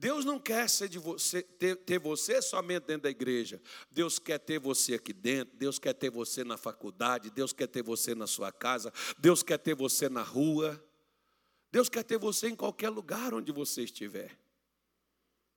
Deus 0.00 0.24
não 0.24 0.40
quer 0.40 0.66
ser 0.66 0.88
de 0.88 0.98
você, 0.98 1.42
ter, 1.42 1.76
ter, 1.76 1.98
você 1.98 2.40
somente 2.40 2.86
dentro 2.86 3.02
da 3.02 3.10
igreja. 3.10 3.60
Deus 3.90 4.18
quer 4.18 4.38
ter 4.38 4.58
você 4.58 4.94
aqui 4.94 5.12
dentro. 5.12 5.54
Deus 5.58 5.78
quer 5.78 5.92
ter 5.92 6.08
você 6.08 6.42
na 6.42 6.56
faculdade. 6.56 7.28
Deus 7.28 7.52
quer 7.52 7.66
ter 7.66 7.82
você 7.82 8.14
na 8.14 8.26
sua 8.26 8.50
casa. 8.50 8.90
Deus 9.18 9.42
quer 9.42 9.58
ter 9.58 9.74
você 9.74 10.08
na 10.08 10.22
rua. 10.22 10.82
Deus 11.70 11.90
quer 11.90 12.02
ter 12.02 12.16
você 12.16 12.48
em 12.48 12.56
qualquer 12.56 12.88
lugar 12.88 13.34
onde 13.34 13.52
você 13.52 13.82
estiver. 13.82 14.40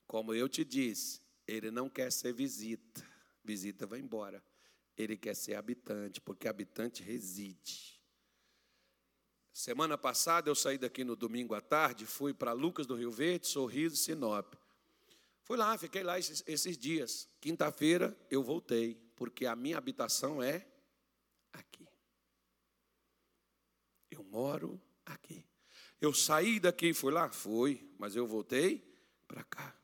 Como 0.06 0.34
eu 0.34 0.50
te 0.50 0.66
disse, 0.66 1.22
Ele 1.48 1.72
não 1.72 1.88
quer 1.88 2.12
ser 2.12 2.34
visita. 2.34 3.02
Visita 3.46 3.88
vai 3.88 4.00
embora. 4.00 4.44
Ele 4.98 5.16
quer 5.16 5.38
ser 5.38 5.56
habitante, 5.56 6.20
porque 6.20 6.50
habitante 6.50 7.02
reside. 7.02 7.93
Semana 9.54 9.96
passada 9.96 10.50
eu 10.50 10.56
saí 10.56 10.80
daqui 10.80 11.04
no 11.04 11.16
domingo 11.16 11.54
à 11.54 11.62
tarde, 11.62 12.08
fui 12.08 12.34
para 12.34 12.54
Lucas 12.54 12.88
do 12.88 12.96
Rio 12.96 13.12
Verde, 13.12 13.46
Sorriso, 13.46 13.96
Sinop. 13.96 14.56
Fui 15.44 15.56
lá, 15.56 15.78
fiquei 15.78 16.02
lá 16.02 16.18
esses, 16.18 16.44
esses 16.48 16.76
dias. 16.76 17.30
Quinta-feira 17.40 18.18
eu 18.32 18.42
voltei, 18.42 18.96
porque 19.16 19.46
a 19.46 19.56
minha 19.56 19.78
habitação 19.78 20.42
é 20.42 20.66
aqui. 21.54 21.88
Eu 24.10 24.24
moro 24.24 24.82
aqui. 25.06 25.46
Eu 26.02 26.16
saí 26.16 26.60
daqui 26.60 26.88
e 26.88 26.94
fui 26.94 27.14
lá? 27.14 27.30
Fui, 27.30 27.88
mas 28.00 28.16
eu 28.16 28.26
voltei 28.26 28.84
para 29.28 29.44
cá. 29.44 29.76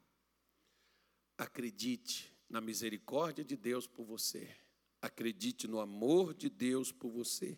Acredite 1.37 2.33
na 2.49 2.59
misericórdia 2.59 3.45
de 3.45 3.55
Deus 3.55 3.85
por 3.85 4.03
você. 4.03 4.49
Acredite 4.99 5.67
no 5.67 5.79
amor 5.79 6.33
de 6.33 6.49
Deus 6.49 6.91
por 6.91 7.11
você. 7.11 7.55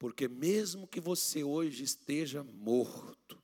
Porque 0.00 0.26
mesmo 0.26 0.88
que 0.88 0.98
você 0.98 1.44
hoje 1.44 1.84
esteja 1.84 2.42
morto, 2.42 3.38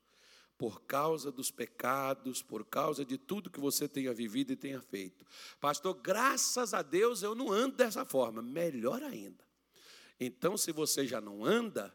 por 0.57 0.81
causa 0.85 1.31
dos 1.31 1.51
pecados, 1.51 2.41
por 2.41 2.65
causa 2.65 3.05
de 3.05 3.19
tudo 3.19 3.51
que 3.51 3.61
você 3.61 3.87
tenha 3.87 4.15
vivido 4.15 4.55
e 4.55 4.57
tenha 4.57 4.81
feito. 4.81 5.23
Pastor, 5.61 5.93
graças 5.93 6.73
a 6.73 6.81
Deus 6.81 7.23
eu 7.23 7.35
não 7.35 7.53
ando 7.53 7.77
dessa 7.77 8.07
forma, 8.07 8.41
melhor 8.41 9.03
ainda. 9.03 9.45
Então, 10.19 10.57
se 10.57 10.73
você 10.73 11.07
já 11.07 11.21
não 11.21 11.45
anda, 11.45 11.95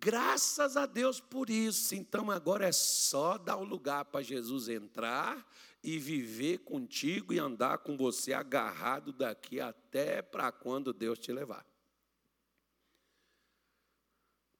graças 0.00 0.78
a 0.78 0.86
Deus 0.86 1.20
por 1.20 1.50
isso. 1.50 1.94
Então, 1.94 2.30
agora 2.30 2.66
é 2.66 2.72
só 2.72 3.36
dar 3.36 3.58
o 3.58 3.64
lugar 3.64 4.06
para 4.06 4.22
Jesus 4.22 4.66
entrar 4.66 5.46
e 5.82 5.98
viver 5.98 6.60
contigo 6.60 7.34
e 7.34 7.38
andar 7.38 7.76
com 7.76 7.98
você 7.98 8.32
agarrado 8.32 9.12
daqui 9.12 9.60
até 9.60 10.22
para 10.22 10.50
quando 10.50 10.90
Deus 10.90 11.18
te 11.18 11.30
levar. 11.30 11.73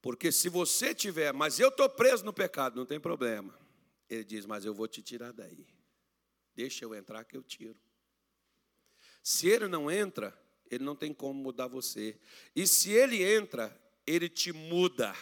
Porque 0.04 0.30
se 0.30 0.50
você 0.50 0.94
tiver, 0.94 1.32
mas 1.32 1.58
eu 1.58 1.70
estou 1.70 1.88
preso 1.88 2.26
no 2.26 2.32
pecado, 2.34 2.76
não 2.76 2.84
tem 2.84 3.00
problema. 3.00 3.58
Ele 4.06 4.22
diz, 4.22 4.44
mas 4.44 4.66
eu 4.66 4.74
vou 4.74 4.86
te 4.86 5.00
tirar 5.00 5.32
daí. 5.32 5.66
Deixa 6.54 6.84
eu 6.84 6.94
entrar 6.94 7.24
que 7.24 7.34
eu 7.34 7.42
tiro. 7.42 7.80
Se 9.22 9.48
ele 9.48 9.66
não 9.66 9.90
entra, 9.90 10.38
ele 10.70 10.84
não 10.84 10.94
tem 10.94 11.14
como 11.14 11.42
mudar 11.42 11.68
você. 11.68 12.20
E 12.54 12.66
se 12.66 12.90
ele 12.90 13.22
entra, 13.22 13.74
ele 14.06 14.28
te 14.28 14.52
muda. 14.52 15.16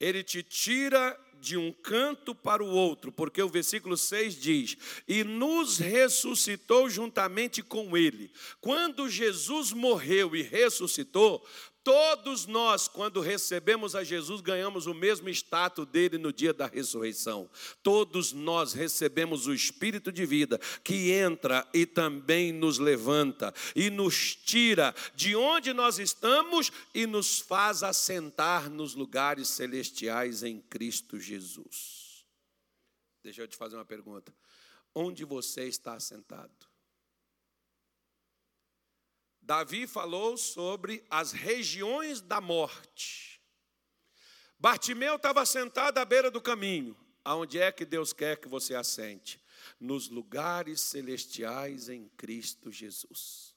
Ele 0.00 0.24
te 0.24 0.42
tira 0.42 1.16
de 1.40 1.56
um 1.56 1.72
canto 1.72 2.34
para 2.34 2.62
o 2.62 2.68
outro, 2.68 3.12
porque 3.12 3.42
o 3.42 3.48
versículo 3.48 3.96
6 3.96 4.40
diz: 4.40 4.76
E 5.06 5.24
nos 5.24 5.78
ressuscitou 5.78 6.88
juntamente 6.88 7.62
com 7.62 7.96
Ele. 7.96 8.30
Quando 8.60 9.08
Jesus 9.08 9.72
morreu 9.72 10.34
e 10.34 10.42
ressuscitou, 10.42 11.46
Todos 11.86 12.46
nós, 12.46 12.88
quando 12.88 13.20
recebemos 13.20 13.94
a 13.94 14.02
Jesus, 14.02 14.40
ganhamos 14.40 14.88
o 14.88 14.92
mesmo 14.92 15.28
status 15.28 15.86
dele 15.86 16.18
no 16.18 16.32
dia 16.32 16.52
da 16.52 16.66
ressurreição. 16.66 17.48
Todos 17.80 18.32
nós 18.32 18.72
recebemos 18.72 19.46
o 19.46 19.54
Espírito 19.54 20.10
de 20.10 20.26
vida 20.26 20.58
que 20.82 21.12
entra 21.12 21.64
e 21.72 21.86
também 21.86 22.50
nos 22.50 22.80
levanta 22.80 23.54
e 23.76 23.88
nos 23.88 24.34
tira 24.34 24.92
de 25.14 25.36
onde 25.36 25.72
nós 25.72 26.00
estamos 26.00 26.72
e 26.92 27.06
nos 27.06 27.38
faz 27.38 27.84
assentar 27.84 28.68
nos 28.68 28.96
lugares 28.96 29.46
celestiais 29.46 30.42
em 30.42 30.58
Cristo 30.58 31.20
Jesus. 31.26 32.26
Deixa 33.22 33.42
eu 33.42 33.48
te 33.48 33.56
fazer 33.56 33.76
uma 33.76 33.84
pergunta. 33.84 34.34
Onde 34.94 35.24
você 35.24 35.64
está 35.64 35.94
assentado? 35.94 36.66
Davi 39.42 39.86
falou 39.86 40.36
sobre 40.36 41.04
as 41.10 41.32
regiões 41.32 42.20
da 42.20 42.40
morte. 42.40 43.40
Bartimeu 44.58 45.16
estava 45.16 45.44
sentado 45.44 45.98
à 45.98 46.04
beira 46.04 46.30
do 46.30 46.40
caminho. 46.40 46.96
Aonde 47.24 47.58
é 47.58 47.72
que 47.72 47.84
Deus 47.84 48.12
quer 48.12 48.40
que 48.40 48.48
você 48.48 48.74
assente? 48.74 49.42
Nos 49.80 50.08
lugares 50.08 50.80
celestiais 50.80 51.88
em 51.88 52.08
Cristo 52.10 52.70
Jesus. 52.70 53.55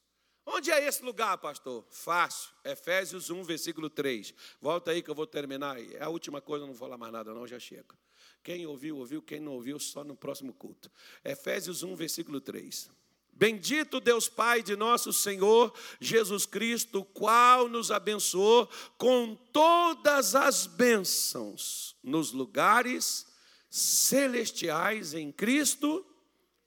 Onde 0.51 0.71
é 0.71 0.87
esse 0.87 1.03
lugar, 1.03 1.37
pastor? 1.37 1.85
Fácil. 1.91 2.49
Efésios 2.65 3.29
1, 3.29 3.43
versículo 3.43 3.87
3. 3.87 4.33
Volta 4.59 4.89
aí 4.89 5.03
que 5.03 5.09
eu 5.09 5.13
vou 5.13 5.27
terminar. 5.27 5.79
É 5.79 6.03
a 6.03 6.09
última 6.09 6.41
coisa, 6.41 6.65
não 6.65 6.73
vou 6.73 6.79
falar 6.79 6.97
mais 6.97 7.13
nada, 7.13 7.31
não, 7.35 7.45
já 7.45 7.59
chega. 7.59 7.95
Quem 8.43 8.65
ouviu, 8.65 8.97
ouviu. 8.97 9.21
Quem 9.21 9.39
não 9.39 9.53
ouviu, 9.53 9.79
só 9.79 10.03
no 10.03 10.15
próximo 10.15 10.51
culto. 10.51 10.91
Efésios 11.23 11.83
1, 11.83 11.95
versículo 11.95 12.41
3. 12.41 12.89
Bendito 13.31 13.99
Deus 13.99 14.27
Pai 14.27 14.63
de 14.63 14.75
nosso 14.75 15.13
Senhor 15.13 15.71
Jesus 16.01 16.47
Cristo, 16.47 17.05
qual 17.05 17.69
nos 17.69 17.91
abençoou 17.91 18.67
com 18.97 19.35
todas 19.53 20.33
as 20.33 20.65
bênçãos 20.65 21.95
nos 22.03 22.31
lugares 22.31 23.27
celestiais 23.69 25.13
em 25.13 25.31
Cristo 25.31 26.03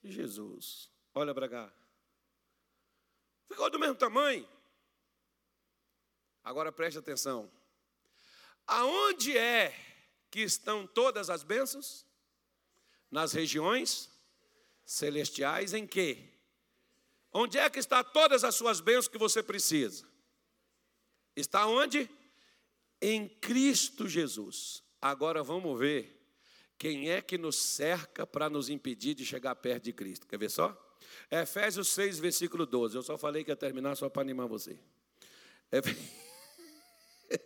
Jesus. 0.04 0.88
Olha 1.12 1.34
para 1.34 1.48
cá. 1.48 1.81
Ficou 3.52 3.68
do 3.68 3.78
mesmo 3.78 3.94
tamanho. 3.94 4.48
Agora 6.42 6.72
preste 6.72 6.98
atenção. 6.98 7.52
Aonde 8.66 9.36
é 9.36 9.78
que 10.30 10.40
estão 10.40 10.86
todas 10.86 11.28
as 11.28 11.42
bênçãos? 11.42 12.06
Nas 13.10 13.34
regiões 13.34 14.10
celestiais 14.86 15.74
em 15.74 15.86
quê? 15.86 16.30
Onde 17.30 17.58
é 17.58 17.68
que 17.68 17.78
está 17.78 18.02
todas 18.02 18.42
as 18.42 18.54
suas 18.54 18.80
bênçãos 18.80 19.08
que 19.08 19.18
você 19.18 19.42
precisa? 19.42 20.08
Está 21.36 21.66
onde? 21.66 22.08
Em 23.02 23.28
Cristo 23.28 24.08
Jesus. 24.08 24.82
Agora 24.98 25.42
vamos 25.42 25.78
ver 25.78 26.18
quem 26.78 27.10
é 27.10 27.20
que 27.20 27.36
nos 27.36 27.56
cerca 27.56 28.26
para 28.26 28.48
nos 28.48 28.70
impedir 28.70 29.12
de 29.12 29.26
chegar 29.26 29.54
perto 29.56 29.84
de 29.84 29.92
Cristo. 29.92 30.26
Quer 30.26 30.38
ver 30.38 30.50
só? 30.50 30.74
Efésios 31.30 31.88
6, 31.88 32.18
versículo 32.18 32.66
12. 32.66 32.96
Eu 32.96 33.02
só 33.02 33.16
falei 33.18 33.44
que 33.44 33.50
ia 33.50 33.56
terminar 33.56 33.96
só 33.96 34.08
para 34.08 34.22
animar 34.22 34.46
você. 34.46 34.78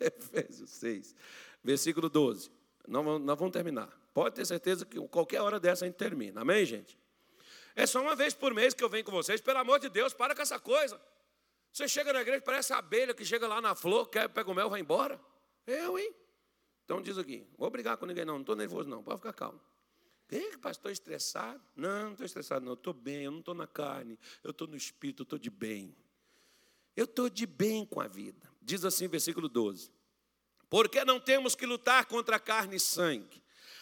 Efésios 0.01 0.71
6, 0.71 1.15
versículo 1.63 2.09
12. 2.09 2.51
Não, 2.87 3.19
nós 3.19 3.39
vamos 3.39 3.53
terminar. 3.53 3.89
Pode 4.13 4.35
ter 4.35 4.45
certeza 4.45 4.85
que 4.85 4.99
qualquer 5.09 5.41
hora 5.41 5.61
dessa 5.61 5.85
a 5.85 5.89
gente 5.89 5.97
termina. 5.97 6.41
Amém, 6.41 6.65
gente? 6.65 6.99
É 7.75 7.87
só 7.87 8.01
uma 8.01 8.17
vez 8.17 8.33
por 8.33 8.55
mês 8.55 8.73
que 8.73 8.83
eu 8.83 8.89
venho 8.89 9.05
com 9.05 9.13
vocês. 9.13 9.41
Pelo 9.41 9.59
amor 9.59 9.79
de 9.79 9.89
Deus, 9.89 10.15
para 10.15 10.35
com 10.35 10.43
essa 10.43 10.59
coisa. 10.59 11.01
Você 11.73 11.87
chega 11.87 12.13
na 12.13 12.23
igreja, 12.23 12.41
parece 12.41 12.73
a 12.73 12.79
abelha 12.79 13.13
que 13.13 13.25
chega 13.25 13.47
lá 13.47 13.61
na 13.61 13.75
flor, 13.75 14.09
quer, 14.09 14.29
pega 14.31 14.51
o 14.51 14.55
mel, 14.55 14.71
vai 14.71 14.81
embora. 14.81 15.21
Eu, 15.67 15.99
hein? 15.99 16.15
Então 16.87 17.03
diz 17.03 17.19
aqui, 17.19 17.47
vou 17.59 17.69
brigar 17.69 17.99
com 17.99 18.07
ninguém 18.07 18.25
não, 18.25 18.35
não 18.35 18.41
estou 18.41 18.57
nervoso 18.57 18.89
não, 18.89 19.03
pode 19.03 19.19
ficar 19.19 19.33
calmo. 19.33 19.61
Que 20.29 20.59
pastor 20.59 20.91
estressado? 20.91 21.63
Não, 21.75 22.05
não 22.05 22.11
estou 22.13 22.27
estressado 22.27 22.65
não, 22.65 22.73
estou 22.73 22.93
bem, 22.93 23.25
eu 23.25 23.31
não 23.31 23.39
estou 23.39 23.55
na 23.55 23.67
carne, 23.67 24.19
eu 24.43 24.51
estou 24.51 24.67
no 24.67 24.77
espírito, 24.77 25.23
estou 25.23 25.39
de 25.39 25.51
bem. 25.51 25.95
Eu 26.97 27.05
estou 27.05 27.29
de 27.29 27.47
bem 27.47 27.85
com 27.85 28.01
a 28.01 28.09
vida. 28.09 28.51
Diz 28.61 28.85
assim, 28.85 29.07
versículo 29.07 29.49
12. 29.49 29.91
Porque 30.69 31.05
não 31.05 31.21
temos 31.21 31.55
que 31.55 31.65
lutar 31.65 32.07
contra 32.07 32.41
carne 32.41 32.77
e 32.77 32.81
sangue, 32.81 33.41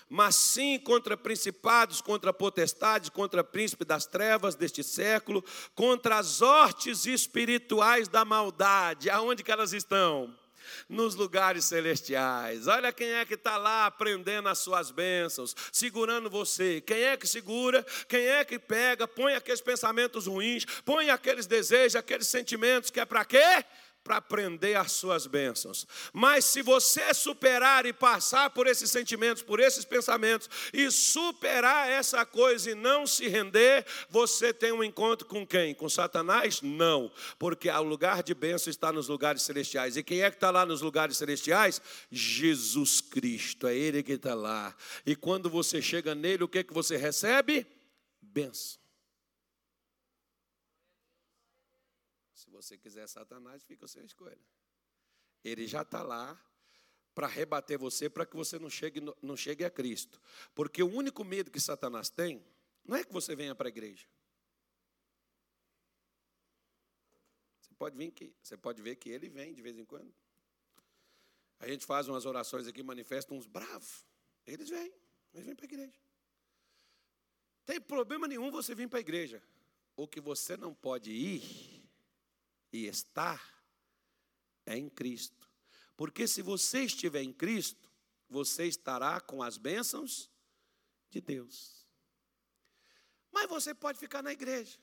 mas 0.08 0.36
sim 0.36 0.78
contra 0.78 1.16
principados, 1.16 2.02
contra 2.02 2.32
potestades, 2.32 3.08
contra 3.08 3.42
príncipe 3.42 3.84
das 3.84 4.06
trevas 4.06 4.54
deste 4.54 4.82
século, 4.82 5.42
contra 5.74 6.18
as 6.18 6.42
hortes 6.42 7.06
espirituais 7.06 8.06
da 8.06 8.24
maldade. 8.24 9.08
Aonde 9.08 9.42
que 9.42 9.50
elas 9.50 9.72
estão? 9.72 10.36
Nos 10.88 11.14
lugares 11.14 11.64
celestiais. 11.64 12.66
Olha 12.66 12.92
quem 12.92 13.12
é 13.12 13.24
que 13.24 13.34
está 13.34 13.56
lá 13.56 13.86
aprendendo 13.86 14.48
as 14.48 14.58
suas 14.58 14.90
bênçãos, 14.90 15.54
segurando 15.72 16.30
você. 16.30 16.80
Quem 16.80 17.02
é 17.02 17.16
que 17.16 17.26
segura? 17.26 17.84
Quem 18.08 18.26
é 18.26 18.44
que 18.44 18.58
pega? 18.58 19.06
Põe 19.06 19.34
aqueles 19.34 19.60
pensamentos 19.60 20.26
ruins, 20.26 20.64
põe 20.84 21.10
aqueles 21.10 21.46
desejos, 21.46 21.96
aqueles 21.96 22.26
sentimentos 22.26 22.90
que 22.90 23.00
é 23.00 23.04
para 23.04 23.24
quê? 23.24 23.64
Para 24.04 24.18
aprender 24.18 24.76
as 24.76 24.92
suas 24.92 25.26
bênçãos. 25.26 25.86
Mas 26.12 26.44
se 26.44 26.60
você 26.60 27.14
superar 27.14 27.86
e 27.86 27.92
passar 27.92 28.50
por 28.50 28.66
esses 28.66 28.90
sentimentos, 28.90 29.42
por 29.42 29.58
esses 29.58 29.84
pensamentos, 29.84 30.48
e 30.72 30.90
superar 30.90 31.88
essa 31.88 32.24
coisa 32.26 32.70
e 32.70 32.74
não 32.74 33.06
se 33.06 33.26
render, 33.26 33.86
você 34.10 34.52
tem 34.52 34.70
um 34.70 34.84
encontro 34.84 35.26
com 35.26 35.46
quem? 35.46 35.74
Com 35.74 35.88
Satanás? 35.88 36.60
Não, 36.60 37.10
porque 37.38 37.70
o 37.70 37.82
lugar 37.82 38.22
de 38.22 38.34
bênção 38.34 38.70
está 38.70 38.92
nos 38.92 39.08
lugares 39.08 39.42
celestiais. 39.42 39.96
E 39.96 40.02
quem 40.02 40.22
é 40.22 40.30
que 40.30 40.36
está 40.36 40.50
lá 40.50 40.66
nos 40.66 40.82
lugares 40.82 41.16
celestiais? 41.16 41.80
Jesus 42.12 43.00
Cristo, 43.00 43.66
é 43.66 43.74
Ele 43.74 44.02
que 44.02 44.12
está 44.12 44.34
lá. 44.34 44.76
E 45.06 45.16
quando 45.16 45.48
você 45.48 45.80
chega 45.80 46.14
nele, 46.14 46.44
o 46.44 46.48
que, 46.48 46.62
que 46.62 46.74
você 46.74 46.98
recebe? 46.98 47.66
Bênção. 48.20 48.83
Você 52.64 52.78
quiser 52.78 53.08
Satanás, 53.08 53.62
fica 53.62 53.84
a 53.84 53.88
sua 53.88 54.02
escolha. 54.02 54.40
Ele 55.42 55.66
já 55.66 55.82
está 55.82 56.02
lá 56.02 56.40
para 57.14 57.26
rebater 57.26 57.78
você, 57.78 58.08
para 58.08 58.26
que 58.26 58.34
você 58.34 58.58
não 58.58 58.70
chegue, 58.70 59.00
não 59.22 59.36
chegue 59.36 59.64
a 59.64 59.70
Cristo. 59.70 60.20
Porque 60.54 60.82
o 60.82 60.90
único 60.90 61.22
medo 61.22 61.50
que 61.50 61.60
Satanás 61.60 62.08
tem 62.08 62.44
não 62.84 62.96
é 62.96 63.04
que 63.04 63.12
você 63.12 63.36
venha 63.36 63.54
para 63.54 63.68
a 63.68 63.70
igreja. 63.70 64.06
Você 67.60 67.74
pode, 67.74 67.96
vir 67.96 68.34
você 68.42 68.56
pode 68.56 68.82
ver 68.82 68.96
que 68.96 69.10
ele 69.10 69.28
vem 69.28 69.54
de 69.54 69.62
vez 69.62 69.78
em 69.78 69.84
quando. 69.84 70.12
A 71.60 71.68
gente 71.68 71.86
faz 71.86 72.08
umas 72.08 72.26
orações 72.26 72.66
aqui, 72.66 72.82
manifesta 72.82 73.32
uns 73.32 73.46
bravos. 73.46 74.04
Eles 74.46 74.68
vêm, 74.68 74.92
eles 75.32 75.46
vêm 75.46 75.54
para 75.54 75.64
a 75.64 75.70
igreja. 75.72 75.98
Tem 77.64 77.80
problema 77.80 78.26
nenhum 78.26 78.50
você 78.50 78.74
vir 78.74 78.88
para 78.88 78.98
a 78.98 79.00
igreja. 79.00 79.42
O 79.96 80.08
que 80.08 80.20
você 80.20 80.56
não 80.56 80.74
pode 80.74 81.10
ir 81.10 81.73
e 82.74 82.88
estar 82.88 83.40
é 84.66 84.76
em 84.76 84.88
Cristo. 84.88 85.48
Porque 85.96 86.26
se 86.26 86.42
você 86.42 86.82
estiver 86.82 87.22
em 87.22 87.32
Cristo, 87.32 87.88
você 88.28 88.66
estará 88.66 89.20
com 89.20 89.44
as 89.44 89.56
bênçãos 89.56 90.28
de 91.08 91.20
Deus. 91.20 91.86
Mas 93.30 93.48
você 93.48 93.72
pode 93.72 93.96
ficar 93.96 94.24
na 94.24 94.32
igreja 94.32 94.76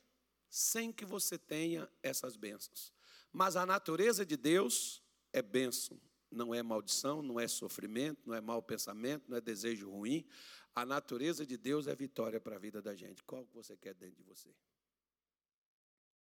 sem 0.49 0.89
que 0.89 1.03
você 1.03 1.37
tenha 1.37 1.91
essas 2.01 2.37
bênçãos. 2.37 2.93
Mas 3.29 3.57
a 3.57 3.65
natureza 3.65 4.25
de 4.25 4.37
Deus 4.37 5.03
é 5.33 5.41
bênção, 5.41 5.99
não 6.31 6.55
é 6.55 6.63
maldição, 6.63 7.21
não 7.21 7.37
é 7.41 7.47
sofrimento, 7.47 8.21
não 8.25 8.33
é 8.33 8.39
mau 8.39 8.63
pensamento, 8.63 9.25
não 9.27 9.35
é 9.35 9.41
desejo 9.41 9.89
ruim. 9.89 10.25
A 10.73 10.85
natureza 10.85 11.45
de 11.45 11.57
Deus 11.57 11.87
é 11.87 11.95
vitória 11.95 12.39
para 12.39 12.55
a 12.55 12.59
vida 12.59 12.81
da 12.81 12.95
gente. 12.95 13.21
Qual 13.23 13.45
que 13.45 13.53
você 13.53 13.75
quer 13.75 13.93
dentro 13.93 14.15
de 14.15 14.23
você? 14.23 14.49